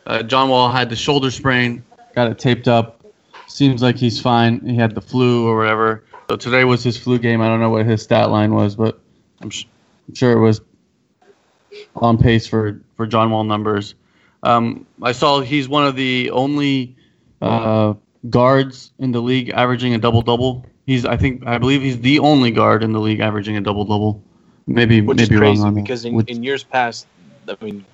Uh, 0.06 0.22
John 0.22 0.48
Wall 0.48 0.70
had 0.70 0.88
the 0.88 0.94
shoulder 0.94 1.32
sprain, 1.32 1.82
got 2.14 2.30
it 2.30 2.38
taped 2.38 2.68
up. 2.68 3.04
Seems 3.48 3.82
like 3.82 3.96
he's 3.96 4.20
fine. 4.20 4.60
He 4.60 4.76
had 4.76 4.94
the 4.94 5.00
flu 5.00 5.48
or 5.48 5.56
whatever. 5.58 6.04
So 6.30 6.36
today 6.36 6.62
was 6.62 6.84
his 6.84 6.96
flu 6.96 7.18
game. 7.18 7.40
I 7.40 7.48
don't 7.48 7.58
know 7.58 7.70
what 7.70 7.84
his 7.84 8.00
stat 8.00 8.30
line 8.30 8.54
was, 8.54 8.76
but 8.76 9.00
I'm, 9.40 9.50
sh- 9.50 9.64
I'm 10.06 10.14
sure 10.14 10.30
it 10.30 10.40
was 10.40 10.60
on 11.96 12.16
pace 12.16 12.46
for, 12.46 12.80
for 12.96 13.08
John 13.08 13.32
Wall 13.32 13.42
numbers. 13.42 13.96
Um, 14.44 14.86
I 15.02 15.10
saw 15.10 15.40
he's 15.40 15.68
one 15.68 15.84
of 15.84 15.96
the 15.96 16.30
only 16.30 16.94
uh, 17.42 17.94
guards 18.30 18.92
in 18.98 19.12
the 19.12 19.20
league 19.20 19.50
averaging 19.50 19.94
a 19.94 19.98
double 19.98 20.22
double. 20.22 20.66
He's 20.86 21.04
I 21.04 21.16
think 21.16 21.46
I 21.46 21.58
believe 21.58 21.82
he's 21.82 22.00
the 22.00 22.18
only 22.20 22.50
guard 22.50 22.82
in 22.82 22.92
the 22.92 23.00
league 23.00 23.20
averaging 23.20 23.56
a 23.56 23.60
double 23.60 23.84
double. 23.84 24.22
Maybe 24.66 25.00
which 25.00 25.18
maybe 25.18 25.34
is 25.34 25.40
wrong 25.40 25.40
crazy 25.40 25.62
on 25.62 25.74
that. 25.74 25.82
because 25.82 26.04
in, 26.04 26.14
Which- 26.14 26.28
in 26.28 26.42
years 26.42 26.64
past, 26.64 27.06
I 27.48 27.56
mean, 27.64 27.84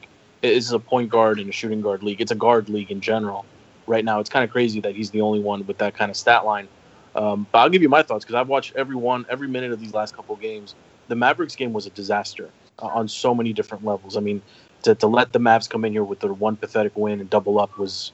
it's 0.43 0.73
a 0.73 0.79
point 0.79 1.11
guard 1.11 1.39
and 1.39 1.49
a 1.49 1.53
shooting 1.53 1.81
guard 1.81 2.03
league. 2.03 2.21
It's 2.21 2.33
a 2.33 2.37
guard 2.37 2.69
league 2.69 2.91
in 2.91 3.01
general. 3.01 3.45
Right 3.87 4.05
now, 4.05 4.21
it's 4.21 4.31
kind 4.31 4.45
of 4.45 4.51
crazy 4.51 4.81
that 4.81 4.95
he's 4.95 5.11
the 5.11 5.21
only 5.21 5.41
one 5.41 5.67
with 5.67 5.79
that 5.79 5.95
kind 5.95 6.11
of 6.11 6.17
stat 6.17 6.45
line. 6.45 6.69
Um, 7.15 7.47
but 7.53 7.59
I'll 7.59 7.69
give 7.69 7.83
you 7.83 7.89
my 7.89 8.03
thoughts 8.03 8.25
because 8.25 8.37
I've 8.37 8.49
watched 8.49 8.75
every 8.75 8.97
one, 8.97 9.27
every 9.29 9.49
minute 9.49 9.73
of 9.73 9.81
these 9.81 9.93
last 9.93 10.17
couple 10.17 10.35
games. 10.37 10.75
The 11.09 11.17
Mavericks 11.17 11.57
game 11.57 11.73
was 11.73 11.87
a 11.87 11.91
disaster 11.91 12.49
uh, 12.79 12.87
on 12.87 13.09
so 13.09 13.35
many 13.35 13.53
different 13.53 13.85
levels. 13.85 14.17
I 14.17 14.21
mean, 14.21 14.41
to, 14.85 14.95
to 14.95 15.07
let 15.07 15.33
the 15.33 15.39
Mavs 15.39 15.69
come 15.69 15.85
in 15.85 15.93
here 15.93 16.05
with 16.05 16.21
their 16.21 16.33
one 16.33 16.57
pathetic 16.57 16.97
win 16.97 17.21
and 17.21 17.29
double 17.29 17.61
up 17.61 17.77
was, 17.77 18.13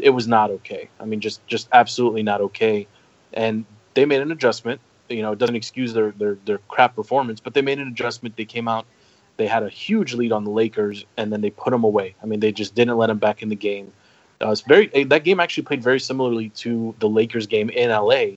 it 0.00 0.10
was 0.10 0.26
not 0.26 0.50
okay. 0.50 0.88
I 1.00 1.04
mean, 1.04 1.20
just 1.20 1.46
just 1.46 1.68
absolutely 1.72 2.22
not 2.22 2.40
okay. 2.40 2.86
And 3.32 3.64
they 3.94 4.04
made 4.04 4.20
an 4.22 4.30
adjustment. 4.32 4.80
You 5.08 5.22
know, 5.22 5.32
it 5.32 5.38
doesn't 5.38 5.56
excuse 5.56 5.92
their 5.92 6.12
their 6.12 6.36
their 6.44 6.58
crap 6.68 6.94
performance, 6.96 7.40
but 7.40 7.54
they 7.54 7.62
made 7.62 7.78
an 7.78 7.88
adjustment. 7.88 8.36
They 8.36 8.44
came 8.44 8.68
out, 8.68 8.86
they 9.36 9.46
had 9.46 9.62
a 9.62 9.68
huge 9.68 10.14
lead 10.14 10.32
on 10.32 10.44
the 10.44 10.50
Lakers, 10.50 11.04
and 11.16 11.32
then 11.32 11.40
they 11.40 11.50
put 11.50 11.70
them 11.70 11.84
away. 11.84 12.14
I 12.22 12.26
mean, 12.26 12.40
they 12.40 12.52
just 12.52 12.74
didn't 12.74 12.96
let 12.96 13.08
them 13.08 13.18
back 13.18 13.42
in 13.42 13.48
the 13.48 13.56
game. 13.56 13.92
Uh, 14.42 14.50
it's 14.50 14.62
very 14.62 14.90
eh, 14.94 15.04
that 15.08 15.24
game 15.24 15.40
actually 15.40 15.64
played 15.64 15.82
very 15.82 16.00
similarly 16.00 16.48
to 16.50 16.94
the 16.98 17.08
Lakers 17.08 17.46
game 17.46 17.70
in 17.70 17.90
LA. 17.90 18.36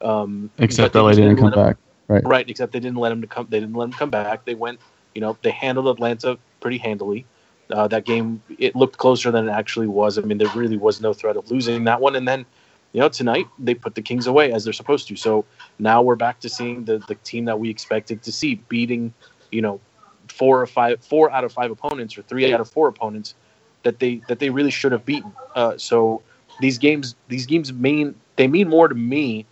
Um, 0.00 0.50
except 0.58 0.94
LA 0.94 1.10
just 1.10 1.20
didn't 1.20 1.36
come 1.36 1.50
come 1.50 1.58
'em- 1.58 1.66
back. 1.66 1.76
Right. 2.08 2.26
Right, 2.26 2.50
except 2.50 2.72
they 2.72 2.80
didn't 2.80 2.98
let 2.98 3.08
them 3.08 3.22
to 3.22 3.26
come. 3.26 3.46
They 3.48 3.60
didn't 3.60 3.74
let 3.74 3.86
them 3.90 3.98
come 3.98 4.10
back. 4.10 4.44
They 4.44 4.54
went, 4.54 4.78
you 5.14 5.20
know, 5.22 5.36
they 5.42 5.50
handled 5.50 5.88
Atlanta 5.88 6.38
pretty 6.60 6.78
handily. 6.78 7.24
Uh, 7.70 7.88
that 7.88 8.04
game, 8.04 8.42
it 8.58 8.76
looked 8.76 8.98
closer 8.98 9.30
than 9.30 9.48
it 9.48 9.52
actually 9.52 9.86
was. 9.86 10.18
I 10.18 10.22
mean, 10.22 10.38
there 10.38 10.50
really 10.54 10.76
was 10.76 11.00
no 11.00 11.12
threat 11.12 11.36
of 11.36 11.50
losing 11.50 11.84
that 11.84 12.00
one. 12.00 12.14
And 12.14 12.28
then, 12.28 12.44
you 12.92 13.00
know, 13.00 13.08
tonight 13.08 13.46
they 13.58 13.74
put 13.74 13.94
the 13.94 14.02
Kings 14.02 14.26
away 14.26 14.52
as 14.52 14.64
they're 14.64 14.72
supposed 14.72 15.08
to. 15.08 15.16
So 15.16 15.44
now 15.78 16.02
we're 16.02 16.16
back 16.16 16.40
to 16.40 16.48
seeing 16.48 16.84
the 16.84 16.98
the 17.08 17.14
team 17.16 17.46
that 17.46 17.58
we 17.58 17.70
expected 17.70 18.22
to 18.22 18.32
see, 18.32 18.56
beating, 18.68 19.12
you 19.50 19.62
know, 19.62 19.80
four 20.28 20.60
or 20.60 20.66
five, 20.66 21.02
four 21.02 21.30
out 21.30 21.44
of 21.44 21.52
five 21.52 21.70
opponents 21.70 22.18
or 22.18 22.22
three 22.22 22.52
out 22.52 22.60
of 22.60 22.70
four 22.70 22.88
opponents 22.88 23.34
that 23.82 23.98
they 23.98 24.20
that 24.28 24.38
they 24.38 24.50
really 24.50 24.70
should 24.70 24.92
have 24.92 25.04
beaten. 25.04 25.32
Uh, 25.54 25.76
so 25.78 26.22
these 26.60 26.78
games, 26.78 27.16
these 27.28 27.46
games 27.46 27.72
mean 27.72 28.14
they 28.36 28.46
mean 28.46 28.68
more 28.68 28.88
to 28.88 28.94
me 28.94 29.46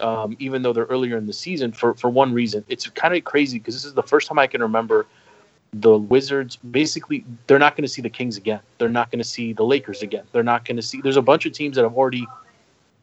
um, 0.00 0.36
even 0.38 0.62
though 0.62 0.72
they're 0.72 0.84
earlier 0.84 1.16
in 1.16 1.26
the 1.26 1.32
season 1.32 1.72
for 1.72 1.94
for 1.94 2.08
one 2.08 2.32
reason. 2.32 2.64
It's 2.68 2.88
kind 2.90 3.14
of 3.14 3.24
crazy 3.24 3.58
because 3.58 3.74
this 3.74 3.84
is 3.84 3.94
the 3.94 4.02
first 4.02 4.28
time 4.28 4.38
I 4.38 4.46
can 4.46 4.62
remember 4.62 5.06
the 5.72 5.98
Wizards 5.98 6.56
basically 6.56 7.24
they're 7.46 7.58
not 7.58 7.76
going 7.76 7.84
to 7.84 7.88
see 7.88 8.02
the 8.02 8.10
Kings 8.10 8.36
again. 8.36 8.60
They're 8.78 8.88
not 8.88 9.10
going 9.10 9.18
to 9.18 9.28
see 9.28 9.52
the 9.52 9.64
Lakers 9.64 10.02
again. 10.02 10.24
They're 10.32 10.42
not 10.42 10.64
going 10.64 10.76
to 10.76 10.82
see. 10.82 11.00
There's 11.00 11.16
a 11.16 11.22
bunch 11.22 11.46
of 11.46 11.52
teams 11.52 11.76
that 11.76 11.82
have 11.82 11.96
already 11.96 12.26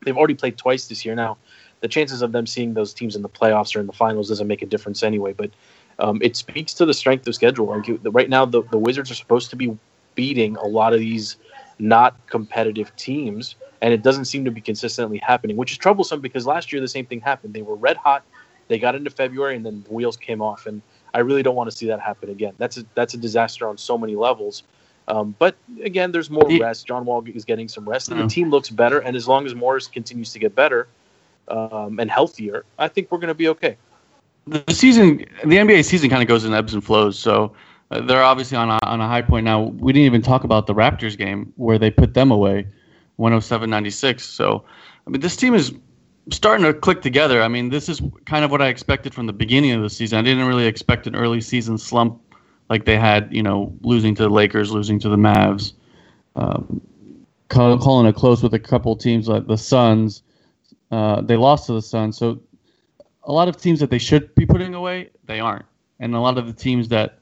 they've 0.03 0.17
already 0.17 0.33
played 0.35 0.57
twice 0.57 0.87
this 0.87 1.05
year 1.05 1.15
now. 1.15 1.37
The 1.81 1.87
chances 1.87 2.21
of 2.21 2.31
them 2.31 2.47
seeing 2.47 2.73
those 2.73 2.93
teams 2.93 3.15
in 3.15 3.21
the 3.21 3.29
playoffs 3.29 3.75
or 3.75 3.79
in 3.79 3.87
the 3.87 3.93
finals 3.93 4.29
doesn't 4.29 4.47
make 4.47 4.61
a 4.61 4.65
difference 4.65 5.03
anyway. 5.03 5.33
But 5.33 5.51
um, 5.99 6.19
it 6.21 6.35
speaks 6.35 6.73
to 6.75 6.85
the 6.85 6.93
strength 6.93 7.27
of 7.27 7.35
schedule. 7.35 7.67
Like 7.67 7.87
right 8.05 8.29
now, 8.29 8.45
the, 8.45 8.63
the 8.63 8.77
Wizards 8.77 9.11
are 9.11 9.15
supposed 9.15 9.49
to 9.51 9.55
be 9.55 9.77
beating 10.15 10.55
a 10.57 10.65
lot 10.65 10.93
of 10.93 10.99
these 10.99 11.37
not 11.77 12.15
competitive 12.27 12.95
teams, 12.95 13.55
and 13.81 13.93
it 13.93 14.01
doesn't 14.01 14.25
seem 14.25 14.45
to 14.45 14.51
be 14.51 14.61
consistently 14.61 15.17
happening, 15.17 15.57
which 15.57 15.71
is 15.71 15.77
troublesome 15.77 16.21
because 16.21 16.45
last 16.45 16.71
year 16.71 16.81
the 16.81 16.87
same 16.87 17.05
thing 17.05 17.21
happened. 17.21 17.53
They 17.53 17.61
were 17.61 17.75
red 17.75 17.97
hot, 17.97 18.23
they 18.67 18.79
got 18.79 18.95
into 18.95 19.09
February, 19.09 19.55
and 19.55 19.65
then 19.65 19.83
the 19.87 19.93
wheels 19.93 20.17
came 20.17 20.41
off. 20.41 20.65
And 20.65 20.81
I 21.15 21.19
really 21.19 21.43
don't 21.43 21.55
want 21.55 21.71
to 21.71 21.75
see 21.75 21.87
that 21.87 22.01
happen 22.01 22.29
again. 22.29 22.53
That's 22.57 22.75
a, 22.75 22.85
that's 22.93 23.13
a 23.13 23.17
disaster 23.17 23.69
on 23.69 23.77
so 23.77 23.97
many 23.97 24.17
levels. 24.17 24.63
Um, 25.07 25.33
but 25.39 25.55
again, 25.81 26.11
there's 26.11 26.29
more 26.29 26.45
rest. 26.59 26.87
John 26.87 27.05
Wall 27.05 27.23
is 27.25 27.45
getting 27.45 27.69
some 27.69 27.87
rest, 27.87 28.09
and 28.09 28.19
the 28.19 28.27
team 28.27 28.49
looks 28.49 28.69
better. 28.69 28.99
And 28.99 29.15
as 29.15 29.25
long 29.25 29.45
as 29.45 29.55
Morris 29.55 29.87
continues 29.87 30.33
to 30.33 30.39
get 30.39 30.55
better 30.55 30.87
um, 31.47 31.99
and 32.01 32.11
healthier, 32.11 32.65
I 32.77 32.89
think 32.89 33.11
we're 33.11 33.19
going 33.19 33.29
to 33.29 33.33
be 33.33 33.47
okay. 33.49 33.77
the 34.45 34.63
season, 34.73 35.19
the 35.45 35.55
NBA 35.55 35.85
season 35.85 36.09
kind 36.09 36.21
of 36.21 36.27
goes 36.27 36.43
in 36.43 36.53
ebbs 36.53 36.73
and 36.73 36.83
flows. 36.83 37.17
So 37.17 37.53
uh, 37.91 38.01
they're 38.01 38.23
obviously 38.23 38.57
on 38.57 38.69
a, 38.69 38.79
on 38.83 38.99
a 38.99 39.07
high 39.07 39.21
point 39.21 39.45
now. 39.45 39.61
We 39.61 39.93
didn't 39.93 40.07
even 40.07 40.21
talk 40.21 40.43
about 40.43 40.67
the 40.67 40.73
Raptors 40.73 41.17
game 41.17 41.53
where 41.55 41.79
they 41.79 41.91
put 41.91 42.13
them 42.13 42.29
away, 42.29 42.67
107-96. 43.19 44.19
So 44.19 44.65
I 45.07 45.09
mean, 45.09 45.21
this 45.21 45.37
team 45.37 45.53
is 45.53 45.73
starting 46.31 46.65
to 46.65 46.73
click 46.73 47.01
together. 47.01 47.41
I 47.41 47.47
mean, 47.47 47.69
this 47.69 47.89
is 47.89 48.01
kind 48.25 48.43
of 48.43 48.51
what 48.51 48.61
I 48.61 48.67
expected 48.67 49.13
from 49.13 49.27
the 49.27 49.33
beginning 49.33 49.71
of 49.71 49.81
the 49.81 49.89
season. 49.89 50.17
I 50.17 50.21
didn't 50.21 50.45
really 50.47 50.65
expect 50.65 51.07
an 51.07 51.15
early 51.15 51.41
season 51.41 51.77
slump 51.77 52.21
like 52.69 52.85
they 52.85 52.97
had, 52.97 53.29
you 53.31 53.43
know, 53.43 53.73
losing 53.81 54.15
to 54.15 54.23
the 54.23 54.29
Lakers, 54.29 54.71
losing 54.71 54.99
to 54.99 55.09
the 55.09 55.17
Mavs, 55.17 55.73
um, 56.35 56.81
calling 57.49 58.07
it 58.07 58.15
close 58.15 58.41
with 58.41 58.53
a 58.53 58.59
couple 58.59 58.95
teams 58.95 59.27
like 59.27 59.45
the 59.47 59.57
Suns. 59.57 60.23
Uh, 60.91 61.21
they 61.21 61.35
lost 61.35 61.67
to 61.67 61.73
the 61.73 61.81
Suns, 61.81 62.17
so 62.17 62.39
a 63.23 63.31
lot 63.31 63.47
of 63.47 63.57
teams 63.57 63.79
that 63.79 63.89
they 63.89 63.97
should 63.97 64.33
be 64.35 64.45
putting 64.45 64.73
away, 64.73 65.09
they 65.25 65.39
aren't, 65.39 65.65
and 65.99 66.15
a 66.15 66.19
lot 66.19 66.37
of 66.37 66.47
the 66.47 66.53
teams 66.53 66.87
that 66.89 67.19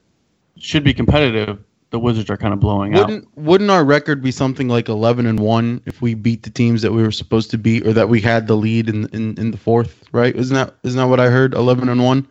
should 0.58 0.84
be 0.84 0.94
competitive, 0.94 1.62
the 1.94 2.00
Wizards 2.00 2.28
are 2.28 2.36
kind 2.36 2.52
of 2.52 2.58
blowing 2.58 2.96
out. 2.96 3.06
Wouldn't 3.06 3.38
wouldn't 3.38 3.70
our 3.70 3.84
record 3.84 4.20
be 4.20 4.32
something 4.32 4.66
like 4.68 4.88
eleven 4.88 5.26
and 5.26 5.38
one 5.38 5.80
if 5.86 6.02
we 6.02 6.14
beat 6.14 6.42
the 6.42 6.50
teams 6.50 6.82
that 6.82 6.90
we 6.90 7.04
were 7.04 7.12
supposed 7.12 7.52
to 7.52 7.56
beat 7.56 7.86
or 7.86 7.92
that 7.92 8.08
we 8.08 8.20
had 8.20 8.48
the 8.48 8.56
lead 8.56 8.88
in 8.88 9.08
in, 9.10 9.38
in 9.38 9.52
the 9.52 9.56
fourth? 9.56 10.02
Right? 10.10 10.34
Isn't 10.34 10.56
that 10.56 10.74
isn't 10.82 10.98
that 10.98 11.06
what 11.06 11.20
I 11.20 11.30
heard? 11.30 11.54
Eleven 11.54 11.88
and 11.88 12.02
one. 12.02 12.26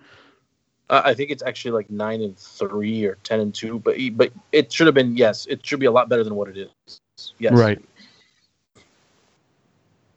Uh, 0.89 1.01
I 1.05 1.13
think 1.13 1.31
it's 1.31 1.41
actually 1.43 1.71
like 1.71 1.89
nine 1.89 2.21
and 2.21 2.37
three 2.37 3.05
or 3.05 3.15
ten 3.23 3.39
and 3.39 3.55
two, 3.55 3.79
but 3.79 3.95
but 4.15 4.33
it 4.51 4.69
should 4.73 4.85
have 4.85 4.93
been 4.93 5.15
yes, 5.15 5.45
it 5.45 5.65
should 5.65 5.79
be 5.79 5.85
a 5.85 5.91
lot 5.91 6.09
better 6.09 6.25
than 6.25 6.35
what 6.35 6.49
it 6.49 6.57
is. 6.57 6.99
Yes, 7.39 7.53
Right. 7.53 7.79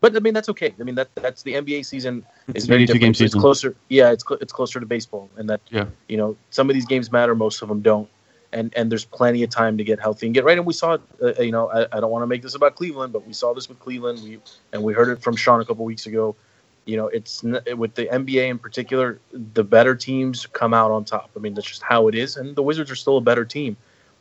But 0.00 0.16
I 0.16 0.18
mean 0.18 0.34
that's 0.34 0.48
okay. 0.48 0.74
I 0.80 0.82
mean 0.82 0.96
that 0.96 1.08
that's 1.14 1.42
the 1.44 1.54
NBA 1.54 1.84
season 1.86 2.26
It's 2.48 2.64
is 2.64 2.66
very 2.66 2.82
82 2.82 2.92
different. 2.94 3.00
game 3.00 3.10
It's 3.10 3.18
season. 3.20 3.40
closer. 3.40 3.76
Yeah, 3.90 4.10
it's 4.10 4.24
cl- 4.26 4.38
it's 4.40 4.52
closer 4.52 4.80
to 4.80 4.86
baseball, 4.86 5.30
and 5.36 5.48
that 5.48 5.60
Yeah. 5.70 5.86
you 6.08 6.16
know 6.16 6.36
some 6.50 6.68
of 6.68 6.74
these 6.74 6.84
games 6.86 7.12
matter, 7.12 7.36
most 7.36 7.62
of 7.62 7.68
them 7.68 7.80
don't, 7.80 8.08
and 8.52 8.72
and 8.76 8.90
there's 8.90 9.04
plenty 9.04 9.42
of 9.42 9.50
time 9.50 9.78
to 9.78 9.84
get 9.84 10.00
healthy 10.00 10.26
and 10.26 10.34
get 10.34 10.44
right. 10.44 10.56
And 10.56 10.66
we 10.66 10.72
saw 10.72 10.94
it. 10.94 11.00
Uh, 11.22 11.40
you 11.42 11.52
know, 11.52 11.70
I, 11.70 11.86
I 11.96 12.00
don't 12.00 12.10
want 12.10 12.22
to 12.22 12.26
make 12.26 12.42
this 12.42 12.54
about 12.54 12.74
Cleveland, 12.74 13.12
but 13.12 13.26
we 13.26 13.32
saw 13.32 13.52
this 13.54 13.68
with 13.68 13.78
Cleveland. 13.78 14.22
We 14.22 14.38
and 14.72 14.82
we 14.82 14.92
heard 14.92 15.08
it 15.08 15.22
from 15.22 15.36
Sean 15.36 15.60
a 15.60 15.64
couple 15.64 15.84
weeks 15.84 16.06
ago. 16.06 16.36
You 16.84 16.96
know, 16.96 17.08
it's 17.08 17.42
with 17.42 17.94
the 17.94 18.06
NBA 18.06 18.48
in 18.48 18.58
particular, 18.58 19.18
the 19.32 19.64
better 19.64 19.96
teams 19.96 20.46
come 20.46 20.72
out 20.72 20.92
on 20.92 21.04
top. 21.04 21.30
I 21.36 21.40
mean, 21.40 21.54
that's 21.54 21.66
just 21.66 21.82
how 21.82 22.06
it 22.06 22.14
is, 22.14 22.36
and 22.36 22.54
the 22.54 22.62
Wizards 22.62 22.90
are 22.90 22.96
still 22.96 23.16
a 23.16 23.20
better 23.20 23.44
team, 23.44 23.76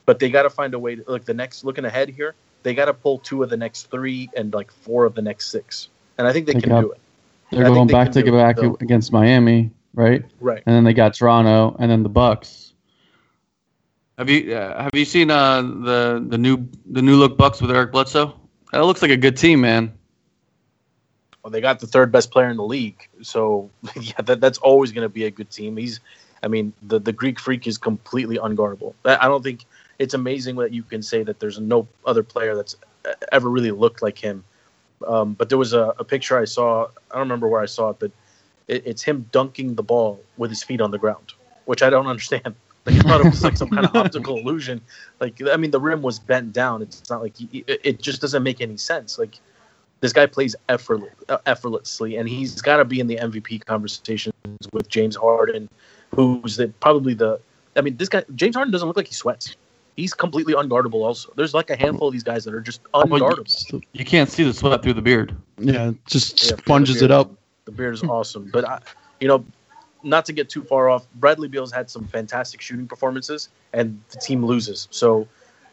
but 0.06 0.18
they 0.18 0.32
got 0.32 0.44
to 0.44 0.50
find 0.50 0.74
a 0.74 0.80
way 0.80 0.96
to 0.96 1.04
look. 1.08 1.26
The 1.26 1.34
next 1.34 1.64
looking 1.64 1.86
ahead 1.86 2.10
here, 2.10 2.34
they 2.64 2.74
got 2.74 2.86
to 2.86 2.94
pull 2.94 3.20
two 3.20 3.44
of 3.44 3.52
the 3.52 3.58
next 3.58 3.92
three 3.92 4.30
and 4.36 4.52
like 4.52 4.72
four 4.72 5.06
of 5.06 5.14
the 5.14 5.22
next 5.22 5.52
six, 5.52 5.90
and 6.18 6.26
I 6.28 6.34
think 6.34 6.48
they 6.48 6.54
Take 6.54 6.64
can 6.64 6.72
it 6.72 6.82
do 6.82 6.92
it. 6.92 7.00
They're 7.52 7.66
I 7.66 7.70
going 7.70 7.88
they 7.88 7.94
back 7.94 8.12
to 8.14 8.24
get 8.24 8.34
it, 8.34 8.38
back 8.38 8.56
though. 8.56 8.78
against 8.82 9.12
Miami, 9.12 9.70
right? 9.94 10.24
Right. 10.40 10.64
And 10.66 10.76
then 10.76 10.84
they 10.84 10.94
got 10.94 11.14
Toronto, 11.14 11.76
and 11.80 11.92
then 11.92 12.04
the 12.04 12.10
Bucks. 12.10 12.74
Have 14.18 14.30
you 14.30 14.56
uh, 14.56 14.84
have 14.84 14.92
you 14.94 15.04
seen 15.04 15.30
uh, 15.30 15.62
the 15.62 16.26
the 16.26 16.38
new 16.38 16.68
the 16.90 17.02
new 17.02 17.18
look 17.18 17.38
Bucks 17.38 17.62
with 17.62 17.70
Eric 17.70 17.92
Bledsoe? 17.92 18.34
That 18.72 18.86
looks 18.86 19.02
like 19.02 19.12
a 19.12 19.18
good 19.18 19.36
team, 19.36 19.62
man. 19.62 19.94
Well, 21.44 21.52
they 21.52 21.62
got 21.62 21.80
the 21.80 21.88
third 21.88 22.12
best 22.12 22.32
player 22.32 22.50
in 22.50 22.58
the 22.58 22.64
league, 22.64 23.08
so 23.22 23.70
yeah, 23.96 24.22
that, 24.24 24.40
that's 24.42 24.58
always 24.60 24.92
going 24.92 25.04
to 25.04 25.10
be 25.10 25.26
a 25.26 25.32
good 25.32 25.52
team. 25.52 25.78
He's, 25.78 26.00
I 26.42 26.48
mean, 26.48 26.72
the 26.82 26.98
the 27.00 27.12
Greek 27.12 27.40
Freak 27.40 27.68
is 27.68 27.78
completely 27.78 28.38
unguardable. 28.38 28.94
I 29.04 29.28
don't 29.28 29.44
think 29.44 29.66
it's 30.00 30.14
amazing 30.14 30.56
that 30.58 30.72
you 30.72 30.84
can 30.84 31.02
say 31.02 31.24
that 31.24 31.40
there's 31.40 31.60
no 31.60 31.88
other 32.06 32.24
player 32.24 32.56
that's 32.56 32.76
ever 33.32 33.50
really 33.50 33.72
looked 33.72 34.02
like 34.02 34.18
him. 34.18 34.44
Um, 35.06 35.34
but 35.34 35.50
there 35.50 35.58
was 35.58 35.74
a, 35.74 35.94
a 36.00 36.06
picture 36.06 36.40
I 36.40 36.46
saw. 36.46 36.88
I 37.12 37.16
don't 37.16 37.20
remember 37.20 37.50
where 37.50 37.62
I 37.62 37.66
saw 37.66 37.90
it, 37.90 37.98
but 38.00 38.12
it, 38.70 38.84
it's 38.86 39.04
him 39.04 39.26
dunking 39.34 39.76
the 39.76 39.84
ball 39.84 40.24
with 40.38 40.50
his 40.50 40.64
feet 40.64 40.80
on 40.80 40.92
the 40.92 40.98
ground, 40.98 41.34
which 41.66 41.84
I 41.84 41.90
don't 41.90 42.08
understand. 42.16 42.56
Like 42.86 42.98
I 42.98 43.00
thought 43.00 43.22
it 43.22 43.30
was 43.30 43.44
like 43.44 43.58
some 43.58 43.70
kind 43.70 43.86
of 43.86 43.96
optical 43.96 44.38
illusion. 44.38 44.82
Like 45.20 45.42
I 45.52 45.58
mean, 45.58 45.72
the 45.72 45.80
rim 45.80 46.02
was 46.02 46.20
bent 46.20 46.54
down. 46.54 46.82
It's 46.82 47.10
not 47.10 47.22
like 47.22 47.36
he, 47.36 47.64
it, 47.68 47.82
it 47.84 48.02
just 48.02 48.22
doesn't 48.22 48.44
make 48.44 48.62
any 48.62 48.78
sense. 48.78 49.18
Like 49.18 49.40
this 50.02 50.14
guy 50.14 50.26
plays 50.28 50.56
effortless, 50.70 51.14
uh, 51.30 51.38
effortlessly, 51.46 52.18
and 52.18 52.30
he's 52.30 52.62
got 52.62 52.78
to 52.78 52.86
be 52.86 53.00
in 53.00 53.08
the 53.08 53.18
MVP 53.18 53.66
conversations 53.66 54.34
with 54.72 54.88
James 54.88 55.16
Harden, 55.16 55.70
who's 56.12 56.58
the, 56.58 56.68
probably 56.80 57.14
the. 57.14 57.40
I 57.76 57.82
mean, 57.82 57.98
this 57.98 58.10
guy 58.10 58.24
James 58.36 58.56
Harden 58.56 58.72
doesn't 58.72 58.88
look 58.88 58.98
like 58.98 59.08
he 59.08 59.14
sweats. 59.14 59.56
He's 59.96 60.14
completely 60.14 60.54
unguardable. 60.54 61.06
Also, 61.06 61.32
there's 61.36 61.54
like 61.54 61.70
a 61.70 61.76
handful 61.76 62.10
of 62.10 62.14
these 62.14 62.24
guys 62.24 62.44
that 62.44 62.54
are 62.54 62.62
just 62.62 62.84
unguardable. 62.94 63.74
You, 63.74 63.82
you 63.94 64.06
can't 64.06 64.30
see 64.30 64.44
the 64.44 64.54
sweat 64.54 64.84
through 64.84 64.94
the 64.94 65.02
beard. 65.02 65.36
Yeah, 65.58 65.94
just 66.06 66.44
Yeah, 66.44 66.58
sponges 66.58 66.98
beard. 66.98 67.06
it 67.06 67.12
up. 67.12 67.32
The 67.64 67.72
beard 67.72 67.94
is 67.96 68.04
awesome. 68.04 68.50
But 68.52 68.68
I, 68.68 68.80
you 69.20 69.28
know, 69.28 69.44
not 70.06 70.26
to 70.26 70.34
get 70.34 70.50
too 70.50 70.64
far 70.64 70.90
off, 70.90 71.08
Bradley 71.16 71.48
Beal's 71.48 71.72
had 71.72 71.90
some 71.90 72.06
fantastic 72.06 72.62
shooting 72.62 72.88
performances, 72.88 73.50
and 73.74 74.00
the 74.12 74.18
team 74.18 74.46
loses. 74.46 74.88
So, 74.92 75.28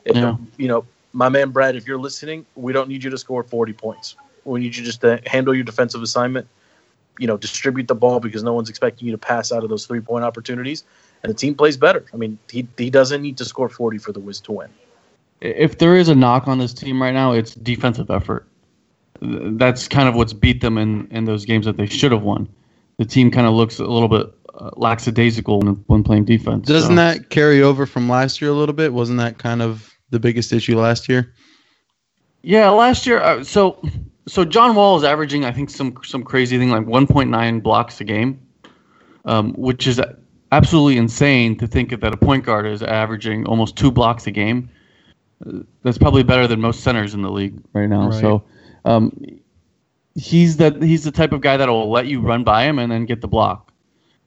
if 0.05 0.17
Yeah. 0.17 0.37
you 0.57 0.69
know, 0.69 0.85
my 1.13 1.29
man 1.29 1.51
Brad, 1.51 1.77
if 1.77 1.87
you're 1.87 1.99
listening, 1.99 2.47
we 2.57 2.73
don't 2.73 2.89
need 2.89 3.05
you 3.05 3.11
to 3.11 3.19
score 3.19 3.43
40 3.43 3.73
points. 3.75 4.17
We 4.45 4.61
need 4.61 4.75
you 4.77 4.85
just 4.85 5.03
to 5.03 5.21
handle 5.27 5.55
your 5.55 5.65
defensive 5.65 6.03
assignment. 6.03 6.49
You 7.19 7.27
know, 7.27 7.37
distribute 7.37 7.89
the 7.89 7.95
ball 7.95 8.21
because 8.21 8.43
no 8.43 8.55
one's 8.55 8.71
expecting 8.71 9.07
you 9.07 9.13
to 9.13 9.19
pass 9.19 9.53
out 9.53 9.63
of 9.63 9.69
those 9.69 9.87
three 9.87 10.01
point 10.01 10.25
opportunities, 10.25 10.83
and 11.23 11.31
the 11.31 11.37
team 11.37 11.55
plays 11.55 11.77
better. 11.77 12.05
I 12.13 12.17
mean, 12.17 12.39
he 12.51 12.67
he 12.79 12.89
doesn't 12.91 13.21
need 13.21 13.37
to 13.37 13.45
score 13.45 13.69
40 13.69 13.99
for 13.99 14.13
the 14.13 14.21
Wiz 14.21 14.41
to 14.41 14.53
win. 14.53 14.71
if 15.43 15.79
there 15.79 15.97
is 15.97 16.09
a 16.09 16.15
knock 16.15 16.49
on 16.49 16.59
this 16.59 16.73
team 16.73 17.03
right 17.03 17.13
now, 17.13 17.33
it's 17.33 17.55
defensive 17.55 18.11
effort. 18.11 18.47
That's 19.21 19.89
kind 19.89 20.09
of 20.09 20.15
what's 20.15 20.33
beat 20.33 20.61
them 20.63 20.79
in, 20.79 21.07
in 21.11 21.25
those 21.27 21.45
games 21.45 21.67
that 21.67 21.77
they 21.77 21.87
should 21.87 22.13
have 22.13 22.23
won. 22.23 22.49
The 22.99 23.05
team 23.05 23.31
kind 23.31 23.47
of 23.47 23.55
looks 23.55 23.79
a 23.79 23.85
little 23.85 24.09
bit 24.09 24.27
uh, 24.55 24.71
lackadaisical 24.77 25.61
when, 25.61 25.75
when 25.87 26.05
playing 26.05 26.25
defense. 26.25 26.67
Doesn't 26.67 26.91
so- 26.91 26.95
that 26.97 27.31
carry 27.31 27.63
over 27.63 27.87
from 27.87 28.09
last 28.09 28.41
year 28.41 28.51
a 28.51 28.55
little 28.55 28.75
bit? 28.75 28.93
Wasn't 28.93 29.19
that 29.19 29.39
kind 29.39 29.63
of 29.63 29.93
the 30.11 30.21
biggest 30.21 30.53
issue 30.53 30.79
last 30.79 31.09
year? 31.09 31.35
Yeah, 32.43 32.71
last 32.71 33.07
year. 33.07 33.21
Uh, 33.21 33.45
so, 33.45 33.83
so 34.27 34.45
John 34.45 34.75
Wall 34.75 34.97
is 34.97 35.05
averaging, 35.05 35.45
I 35.45 35.53
think, 35.53 35.71
some 35.71 35.97
some 36.05 36.23
crazy 36.23 36.59
thing 36.59 36.71
like 36.71 36.87
1.9 36.87 37.63
blocks 37.63 38.01
a 38.01 38.05
game, 38.05 38.41
um, 39.25 39.53
which 39.55 39.87
is 39.87 40.01
absolutely 40.51 40.99
insane 40.99 41.57
to 41.59 41.67
think 41.67 41.91
that 41.99 42.13
a 42.13 42.17
point 42.17 42.45
guard 42.45 42.67
is 42.67 42.83
averaging 42.83 43.47
almost 43.47 43.77
two 43.77 43.91
blocks 43.91 44.27
a 44.27 44.31
game. 44.31 44.69
Uh, 45.47 45.61
That's 45.83 45.99
probably 45.99 46.25
better 46.25 46.47
than 46.47 46.61
most 46.61 46.81
centers 46.81 47.15
in 47.15 47.23
the 47.23 47.31
league 47.31 47.55
right 47.73 47.89
now. 47.89 48.09
Right. 48.09 48.21
So, 48.21 48.45
um, 48.85 49.17
he's 50.15 50.57
the 50.57 50.77
he's 50.81 51.05
the 51.05 51.11
type 51.11 51.33
of 51.33 51.41
guy 51.41 51.57
that 51.57 51.69
will 51.69 51.91
let 51.91 52.07
you 52.07 52.21
run 52.21 52.45
by 52.45 52.65
him 52.65 52.79
and 52.79 52.91
then 52.91 53.07
get 53.07 53.21
the 53.21 53.29
block. 53.29 53.73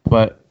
But 0.03 0.41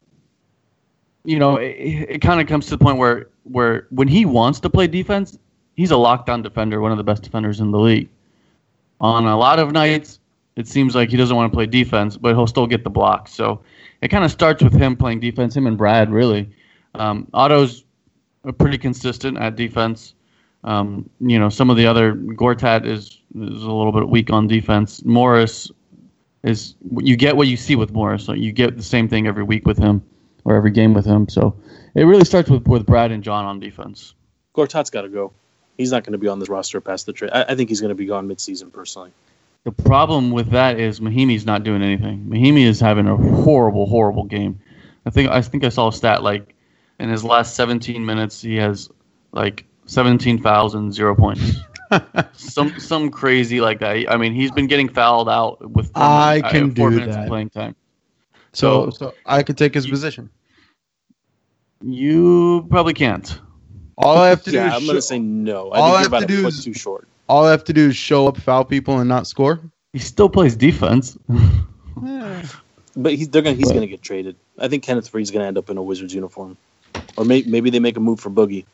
you 1.24 1.38
know, 1.38 1.56
it, 1.56 1.66
it 1.66 2.18
kind 2.20 2.40
of 2.40 2.46
comes 2.46 2.66
to 2.66 2.70
the 2.70 2.78
point 2.78 2.98
where 2.98 3.28
where 3.44 3.86
when 3.90 4.08
he 4.08 4.24
wants 4.24 4.60
to 4.60 4.70
play 4.70 4.86
defense, 4.86 5.38
he's 5.74 5.90
a 5.90 5.94
lockdown 5.94 6.42
defender, 6.42 6.80
one 6.80 6.92
of 6.92 6.98
the 6.98 7.04
best 7.04 7.22
defenders 7.22 7.60
in 7.60 7.70
the 7.70 7.78
league. 7.78 8.08
On 9.00 9.26
a 9.26 9.36
lot 9.36 9.58
of 9.58 9.72
nights, 9.72 10.20
it 10.56 10.68
seems 10.68 10.94
like 10.94 11.10
he 11.10 11.16
doesn't 11.16 11.34
want 11.34 11.50
to 11.52 11.54
play 11.54 11.66
defense, 11.66 12.16
but 12.16 12.34
he'll 12.34 12.46
still 12.46 12.66
get 12.66 12.84
the 12.84 12.90
block. 12.90 13.28
So 13.28 13.60
it 14.00 14.08
kind 14.08 14.24
of 14.24 14.30
starts 14.30 14.62
with 14.62 14.72
him 14.72 14.96
playing 14.96 15.20
defense, 15.20 15.56
him 15.56 15.66
and 15.66 15.76
Brad, 15.76 16.10
really. 16.10 16.48
Um, 16.94 17.26
Otto's 17.34 17.84
pretty 18.58 18.78
consistent 18.78 19.36
at 19.38 19.56
defense. 19.56 20.14
Um, 20.64 21.08
you 21.20 21.38
know, 21.38 21.48
some 21.48 21.70
of 21.70 21.76
the 21.76 21.86
other 21.86 22.14
Gortat 22.14 22.86
is 22.86 23.20
is 23.36 23.62
a 23.62 23.72
little 23.72 23.92
bit 23.92 24.08
weak 24.08 24.30
on 24.30 24.46
defense. 24.48 25.04
Morris 25.04 25.70
is 26.42 26.74
you 26.98 27.16
get 27.16 27.36
what 27.36 27.48
you 27.48 27.56
see 27.56 27.76
with 27.76 27.92
Morris. 27.92 28.24
So 28.24 28.32
you 28.32 28.52
get 28.52 28.76
the 28.76 28.82
same 28.82 29.08
thing 29.08 29.26
every 29.26 29.44
week 29.44 29.66
with 29.66 29.78
him 29.78 30.02
or 30.44 30.56
every 30.56 30.70
game 30.70 30.94
with 30.94 31.04
him. 31.04 31.28
So 31.28 31.54
it 31.94 32.04
really 32.04 32.24
starts 32.24 32.50
with 32.50 32.66
with 32.66 32.86
Brad 32.86 33.12
and 33.12 33.22
John 33.22 33.44
on 33.44 33.60
defense. 33.60 34.14
Gortat's 34.54 34.90
got 34.90 35.02
to 35.02 35.08
go. 35.08 35.32
He's 35.76 35.90
not 35.90 36.04
going 36.04 36.12
to 36.12 36.18
be 36.18 36.28
on 36.28 36.38
this 36.38 36.48
roster 36.48 36.80
past 36.80 37.06
the 37.06 37.12
trade. 37.12 37.32
I, 37.32 37.44
I 37.48 37.54
think 37.56 37.68
he's 37.68 37.80
going 37.80 37.90
to 37.90 37.96
be 37.96 38.06
gone 38.06 38.28
midseason, 38.28 38.72
personally. 38.72 39.10
The 39.64 39.72
problem 39.72 40.30
with 40.30 40.50
that 40.50 40.78
is 40.78 41.00
Mahinmi's 41.00 41.46
not 41.46 41.64
doing 41.64 41.82
anything. 41.82 42.26
Mahinmi 42.26 42.64
is 42.64 42.78
having 42.78 43.08
a 43.08 43.16
horrible, 43.16 43.86
horrible 43.86 44.24
game. 44.24 44.60
I 45.06 45.10
think 45.10 45.30
I 45.30 45.40
think 45.40 45.64
I 45.64 45.70
saw 45.70 45.88
a 45.88 45.92
stat 45.92 46.22
like 46.22 46.54
in 47.00 47.08
his 47.08 47.24
last 47.24 47.56
17 47.56 48.04
minutes 48.04 48.40
he 48.40 48.56
has 48.56 48.88
like 49.32 49.64
17 49.86 50.40
fouls 50.42 50.74
and 50.74 50.92
zero 50.92 51.14
points. 51.14 51.56
some 52.32 52.78
some 52.78 53.10
crazy 53.10 53.60
like 53.60 53.78
that. 53.80 54.10
I 54.10 54.16
mean, 54.16 54.32
he's 54.34 54.50
been 54.50 54.66
getting 54.66 54.88
fouled 54.88 55.28
out 55.28 55.70
with 55.70 55.92
four 55.92 56.02
I 56.02 56.36
minutes- 56.36 56.48
uh, 56.48 56.50
can 56.50 56.74
four 56.74 56.90
do 56.90 56.96
minutes 56.96 57.16
of 57.16 57.22
that. 57.22 57.28
playing 57.28 57.50
time. 57.50 57.76
So, 58.52 58.90
So- 58.90 58.90
so 58.90 59.14
I 59.26 59.42
could 59.42 59.56
take 59.58 59.74
his 59.74 59.84
You- 59.86 59.92
position. 59.92 60.30
You 61.82 62.66
probably 62.70 62.94
can't. 62.94 63.38
All 63.98 64.16
I 64.18 64.28
have 64.28 64.42
to 64.44 64.50
do 64.50 64.56
Yeah, 64.56 64.68
is 64.68 64.74
I'm 64.74 64.80
sho- 64.80 64.86
going 64.86 64.96
to 64.96 65.02
say 65.02 65.18
no. 65.18 65.70
I 65.70 65.78
all 65.78 65.82
I 65.82 65.86
think 65.86 65.92
you're 65.92 65.98
have 65.98 66.06
about 66.06 66.20
to 66.20 66.26
do 66.42 66.46
is- 66.48 66.64
too 66.64 66.72
short. 66.74 67.06
all 67.28 67.44
I 67.46 67.50
have 67.50 67.64
to 67.64 67.72
do 67.72 67.88
is 67.90 67.96
show 67.96 68.26
up, 68.26 68.36
foul 68.38 68.64
people, 68.64 68.98
and 69.00 69.08
not 69.08 69.26
score. 69.26 69.60
He 69.92 69.98
still 69.98 70.28
plays 70.28 70.56
defense. 70.56 71.16
But 72.96 73.14
he's 73.14 73.28
they're 73.28 73.42
gonna 73.42 73.56
he's 73.56 73.66
But- 73.68 73.74
gonna 73.74 73.86
get 73.88 74.02
traded. 74.02 74.36
I 74.58 74.68
think 74.68 74.84
Kenneth 74.84 75.08
Faried's 75.08 75.32
gonna 75.32 75.46
end 75.46 75.58
up 75.58 75.68
in 75.68 75.76
a 75.76 75.82
Wizards 75.82 76.14
uniform, 76.14 76.56
or 77.16 77.24
may, 77.24 77.42
maybe 77.42 77.68
they 77.70 77.80
make 77.80 77.96
a 77.96 78.00
move 78.00 78.20
for 78.20 78.30
Boogie, 78.30 78.66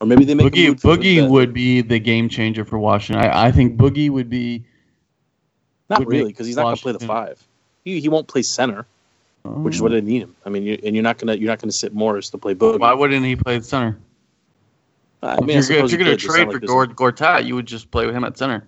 or 0.00 0.06
maybe 0.06 0.24
they 0.24 0.34
make 0.34 0.52
Boogie 0.52 0.80
Boogie 0.80 1.28
would 1.28 1.52
be 1.52 1.82
the 1.82 1.98
game 1.98 2.28
changer 2.28 2.64
for 2.64 2.78
Washington. 2.78 3.24
I, 3.24 3.46
I 3.46 3.52
think 3.52 3.76
Boogie 3.76 4.10
would 4.10 4.30
be. 4.30 4.64
not 5.88 6.00
would 6.00 6.08
really 6.08 6.32
because 6.32 6.46
he's 6.46 6.56
not 6.56 6.64
gonna 6.64 6.76
play 6.76 6.92
the 6.92 7.00
five. 7.00 7.42
He, 7.84 8.00
he 8.00 8.08
won't 8.08 8.28
play 8.28 8.42
center, 8.42 8.86
which 9.44 9.76
is 9.76 9.82
what 9.82 9.92
they 9.92 10.00
need 10.00 10.22
him. 10.22 10.36
I 10.44 10.48
mean, 10.48 10.62
you, 10.62 10.78
and 10.84 10.94
you're 10.94 11.02
not 11.02 11.18
gonna 11.18 11.34
you're 11.34 11.48
not 11.48 11.60
gonna 11.60 11.72
sit 11.72 11.92
Morris 11.92 12.30
to 12.30 12.38
play 12.38 12.54
Boogie. 12.54 12.78
Why 12.78 12.92
wouldn't 12.92 13.24
he 13.24 13.36
play 13.36 13.60
center? 13.60 13.98
I 15.22 15.40
mean, 15.40 15.58
if 15.58 15.68
you're, 15.68 15.84
you're 15.86 15.98
going 15.98 16.10
to 16.10 16.16
trade 16.16 16.46
not 16.46 16.54
for 16.54 16.60
like 16.60 16.96
Gord, 16.96 16.96
Gortat, 16.96 17.44
you 17.44 17.54
would 17.54 17.66
just 17.66 17.90
play 17.90 18.06
with 18.06 18.14
him 18.14 18.24
at 18.24 18.38
center. 18.38 18.66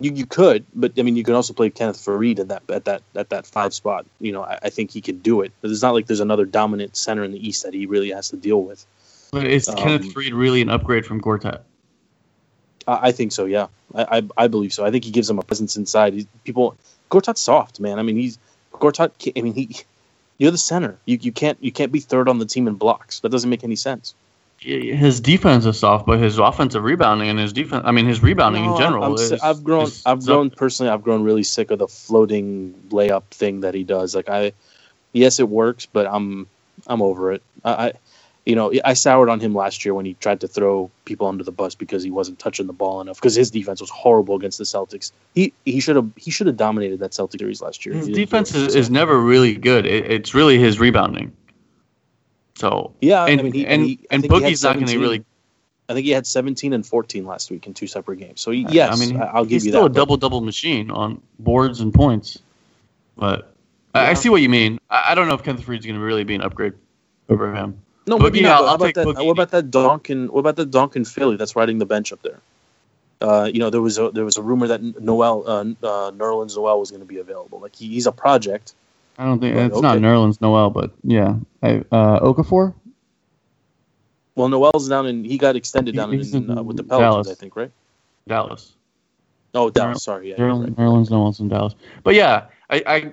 You 0.00 0.12
you 0.12 0.26
could, 0.26 0.66
but 0.74 0.92
I 0.98 1.02
mean, 1.02 1.16
you 1.16 1.24
can 1.24 1.34
also 1.34 1.54
play 1.54 1.70
Kenneth 1.70 1.96
Faried 1.96 2.38
at 2.38 2.48
that 2.48 2.62
at 2.68 2.84
that 2.84 3.02
at 3.14 3.30
that 3.30 3.46
five 3.46 3.72
spot. 3.72 4.04
You 4.20 4.32
know, 4.32 4.42
I, 4.42 4.58
I 4.64 4.68
think 4.68 4.90
he 4.90 5.00
could 5.00 5.22
do 5.22 5.40
it. 5.40 5.52
But 5.62 5.70
it's 5.70 5.80
not 5.80 5.94
like 5.94 6.06
there's 6.06 6.20
another 6.20 6.44
dominant 6.44 6.96
center 6.98 7.24
in 7.24 7.32
the 7.32 7.46
East 7.46 7.62
that 7.62 7.72
he 7.72 7.86
really 7.86 8.10
has 8.10 8.28
to 8.30 8.36
deal 8.36 8.62
with. 8.62 8.84
But 9.32 9.46
is 9.46 9.68
Um, 9.68 9.76
Kenneth 9.76 10.14
Faried 10.14 10.32
really 10.34 10.62
an 10.62 10.68
upgrade 10.70 11.04
from 11.06 11.20
Gortat? 11.20 11.60
I, 12.86 13.08
I 13.08 13.12
think 13.12 13.32
so. 13.32 13.44
Yeah, 13.44 13.66
I, 13.94 14.18
I 14.18 14.22
I 14.44 14.48
believe 14.48 14.72
so. 14.72 14.84
I 14.84 14.90
think 14.90 15.04
he 15.04 15.10
gives 15.10 15.28
them 15.28 15.38
a 15.38 15.42
presence 15.42 15.76
inside. 15.76 16.14
He's, 16.14 16.26
people, 16.44 16.76
Gortat's 17.10 17.40
soft, 17.40 17.80
man. 17.80 17.98
I 17.98 18.02
mean, 18.02 18.16
he's 18.16 18.38
Gortat. 18.72 19.10
I 19.36 19.40
mean, 19.42 19.54
he. 19.54 19.76
You're 20.38 20.50
the 20.50 20.58
center. 20.58 20.98
You 21.06 21.18
you 21.20 21.32
can't 21.32 21.56
you 21.62 21.72
can't 21.72 21.90
be 21.90 22.00
third 22.00 22.28
on 22.28 22.38
the 22.38 22.44
team 22.44 22.68
in 22.68 22.74
blocks. 22.74 23.20
That 23.20 23.30
doesn't 23.30 23.48
make 23.48 23.64
any 23.64 23.76
sense. 23.76 24.14
His 24.60 25.20
defense 25.20 25.66
is 25.66 25.78
soft, 25.78 26.06
but 26.06 26.18
his 26.18 26.38
offensive 26.38 26.82
rebounding 26.82 27.28
and 27.28 27.38
his 27.38 27.52
defense, 27.52 27.82
I 27.86 27.92
mean, 27.92 28.06
his 28.06 28.22
rebounding 28.22 28.64
No, 28.64 28.72
in 28.72 28.78
general. 28.80 29.04
I'm 29.04 29.14
is, 29.14 29.28
si- 29.28 29.38
I've 29.42 29.62
grown. 29.62 29.84
is- 29.84 30.02
I've 30.06 30.18
is 30.20 30.26
grown 30.26 30.50
personally. 30.50 30.90
I've 30.90 31.02
grown 31.02 31.22
really 31.24 31.42
sick 31.42 31.70
of 31.70 31.78
the 31.78 31.88
floating 31.88 32.74
layup 32.88 33.24
thing 33.30 33.60
that 33.60 33.74
he 33.74 33.84
does. 33.84 34.14
Like 34.14 34.28
I, 34.28 34.52
yes, 35.12 35.40
it 35.40 35.48
works, 35.48 35.86
but 35.86 36.06
I'm 36.06 36.46
I'm 36.86 37.00
over 37.02 37.32
it. 37.32 37.42
I, 37.64 37.70
I 37.70 37.92
you 38.46 38.54
know, 38.54 38.72
I 38.84 38.94
soured 38.94 39.28
on 39.28 39.40
him 39.40 39.54
last 39.54 39.84
year 39.84 39.92
when 39.92 40.06
he 40.06 40.14
tried 40.14 40.40
to 40.40 40.48
throw 40.48 40.88
people 41.04 41.26
under 41.26 41.42
the 41.42 41.50
bus 41.50 41.74
because 41.74 42.04
he 42.04 42.12
wasn't 42.12 42.38
touching 42.38 42.68
the 42.68 42.72
ball 42.72 43.00
enough 43.00 43.16
because 43.16 43.34
his 43.34 43.50
defense 43.50 43.80
was 43.80 43.90
horrible 43.90 44.36
against 44.36 44.56
the 44.58 44.64
Celtics. 44.64 45.10
He 45.34 45.52
he 45.64 45.80
should 45.80 45.96
have 45.96 46.08
he 46.16 46.30
should 46.30 46.46
have 46.46 46.56
dominated 46.56 47.00
that 47.00 47.12
Celtic 47.12 47.40
series 47.40 47.60
last 47.60 47.84
year. 47.84 47.96
His 47.96 48.06
He 48.06 48.12
didn't 48.12 48.20
do 48.20 48.24
defense 48.24 48.54
is, 48.54 48.76
is 48.76 48.88
never 48.88 49.20
really 49.20 49.56
good. 49.56 49.84
It, 49.84 50.10
it's 50.10 50.32
really 50.32 50.58
his 50.58 50.78
rebounding. 50.78 51.36
So 52.54 52.94
yeah, 53.00 53.26
and 53.26 53.40
I 53.40 53.42
mean, 53.42 53.52
he, 53.52 53.66
and, 53.66 53.82
he, 53.82 54.00
and 54.12 54.22
think 54.22 54.32
he 54.32 54.42
had 54.42 54.52
Boogie's 54.52 54.62
not 54.62 54.74
going 54.74 54.86
to 54.86 54.92
17 54.92 55.00
really. 55.00 55.24
I 55.88 55.94
think 55.94 56.04
he 56.04 56.12
had 56.12 56.26
17 56.26 56.72
and 56.72 56.84
14 56.84 57.26
last 57.26 57.50
week 57.50 57.66
in 57.66 57.74
two 57.74 57.86
separate 57.86 58.18
games. 58.18 58.40
So 58.40 58.52
yes, 58.52 58.92
I 58.92 59.04
mean, 59.04 59.20
I'll 59.20 59.44
give 59.44 59.50
he's 59.50 59.66
you 59.66 59.72
still 59.72 59.82
that. 59.82 59.90
a 59.90 59.94
double 59.94 60.16
double 60.16 60.40
machine 60.40 60.92
on 60.92 61.20
boards 61.40 61.80
and 61.80 61.92
points. 61.92 62.38
But 63.16 63.52
I, 63.92 64.10
I 64.10 64.14
see 64.14 64.28
what 64.28 64.40
you 64.40 64.48
mean. 64.48 64.78
I, 64.88 65.06
I 65.10 65.14
don't 65.16 65.26
know 65.26 65.34
if 65.34 65.42
Kenneth 65.42 65.64
Faried's 65.64 65.84
going 65.84 65.98
to 65.98 66.04
really 66.04 66.24
be 66.24 66.36
an 66.36 66.42
upgrade 66.42 66.74
over 67.28 67.52
him. 67.52 67.82
No, 68.06 68.18
Boogie, 68.18 68.22
maybe 68.24 68.40
not. 68.42 68.50
I'll- 68.50 68.62
I'll 68.62 68.68
how 68.68 68.74
about 68.76 68.84
take 68.86 68.94
that? 68.96 69.06
Boogie. 69.06 69.24
What 69.26 69.32
about 69.32 69.50
that 69.50 69.70
Donkin? 69.70 70.28
What 70.30 70.40
about 70.40 70.56
the 70.56 70.66
Donkin 70.66 71.06
Philly 71.06 71.36
that's 71.36 71.56
riding 71.56 71.78
the 71.78 71.86
bench 71.86 72.12
up 72.12 72.22
there? 72.22 72.40
Uh, 73.20 73.50
you 73.52 73.58
know, 73.58 73.70
there 73.70 73.80
was 73.80 73.98
a 73.98 74.10
there 74.10 74.24
was 74.24 74.36
a 74.36 74.42
rumor 74.42 74.66
that 74.68 74.82
Noel 74.82 75.42
uh, 75.46 75.60
uh, 75.60 76.10
Nerlens 76.12 76.54
Noel 76.56 76.78
was 76.78 76.90
going 76.90 77.00
to 77.00 77.06
be 77.06 77.18
available. 77.18 77.58
Like 77.60 77.74
he, 77.74 77.88
he's 77.88 78.06
a 78.06 78.12
project. 78.12 78.74
I 79.18 79.24
don't 79.24 79.40
think 79.40 79.56
Right, 79.56 79.66
it's 79.66 79.80
not 79.80 79.96
okay. 79.96 80.04
Nerlens 80.04 80.40
Noel, 80.42 80.68
but 80.68 80.90
yeah, 81.02 81.36
I, 81.62 81.78
uh, 81.90 82.20
Okafor. 82.20 82.74
Well, 84.34 84.48
Noel's 84.50 84.88
down 84.88 85.06
and 85.06 85.24
he 85.24 85.38
got 85.38 85.56
extended 85.56 85.94
He- 85.94 85.96
down 85.96 86.12
he's 86.12 86.34
in, 86.34 86.50
in 86.50 86.58
uh, 86.58 86.62
with 86.62 86.76
the 86.76 86.82
Pelicans, 86.84 87.26
Dallas. 87.26 87.28
I 87.30 87.34
think, 87.34 87.56
right? 87.56 87.70
Dallas. 88.28 88.74
Oh, 89.54 89.70
Dallas. 89.70 89.96
Nerl- 89.96 90.00
Sorry, 90.02 90.28
yeah, 90.30 90.34
you're 90.36 90.50
Nerlens, 90.50 90.62
right. 90.64 90.76
Nerlens 90.76 91.10
Noel's 91.10 91.40
in 91.40 91.48
Dallas. 91.48 91.74
But 92.04 92.14
yeah, 92.14 92.44
I, 92.68 92.82
I 92.86 93.12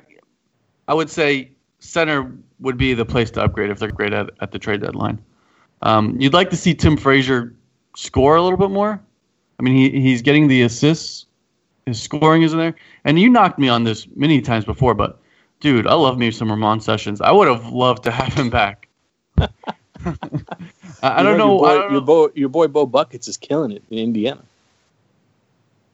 I 0.90 0.94
would 0.94 1.10
say 1.10 1.52
center 1.80 2.30
would 2.64 2.78
be 2.78 2.94
the 2.94 3.06
place 3.06 3.30
to 3.32 3.44
upgrade 3.44 3.70
if 3.70 3.78
they're 3.78 3.92
great 3.92 4.14
at, 4.14 4.32
at 4.40 4.52
the 4.52 4.58
trade 4.58 4.82
deadline. 4.82 5.22
Um, 5.84 6.20
you'd 6.20 6.34
like 6.34 6.50
to 6.50 6.56
see 6.56 6.74
Tim 6.74 6.98
Frazier 6.98 7.54
score 7.96 8.36
a 8.36 8.42
little 8.42 8.58
bit 8.58 8.72
more. 8.72 9.00
I 9.60 9.64
mean, 9.64 9.76
he, 9.76 10.02
he's 10.02 10.22
getting 10.22 10.48
the 10.48 10.64
assists. 10.64 11.28
His 11.86 12.02
scoring 12.02 12.42
is 12.42 12.54
in 12.54 12.60
there. 12.60 12.74
And 13.04 13.20
you 13.20 13.30
knocked 13.30 13.60
me 13.60 13.68
on 13.68 13.84
this 13.84 14.08
many 14.16 14.42
times 14.42 14.64
before, 14.64 14.94
but 14.94 15.20
dude, 15.60 15.86
I 15.86 15.94
love 15.94 16.18
me 16.18 16.32
some 16.32 16.50
Ramon 16.50 16.80
Sessions. 16.80 17.20
I 17.20 17.32
would 17.32 17.50
have 17.50 17.68
loved 17.68 18.04
to 18.04 18.12
have 18.12 18.34
him 18.34 18.50
back. 18.50 18.88
I, 19.38 19.50
I 21.02 21.24
don't 21.24 21.38
know. 21.38 21.52
Your 21.52 21.60
boy, 21.60 21.66
I 21.66 21.74
don't 21.74 21.92
your, 21.92 21.92
know. 21.92 22.02
boy, 22.02 22.28
your 22.34 22.50
boy 22.50 22.68
Bo 22.68 22.86
Buckets 22.86 23.28
is 23.28 23.36
killing 23.36 23.72
it 23.72 23.84
in 23.90 24.00
Indiana. 24.00 24.42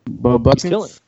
Bo 0.06 0.38
He's 0.38 0.44
Buckets? 0.44 1.02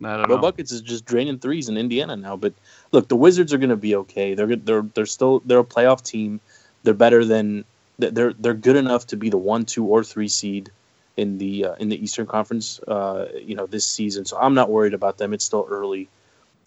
Bo 0.00 0.36
know. 0.36 0.38
Buckets 0.38 0.72
is 0.72 0.80
just 0.80 1.04
draining 1.04 1.38
threes 1.38 1.68
in 1.68 1.76
Indiana 1.76 2.16
now. 2.16 2.36
But 2.36 2.54
look, 2.92 3.08
the 3.08 3.16
Wizards 3.16 3.52
are 3.52 3.58
going 3.58 3.70
to 3.70 3.76
be 3.76 3.96
okay. 3.96 4.34
They're 4.34 4.46
good- 4.46 4.66
they're 4.66 4.82
they're 4.94 5.06
still 5.06 5.40
they're 5.44 5.60
a 5.60 5.64
playoff 5.64 6.02
team. 6.02 6.40
They're 6.84 6.94
better 6.94 7.24
than 7.24 7.64
they're 7.98 8.32
they're 8.32 8.54
good 8.54 8.76
enough 8.76 9.08
to 9.08 9.16
be 9.16 9.30
the 9.30 9.38
one, 9.38 9.64
two, 9.64 9.84
or 9.84 10.04
three 10.04 10.28
seed 10.28 10.70
in 11.16 11.38
the 11.38 11.64
uh, 11.66 11.74
in 11.74 11.88
the 11.88 12.02
Eastern 12.02 12.26
Conference. 12.26 12.78
Uh, 12.80 13.28
you 13.42 13.54
know 13.56 13.66
this 13.66 13.84
season, 13.84 14.24
so 14.24 14.38
I'm 14.38 14.54
not 14.54 14.70
worried 14.70 14.94
about 14.94 15.18
them. 15.18 15.32
It's 15.32 15.44
still 15.44 15.66
early. 15.68 16.08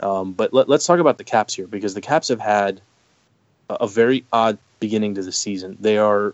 Um, 0.02 0.34
but 0.34 0.52
let, 0.52 0.68
us 0.70 0.86
talk 0.86 1.00
about 1.00 1.20
the 1.20 1.24
Caps 1.24 1.54
here 1.54 1.68
because 1.68 1.94
the 1.94 2.02
Caps 2.02 2.30
have 2.30 2.40
had 2.40 2.82
a, 3.70 3.76
a 3.82 3.88
very 3.88 4.26
odd 4.34 4.58
beginning 4.80 5.16
to 5.16 5.22
the 5.22 5.32
season. 5.32 5.78
They 5.80 5.98
are 6.00 6.34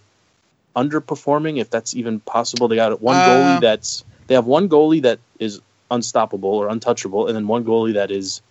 underperforming, 0.75 1.59
if 1.59 1.69
that's 1.69 1.95
even 1.95 2.19
possible. 2.21 2.67
They 2.69 2.77
got 2.77 2.99
one 3.01 3.17
uh, 3.17 3.27
goalie 3.27 3.61
that's 3.61 4.05
they 4.27 4.35
have 4.35 4.45
one 4.45 4.69
goalie 4.69 5.01
that 5.03 5.19
is 5.39 5.61
unstoppable 5.89 6.49
or 6.49 6.69
untouchable, 6.69 7.27
and 7.27 7.35
then 7.35 7.47
one 7.47 7.63
goalie 7.63 7.93
that 7.93 8.11
is 8.11 8.41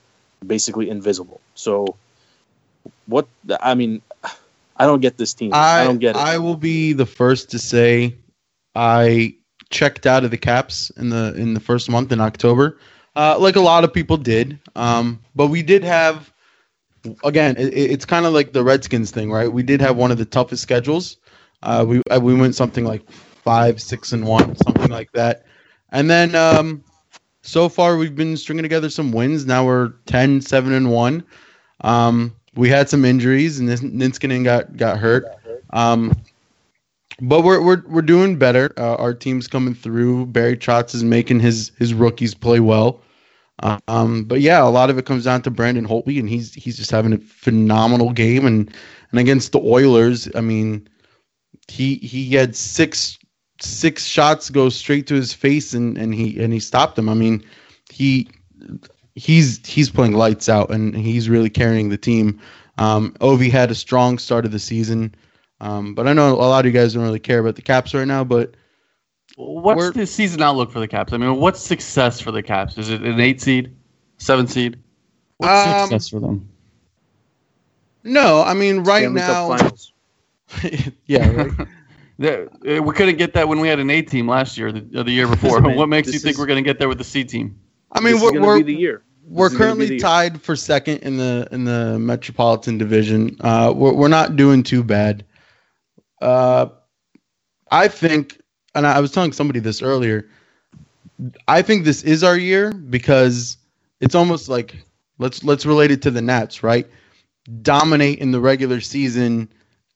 basically 0.46 0.90
invisible. 0.90 1.40
So, 1.54 1.96
what 3.06 3.26
I 3.60 3.74
mean, 3.74 4.02
I 4.76 4.86
don't 4.86 5.00
get 5.00 5.16
this 5.16 5.34
team. 5.34 5.52
I, 5.54 5.82
I 5.82 5.84
don't 5.84 5.98
get 5.98 6.16
it. 6.16 6.22
I 6.22 6.38
will 6.38 6.56
be 6.56 6.92
the 6.92 7.06
first 7.06 7.50
to 7.50 7.58
say 7.58 8.16
I 8.74 9.34
checked 9.70 10.06
out 10.06 10.24
of 10.24 10.30
the 10.30 10.38
Caps 10.38 10.90
in 10.90 11.08
the 11.08 11.34
in 11.36 11.54
the 11.54 11.60
first 11.60 11.88
month 11.90 12.12
in 12.12 12.20
October, 12.20 12.78
uh, 13.16 13.38
like 13.38 13.56
a 13.56 13.60
lot 13.60 13.84
of 13.84 13.92
people 13.92 14.16
did. 14.16 14.58
Um, 14.76 15.20
but 15.34 15.48
we 15.48 15.62
did 15.62 15.82
have, 15.84 16.32
again, 17.24 17.56
it, 17.56 17.72
it's 17.72 18.04
kind 18.04 18.26
of 18.26 18.32
like 18.32 18.52
the 18.52 18.62
Redskins 18.62 19.10
thing, 19.10 19.32
right? 19.32 19.50
We 19.50 19.62
did 19.62 19.80
have 19.80 19.96
one 19.96 20.10
of 20.10 20.18
the 20.18 20.24
toughest 20.24 20.62
schedules. 20.62 21.16
Uh, 21.62 21.84
we 21.88 22.02
uh, 22.10 22.20
we 22.20 22.34
went 22.34 22.54
something 22.54 22.84
like 22.84 23.10
five, 23.10 23.80
six, 23.80 24.12
and 24.12 24.26
one, 24.26 24.56
something 24.56 24.90
like 24.90 25.10
that. 25.12 25.46
And 25.90 26.10
then 26.10 26.34
um, 26.34 26.84
so 27.46 27.68
far 27.68 27.96
we've 27.96 28.16
been 28.16 28.36
stringing 28.36 28.64
together 28.64 28.90
some 28.90 29.12
wins. 29.12 29.46
Now 29.46 29.64
we're 29.64 29.90
10, 30.06 30.40
7, 30.40 30.72
and 30.72 30.90
one. 30.90 31.24
Um, 31.82 32.34
we 32.54 32.68
had 32.68 32.88
some 32.88 33.04
injuries, 33.04 33.58
and 33.58 33.68
Niskanen 33.68 34.44
got 34.44 34.76
got 34.76 34.98
hurt. 34.98 35.26
Um, 35.70 36.12
but 37.20 37.42
we're 37.42 37.62
we're 37.62 37.82
we're 37.86 38.02
doing 38.02 38.36
better. 38.36 38.72
Uh, 38.76 38.96
our 38.96 39.14
team's 39.14 39.46
coming 39.46 39.74
through. 39.74 40.26
Barry 40.26 40.56
Trotz 40.56 40.94
is 40.94 41.04
making 41.04 41.40
his 41.40 41.70
his 41.78 41.94
rookies 41.94 42.34
play 42.34 42.60
well. 42.60 43.00
Um, 43.88 44.24
but 44.24 44.40
yeah, 44.40 44.62
a 44.62 44.68
lot 44.68 44.90
of 44.90 44.98
it 44.98 45.06
comes 45.06 45.24
down 45.24 45.42
to 45.42 45.50
Braden 45.50 45.86
Holtby, 45.86 46.18
and 46.18 46.28
he's 46.28 46.52
he's 46.54 46.76
just 46.76 46.90
having 46.90 47.12
a 47.12 47.18
phenomenal 47.18 48.12
game. 48.12 48.46
And 48.46 48.72
and 49.10 49.20
against 49.20 49.52
the 49.52 49.60
Oilers, 49.60 50.28
I 50.34 50.40
mean, 50.40 50.88
he 51.68 51.96
he 51.96 52.34
had 52.34 52.56
six 52.56 53.18
six 53.60 54.04
shots 54.04 54.50
go 54.50 54.68
straight 54.68 55.06
to 55.08 55.14
his 55.14 55.32
face, 55.32 55.72
and 55.72 55.96
and 55.98 56.14
he 56.14 56.42
and 56.42 56.52
he 56.52 56.60
stopped 56.60 56.96
them. 56.96 57.08
I 57.08 57.14
mean, 57.14 57.44
he 57.90 58.28
he's 59.14 59.66
he's 59.66 59.90
playing 59.90 60.12
lights 60.12 60.48
out, 60.48 60.70
and 60.70 60.96
he's 60.96 61.28
really 61.28 61.50
carrying 61.50 61.88
the 61.88 61.98
team. 61.98 62.40
Um, 62.78 63.12
Ovi 63.20 63.50
had 63.50 63.70
a 63.70 63.74
strong 63.74 64.18
start 64.18 64.44
of 64.44 64.52
the 64.52 64.58
season. 64.58 65.14
Um, 65.60 65.94
but 65.94 66.06
I 66.06 66.12
know 66.12 66.34
a 66.34 66.36
lot 66.36 66.66
of 66.66 66.66
you 66.66 66.78
guys 66.78 66.94
don't 66.94 67.02
really 67.02 67.18
care 67.18 67.38
about 67.38 67.56
the 67.56 67.62
Caps 67.62 67.94
right 67.94 68.06
now. 68.06 68.24
But 68.24 68.54
what's 69.36 69.96
the 69.96 70.06
season 70.06 70.42
outlook 70.42 70.70
for 70.70 70.80
the 70.80 70.88
Caps? 70.88 71.12
I 71.12 71.16
mean, 71.16 71.36
what's 71.36 71.60
success 71.60 72.20
for 72.20 72.30
the 72.30 72.42
Caps? 72.42 72.76
Is 72.78 72.90
it 72.90 73.02
an 73.02 73.20
eight 73.20 73.40
seed, 73.40 73.74
seven 74.18 74.46
seed? 74.46 74.78
What's 75.38 75.66
um, 75.66 75.88
success 75.88 76.08
for 76.08 76.20
them? 76.20 76.48
No, 78.04 78.42
I 78.42 78.54
mean 78.54 78.84
right 78.84 79.10
now. 79.10 79.56
yeah, 81.06 81.28
right. 81.30 81.68
Eh, 82.22 82.78
we 82.78 82.94
couldn't 82.94 83.16
get 83.16 83.34
that 83.34 83.46
when 83.48 83.60
we 83.60 83.68
had 83.68 83.78
an 83.78 83.90
A 83.90 84.02
team 84.02 84.28
last 84.28 84.56
year, 84.56 84.72
the, 84.72 85.04
the 85.04 85.10
year 85.10 85.28
before. 85.28 85.60
what 85.74 85.88
makes 85.88 86.12
you 86.12 86.18
think 86.18 86.34
is, 86.34 86.38
we're 86.38 86.46
going 86.46 86.62
to 86.62 86.68
get 86.68 86.78
there 86.78 86.88
with 86.88 86.98
the 86.98 87.04
C 87.04 87.24
team? 87.24 87.58
I 87.92 88.00
mean, 88.00 88.20
we're, 88.20 88.40
we're 88.40 88.62
the 88.62 88.74
year. 88.74 89.02
We're 89.28 89.50
currently 89.50 89.98
tied 89.98 90.40
for 90.40 90.54
second 90.54 90.98
in 90.98 91.16
the 91.16 91.48
in 91.50 91.64
the 91.64 91.98
Metropolitan 91.98 92.78
Division. 92.78 93.36
Uh, 93.40 93.72
we're 93.74 93.92
we're 93.92 94.08
not 94.08 94.36
doing 94.36 94.62
too 94.62 94.84
bad. 94.84 95.24
Uh, 96.22 96.68
I 97.70 97.88
think, 97.88 98.40
and 98.74 98.86
I 98.86 99.00
was 99.00 99.10
telling 99.10 99.32
somebody 99.32 99.58
this 99.58 99.82
earlier. 99.82 100.28
I 101.48 101.62
think 101.62 101.84
this 101.84 102.02
is 102.04 102.22
our 102.22 102.36
year 102.36 102.72
because 102.72 103.56
it's 104.00 104.14
almost 104.14 104.48
like 104.48 104.76
let's 105.18 105.42
let's 105.42 105.66
relate 105.66 105.90
it 105.90 106.02
to 106.02 106.10
the 106.10 106.22
Nats, 106.22 106.62
right? 106.62 106.86
Dominate 107.62 108.20
in 108.20 108.30
the 108.30 108.40
regular 108.40 108.80
season, 108.80 109.48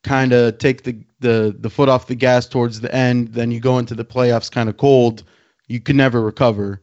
kind 0.03 0.33
of 0.33 0.59
take 0.59 0.85
the, 0.85 0.99
the 1.21 1.55
the 1.59 1.71
foot 1.71 1.89
off 1.89 2.07
the 2.07 2.15
gas 2.15 2.47
towards 2.47 2.81
the 2.81 2.95
end, 2.95 3.29
then 3.29 3.51
you 3.51 3.61
go 3.61 3.79
into 3.79 3.95
the 3.95 4.05
playoffs 4.05 4.51
kind 4.51 4.69
of 4.69 4.77
cold. 4.77 5.23
You 5.69 5.81
can 5.81 5.97
never 5.97 6.21
recover. 6.21 6.83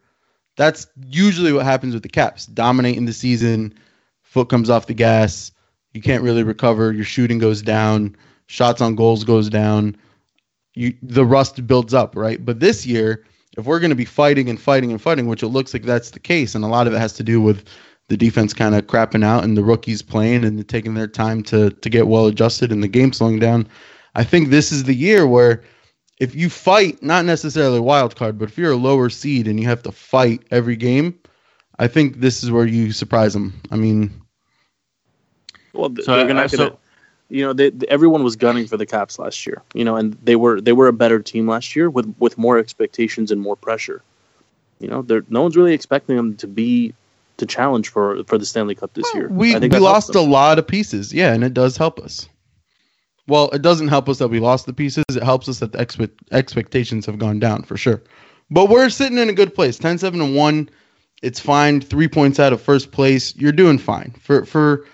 That's 0.56 0.88
usually 1.08 1.54
what 1.54 1.66
happens 1.66 1.94
with 1.94 2.04
the 2.04 2.10
Caps. 2.10 2.46
Dominate 2.48 2.98
in 2.98 3.06
the 3.06 3.14
season, 3.14 3.74
foot 4.24 4.50
comes 4.50 4.70
off 4.70 4.88
the 4.88 4.94
gas, 4.94 5.52
you 5.94 6.02
can't 6.02 6.24
really 6.24 6.44
recover. 6.44 6.92
Your 6.92 7.06
shooting 7.06 7.38
goes 7.38 7.62
down 7.62 8.16
shots 8.48 8.82
on 8.82 8.96
goals 8.96 9.24
goes 9.24 9.50
down. 9.50 9.96
You 10.74 10.96
the 11.02 11.26
rust 11.26 11.66
builds 11.68 11.94
up, 11.94 12.16
right? 12.16 12.44
But 12.44 12.60
this 12.60 12.86
year, 12.86 13.26
if 13.58 13.66
we're 13.66 13.80
going 13.80 13.92
to 13.92 13.96
be 13.96 14.06
fighting 14.06 14.50
and 14.50 14.60
fighting 14.60 14.92
and 14.92 15.02
fighting, 15.02 15.28
which 15.28 15.44
it 15.44 15.50
looks 15.50 15.74
like 15.74 15.84
that's 15.84 16.12
the 16.12 16.20
case, 16.20 16.56
and 16.56 16.64
a 16.64 16.68
lot 16.68 16.88
of 16.88 16.94
it 16.94 17.00
has 17.00 17.14
to 17.14 17.24
do 17.24 17.40
with 17.40 17.66
the 18.10 18.18
defense 18.18 18.54
kind 18.54 18.76
of 18.76 18.88
crapping 18.88 19.24
out 19.24 19.44
and 19.44 19.58
the 19.58 19.64
rookies 19.64 20.02
playing 20.02 20.46
and 20.46 20.68
taking 20.68 20.94
their 20.94 21.08
time 21.08 21.44
to 21.44 21.72
to 21.72 21.90
get 21.90 22.08
well 22.08 22.28
adjusted 22.28 22.72
and 22.72 22.84
the 22.84 22.88
game 22.88 23.14
slowing 23.14 23.40
down. 23.40 23.68
I 24.16 24.24
think 24.24 24.50
this 24.50 24.72
is 24.72 24.84
the 24.86 24.96
year 24.96 25.28
where 25.28 25.64
if 26.20 26.34
you 26.34 26.50
fight, 26.50 27.02
not 27.04 27.26
necessarily 27.26 27.78
a 27.78 27.84
wild 27.84 28.16
card, 28.16 28.40
but 28.40 28.50
if 28.50 28.58
you're 28.58 28.72
a 28.72 28.78
lower 28.78 29.10
seed 29.10 29.48
and 29.48 29.60
you 29.60 29.68
have 29.68 29.84
to 29.84 29.92
fight 29.92 30.42
every 30.50 30.76
game, 30.76 31.18
I 31.80 31.88
think 31.88 32.20
this 32.20 32.44
is 32.44 32.50
where 32.50 32.66
you 32.66 32.92
surprise 32.92 33.34
them. 33.34 33.62
I 33.70 33.76
mean, 33.76 34.22
well, 35.74 35.94
so, 36.02 36.16
they're 36.16 36.28
gonna, 36.28 36.50
so, 36.50 36.80
you 37.30 37.46
know, 37.46 37.54
they, 37.54 37.72
everyone 37.88 38.24
was 38.24 38.36
gunning 38.36 38.66
for 38.66 38.78
the 38.78 38.86
Caps 38.86 39.20
last 39.20 39.46
year. 39.46 39.62
You 39.76 39.86
know, 39.86 39.96
and 39.96 40.18
they 40.24 40.36
were 40.36 40.60
they 40.60 40.74
were 40.74 40.88
a 40.88 40.94
better 40.94 41.20
team 41.20 41.48
last 41.48 41.76
year 41.76 41.90
with 41.90 42.12
with 42.18 42.38
more 42.38 42.58
expectations 42.58 43.32
and 43.32 43.40
more 43.40 43.56
pressure. 43.56 44.02
You 44.80 44.88
know, 44.88 45.06
no 45.30 45.42
one's 45.42 45.58
really 45.58 45.74
expecting 45.74 46.16
them 46.16 46.36
to 46.38 46.48
be 46.48 46.94
to 47.38 47.46
challenge 47.46 47.90
for 47.90 48.24
for 48.26 48.38
the 48.38 48.46
Stanley 48.46 48.76
Cup 48.76 48.94
this 48.94 49.06
year. 49.14 49.28
We 49.30 49.56
we 49.58 49.70
lost 49.70 50.16
a 50.16 50.22
lot 50.22 50.60
of 50.60 50.68
pieces, 50.68 51.14
yeah, 51.14 51.34
and 51.34 51.44
it 51.44 51.54
does 51.54 51.78
help 51.78 52.00
us. 52.00 52.28
Well, 53.28 53.50
it 53.50 53.62
doesn't 53.62 53.90
help 53.90 54.08
us 54.08 54.20
that 54.20 54.30
we 54.30 54.40
lost 54.40 54.66
the 54.66 54.74
pieces. 54.74 55.04
It 55.10 55.24
helps 55.24 55.50
us 55.50 55.60
that 55.60 55.74
the 55.74 55.80
expe- 55.80 56.12
expectations 56.32 57.06
have 57.06 57.20
gone 57.20 57.40
down 57.40 57.64
for 57.64 57.76
sure. 57.76 58.02
But 58.50 58.70
we're 58.70 58.90
sitting 58.90 59.18
in 59.18 59.30
a 59.30 59.34
good 59.34 59.54
place. 59.54 59.78
10 59.78 59.98
7 59.98 60.22
and 60.22 60.36
1. 60.36 60.70
It's 61.22 61.40
fine. 61.40 61.82
Three 61.82 62.08
points 62.08 62.40
out 62.40 62.54
of 62.54 62.62
first 62.62 62.92
place. 62.92 63.36
You're 63.36 63.52
doing 63.52 63.78
fine. 63.78 64.16
For 64.20 64.46
for 64.46 64.86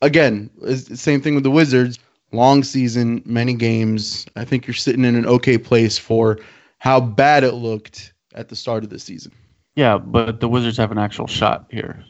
again, 0.00 0.50
same 0.74 1.20
thing 1.20 1.34
with 1.34 1.44
the 1.44 1.50
Wizards. 1.50 1.98
Long 2.32 2.64
season, 2.64 3.22
many 3.24 3.54
games. 3.54 4.26
I 4.36 4.44
think 4.44 4.66
you're 4.66 4.74
sitting 4.74 5.04
in 5.04 5.14
an 5.14 5.26
okay 5.26 5.58
place 5.58 5.96
for 5.96 6.38
how 6.78 7.00
bad 7.00 7.44
it 7.44 7.52
looked 7.52 8.12
at 8.34 8.48
the 8.48 8.56
start 8.56 8.84
of 8.84 8.90
the 8.90 8.98
season. 8.98 9.32
Yeah, 9.76 9.98
but 9.98 10.40
the 10.40 10.48
Wizards 10.48 10.78
have 10.78 10.90
an 10.90 10.98
actual 10.98 11.26
shot 11.26 11.66
here. 11.70 12.02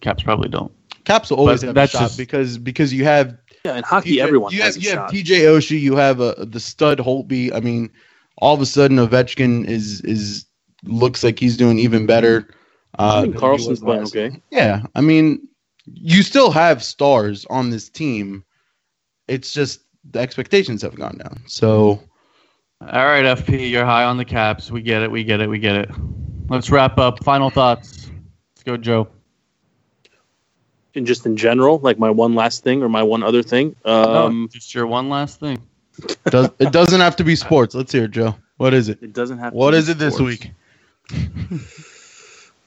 Caps 0.00 0.22
probably 0.22 0.48
don't. 0.48 0.70
Caps 1.04 1.30
will 1.30 1.38
always 1.38 1.62
but 1.62 1.68
have 1.68 1.76
a 1.76 1.86
shot 1.86 2.00
just, 2.00 2.18
because 2.18 2.58
because 2.58 2.92
you 2.92 3.04
have 3.04 3.36
yeah 3.64 3.76
in 3.76 3.82
hockey 3.82 4.10
you, 4.10 4.22
everyone 4.22 4.52
you 4.52 4.62
have 4.62 4.76
you 4.76 4.90
have 4.90 5.10
TJ 5.10 5.40
Oshie, 5.40 5.80
you 5.80 5.96
have 5.96 6.20
a, 6.20 6.36
uh, 6.36 6.44
the 6.44 6.60
stud 6.60 6.98
Holtby. 6.98 7.52
I 7.54 7.60
mean, 7.60 7.90
all 8.38 8.54
of 8.54 8.60
a 8.60 8.66
sudden 8.66 8.98
Ovechkin 8.98 9.66
is 9.66 10.00
is 10.02 10.46
looks 10.84 11.24
like 11.24 11.38
he's 11.38 11.56
doing 11.56 11.78
even 11.78 12.06
better. 12.06 12.48
Uh, 12.98 13.18
I 13.18 13.22
think 13.22 13.36
Carlson's 13.36 13.80
playing 13.80 14.04
okay. 14.04 14.42
Yeah, 14.50 14.82
I 14.94 15.00
mean 15.00 15.48
you 15.86 16.22
still 16.22 16.50
have 16.50 16.82
stars 16.82 17.46
on 17.50 17.70
this 17.70 17.88
team. 17.88 18.44
It's 19.28 19.52
just 19.52 19.80
the 20.10 20.20
expectations 20.20 20.82
have 20.82 20.94
gone 20.94 21.18
down. 21.18 21.42
So, 21.46 22.02
all 22.80 23.06
right, 23.06 23.24
FP, 23.24 23.70
you're 23.70 23.84
high 23.84 24.04
on 24.04 24.16
the 24.16 24.24
caps. 24.24 24.70
We 24.70 24.82
get 24.82 25.02
it. 25.02 25.10
We 25.10 25.24
get 25.24 25.40
it. 25.40 25.48
We 25.48 25.58
get 25.58 25.76
it. 25.76 25.90
Let's 26.48 26.70
wrap 26.70 26.98
up. 26.98 27.24
Final 27.24 27.50
thoughts. 27.50 28.10
Let's 28.54 28.62
go, 28.64 28.76
Joe. 28.76 29.08
And 30.94 31.06
just 31.06 31.26
in 31.26 31.36
general, 31.36 31.78
like 31.78 31.98
my 31.98 32.10
one 32.10 32.34
last 32.34 32.62
thing 32.62 32.82
or 32.82 32.88
my 32.88 33.02
one 33.02 33.22
other 33.22 33.42
thing. 33.42 33.74
Um, 33.84 34.42
no, 34.42 34.46
just 34.48 34.74
your 34.74 34.86
one 34.86 35.08
last 35.08 35.40
thing. 35.40 35.60
Does, 36.26 36.50
it 36.58 36.72
doesn't 36.72 37.00
have 37.00 37.16
to 37.16 37.24
be 37.24 37.36
sports. 37.36 37.74
Let's 37.74 37.92
hear 37.92 38.04
it, 38.04 38.12
Joe. 38.12 38.36
What 38.56 38.74
is 38.74 38.88
it? 38.88 39.02
It 39.02 39.12
doesn't 39.12 39.38
have. 39.38 39.52
What 39.52 39.74
is 39.74 39.88
it 39.88 39.98
this 39.98 40.20
week? 40.20 40.52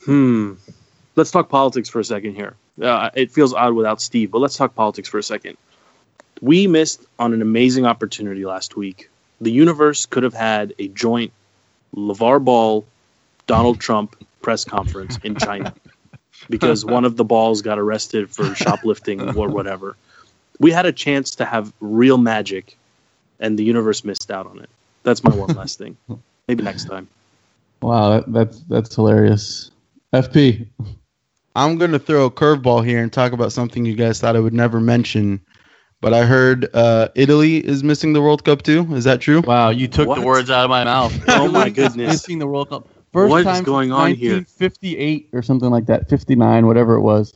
hmm. 0.06 0.54
Let's 1.16 1.32
talk 1.32 1.50
politics 1.50 1.90
for 1.90 2.00
a 2.00 2.04
second 2.04 2.36
here. 2.36 2.56
Uh, 2.82 3.10
it 3.16 3.32
feels 3.32 3.54
odd 3.54 3.74
without 3.74 4.02
Steve, 4.02 4.32
but 4.32 4.40
let's 4.40 4.56
talk 4.56 4.76
politics 4.76 5.10
for 5.10 5.18
a 5.18 5.24
second. 5.24 5.58
We 6.42 6.68
missed 6.68 7.04
on 7.18 7.34
an 7.34 7.42
amazing 7.42 7.86
opportunity 7.86 8.46
last 8.46 8.76
week. 8.76 9.10
The 9.42 9.52
universe 9.52 10.06
could 10.06 10.24
have 10.24 10.34
had 10.34 10.76
a 10.78 10.88
joint 10.90 11.32
LeVar 11.96 12.44
Ball, 12.44 12.86
Donald 13.48 13.80
Trump 13.80 14.16
press 14.42 14.64
conference 14.64 15.18
in 15.24 15.36
China 15.36 15.74
because 16.50 16.86
one 16.86 17.06
of 17.06 17.18
the 17.18 17.24
balls 17.24 17.62
got 17.62 17.80
arrested 17.80 18.30
for 18.30 18.54
shoplifting 18.56 19.36
or 19.36 19.50
whatever. 19.50 19.96
We 20.60 20.72
had 20.72 20.86
a 20.86 20.92
chance 20.92 21.36
to 21.36 21.46
have 21.46 21.74
real 21.80 22.18
magic, 22.18 22.78
and 23.40 23.58
the 23.58 23.64
universe 23.64 24.04
missed 24.04 24.32
out 24.32 24.48
on 24.48 24.60
it. 24.60 24.70
That's 25.04 25.24
my 25.24 25.34
one 25.34 25.56
last 25.56 25.78
thing. 25.78 25.98
Maybe 26.48 26.64
next 26.64 26.86
time. 26.86 27.08
Wow, 27.82 28.10
that, 28.10 28.32
that's 28.34 28.60
that's 28.62 28.96
hilarious. 28.96 29.72
FP, 30.14 30.68
I'm 31.56 31.78
going 31.78 31.92
to 31.92 32.00
throw 32.00 32.26
a 32.26 32.32
curveball 32.32 32.86
here 32.86 33.02
and 33.02 33.12
talk 33.12 33.34
about 33.34 33.52
something 33.52 33.86
you 33.86 33.96
guys 33.96 34.20
thought 34.20 34.36
I 34.36 34.40
would 34.40 34.54
never 34.54 34.80
mention. 34.80 35.42
But 36.00 36.14
I 36.14 36.26
heard 36.26 36.68
uh, 36.76 37.10
Italy 37.16 37.58
is 37.58 37.84
missing 37.84 38.14
the 38.14 38.22
World 38.22 38.44
Cup 38.44 38.62
too. 38.62 38.88
Is 38.94 39.04
that 39.06 39.20
true? 39.20 39.42
Wow, 39.42 39.70
you 39.70 39.88
took 39.88 40.08
what? 40.08 40.20
the 40.20 40.26
words 40.26 40.50
out 40.50 40.64
of 40.64 40.70
my 40.70 40.84
mouth. 40.84 41.14
oh 41.30 41.52
my 41.52 41.70
goodness, 41.70 41.96
missing 41.96 42.40
the 42.40 42.48
World 42.48 42.70
Cup. 42.70 42.88
First 43.18 43.32
what 43.32 43.44
time 43.44 43.56
is 43.56 43.62
going 43.62 43.92
on 43.92 44.10
1958 44.12 45.28
here? 45.32 45.40
or 45.40 45.42
something 45.42 45.70
like 45.70 45.86
that, 45.88 46.10
59, 46.10 46.68
whatever 46.68 46.96
it 46.96 47.02
was. 47.02 47.34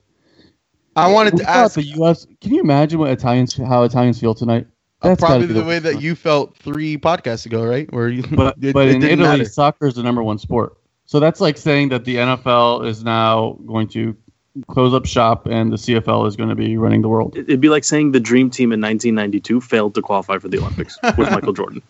I 0.96 1.12
wanted 1.12 1.34
We 1.34 1.40
to 1.40 1.50
ask 1.50 1.76
the 1.76 1.84
U.S. 1.84 2.28
Can 2.42 2.54
you 2.54 2.62
imagine 2.62 3.00
what 3.00 3.10
Italians 3.12 3.56
how 3.56 3.84
Italians 3.84 4.20
feel 4.20 4.36
tonight? 4.36 4.68
uh, 5.02 5.16
probably 5.18 5.48
the 5.48 5.54
the 5.54 5.64
way 5.64 5.80
that 5.80 6.02
you 6.02 6.14
felt 6.16 6.56
three 6.58 6.98
podcasts 6.98 7.46
ago, 7.46 7.64
right? 7.66 7.92
Where 7.92 8.10
you, 8.10 8.24
But 8.24 8.58
it, 8.62 8.74
but 8.74 8.88
it 8.88 8.96
in 8.96 9.04
Italy, 9.04 9.18
matter. 9.18 9.46
soccer 9.46 9.88
is 9.88 9.96
the 9.96 10.04
number 10.04 10.22
one 10.22 10.38
sport. 10.38 10.78
So 11.06 11.20
that's 11.20 11.42
like 11.42 11.58
saying 11.58 11.90
that 11.90 12.06
the 12.06 12.18
NFL 12.18 12.86
is 12.86 13.04
now 13.04 13.58
going 13.66 13.88
to 13.90 14.16
close 14.68 14.94
up 14.94 15.06
shop 15.06 15.48
and 15.48 15.72
the 15.72 15.78
CFL 15.78 16.28
is 16.28 16.36
going 16.36 16.50
to 16.50 16.56
be 16.56 16.78
running 16.78 17.02
the 17.02 17.10
world. 17.10 17.36
It'd 17.38 17.62
be 17.62 17.70
like 17.70 17.84
saying 17.86 18.12
the 18.12 18.20
dream 18.20 18.50
team 18.50 18.72
in 18.72 18.80
1992 18.82 19.62
failed 19.62 19.96
to 19.96 20.02
qualify 20.02 20.38
for 20.38 20.50
the 20.50 20.58
Olympics 20.60 20.98
with 21.18 21.32
Michael 21.32 21.54
Jordan. 21.54 21.82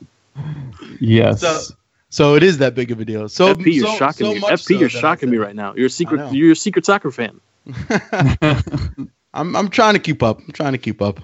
Yes. 1.00 1.42
So- 1.42 1.76
So 2.12 2.36
it 2.36 2.44
is 2.44 2.58
that 2.58 2.76
big 2.76 2.92
of 2.92 3.00
a 3.00 3.06
deal. 3.06 3.30
So 3.30 3.56
FP, 3.56 3.74
you're 3.74 3.88
so- 3.88 3.96
shocking 3.96 4.26
so 4.28 4.34
me. 4.34 4.40
FP, 4.42 4.60
so 4.60 4.74
you're 4.76 4.90
shocking 4.90 5.30
me 5.30 5.38
right 5.38 5.56
now. 5.56 5.74
You're 5.76 5.88
a 5.88 5.90
secret. 5.90 6.34
You're 6.34 6.52
a 6.52 6.56
secret 6.56 6.86
soccer 6.86 7.10
fan. 7.10 7.40
I'm 9.34 9.56
I'm 9.56 9.70
trying 9.70 9.94
to 9.94 10.00
keep 10.00 10.22
up. 10.22 10.40
I'm 10.40 10.52
trying 10.52 10.74
to 10.74 10.78
keep 10.78 11.02
up. 11.02 11.22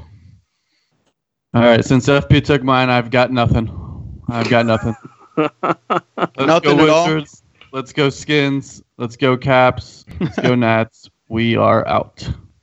All 1.53 1.61
right. 1.61 1.83
Since 1.83 2.07
FP 2.07 2.43
took 2.43 2.63
mine, 2.63 2.89
I've 2.89 3.11
got 3.11 3.31
nothing. 3.31 3.69
I've 4.29 4.49
got 4.49 4.65
nothing. 4.65 4.95
Let's 5.37 5.51
Nothing 6.39 6.77
go 6.77 6.83
at 6.83 6.89
all? 6.89 7.05
Wizards. 7.05 7.43
Let's 7.73 7.91
go 7.91 8.09
Skins. 8.09 8.81
Let's 8.97 9.17
go 9.17 9.35
Caps. 9.35 10.05
Let's 10.19 10.39
go 10.39 10.55
Nats. 10.55 11.09
We 11.27 11.57
are 11.57 11.85
out. 11.85 12.27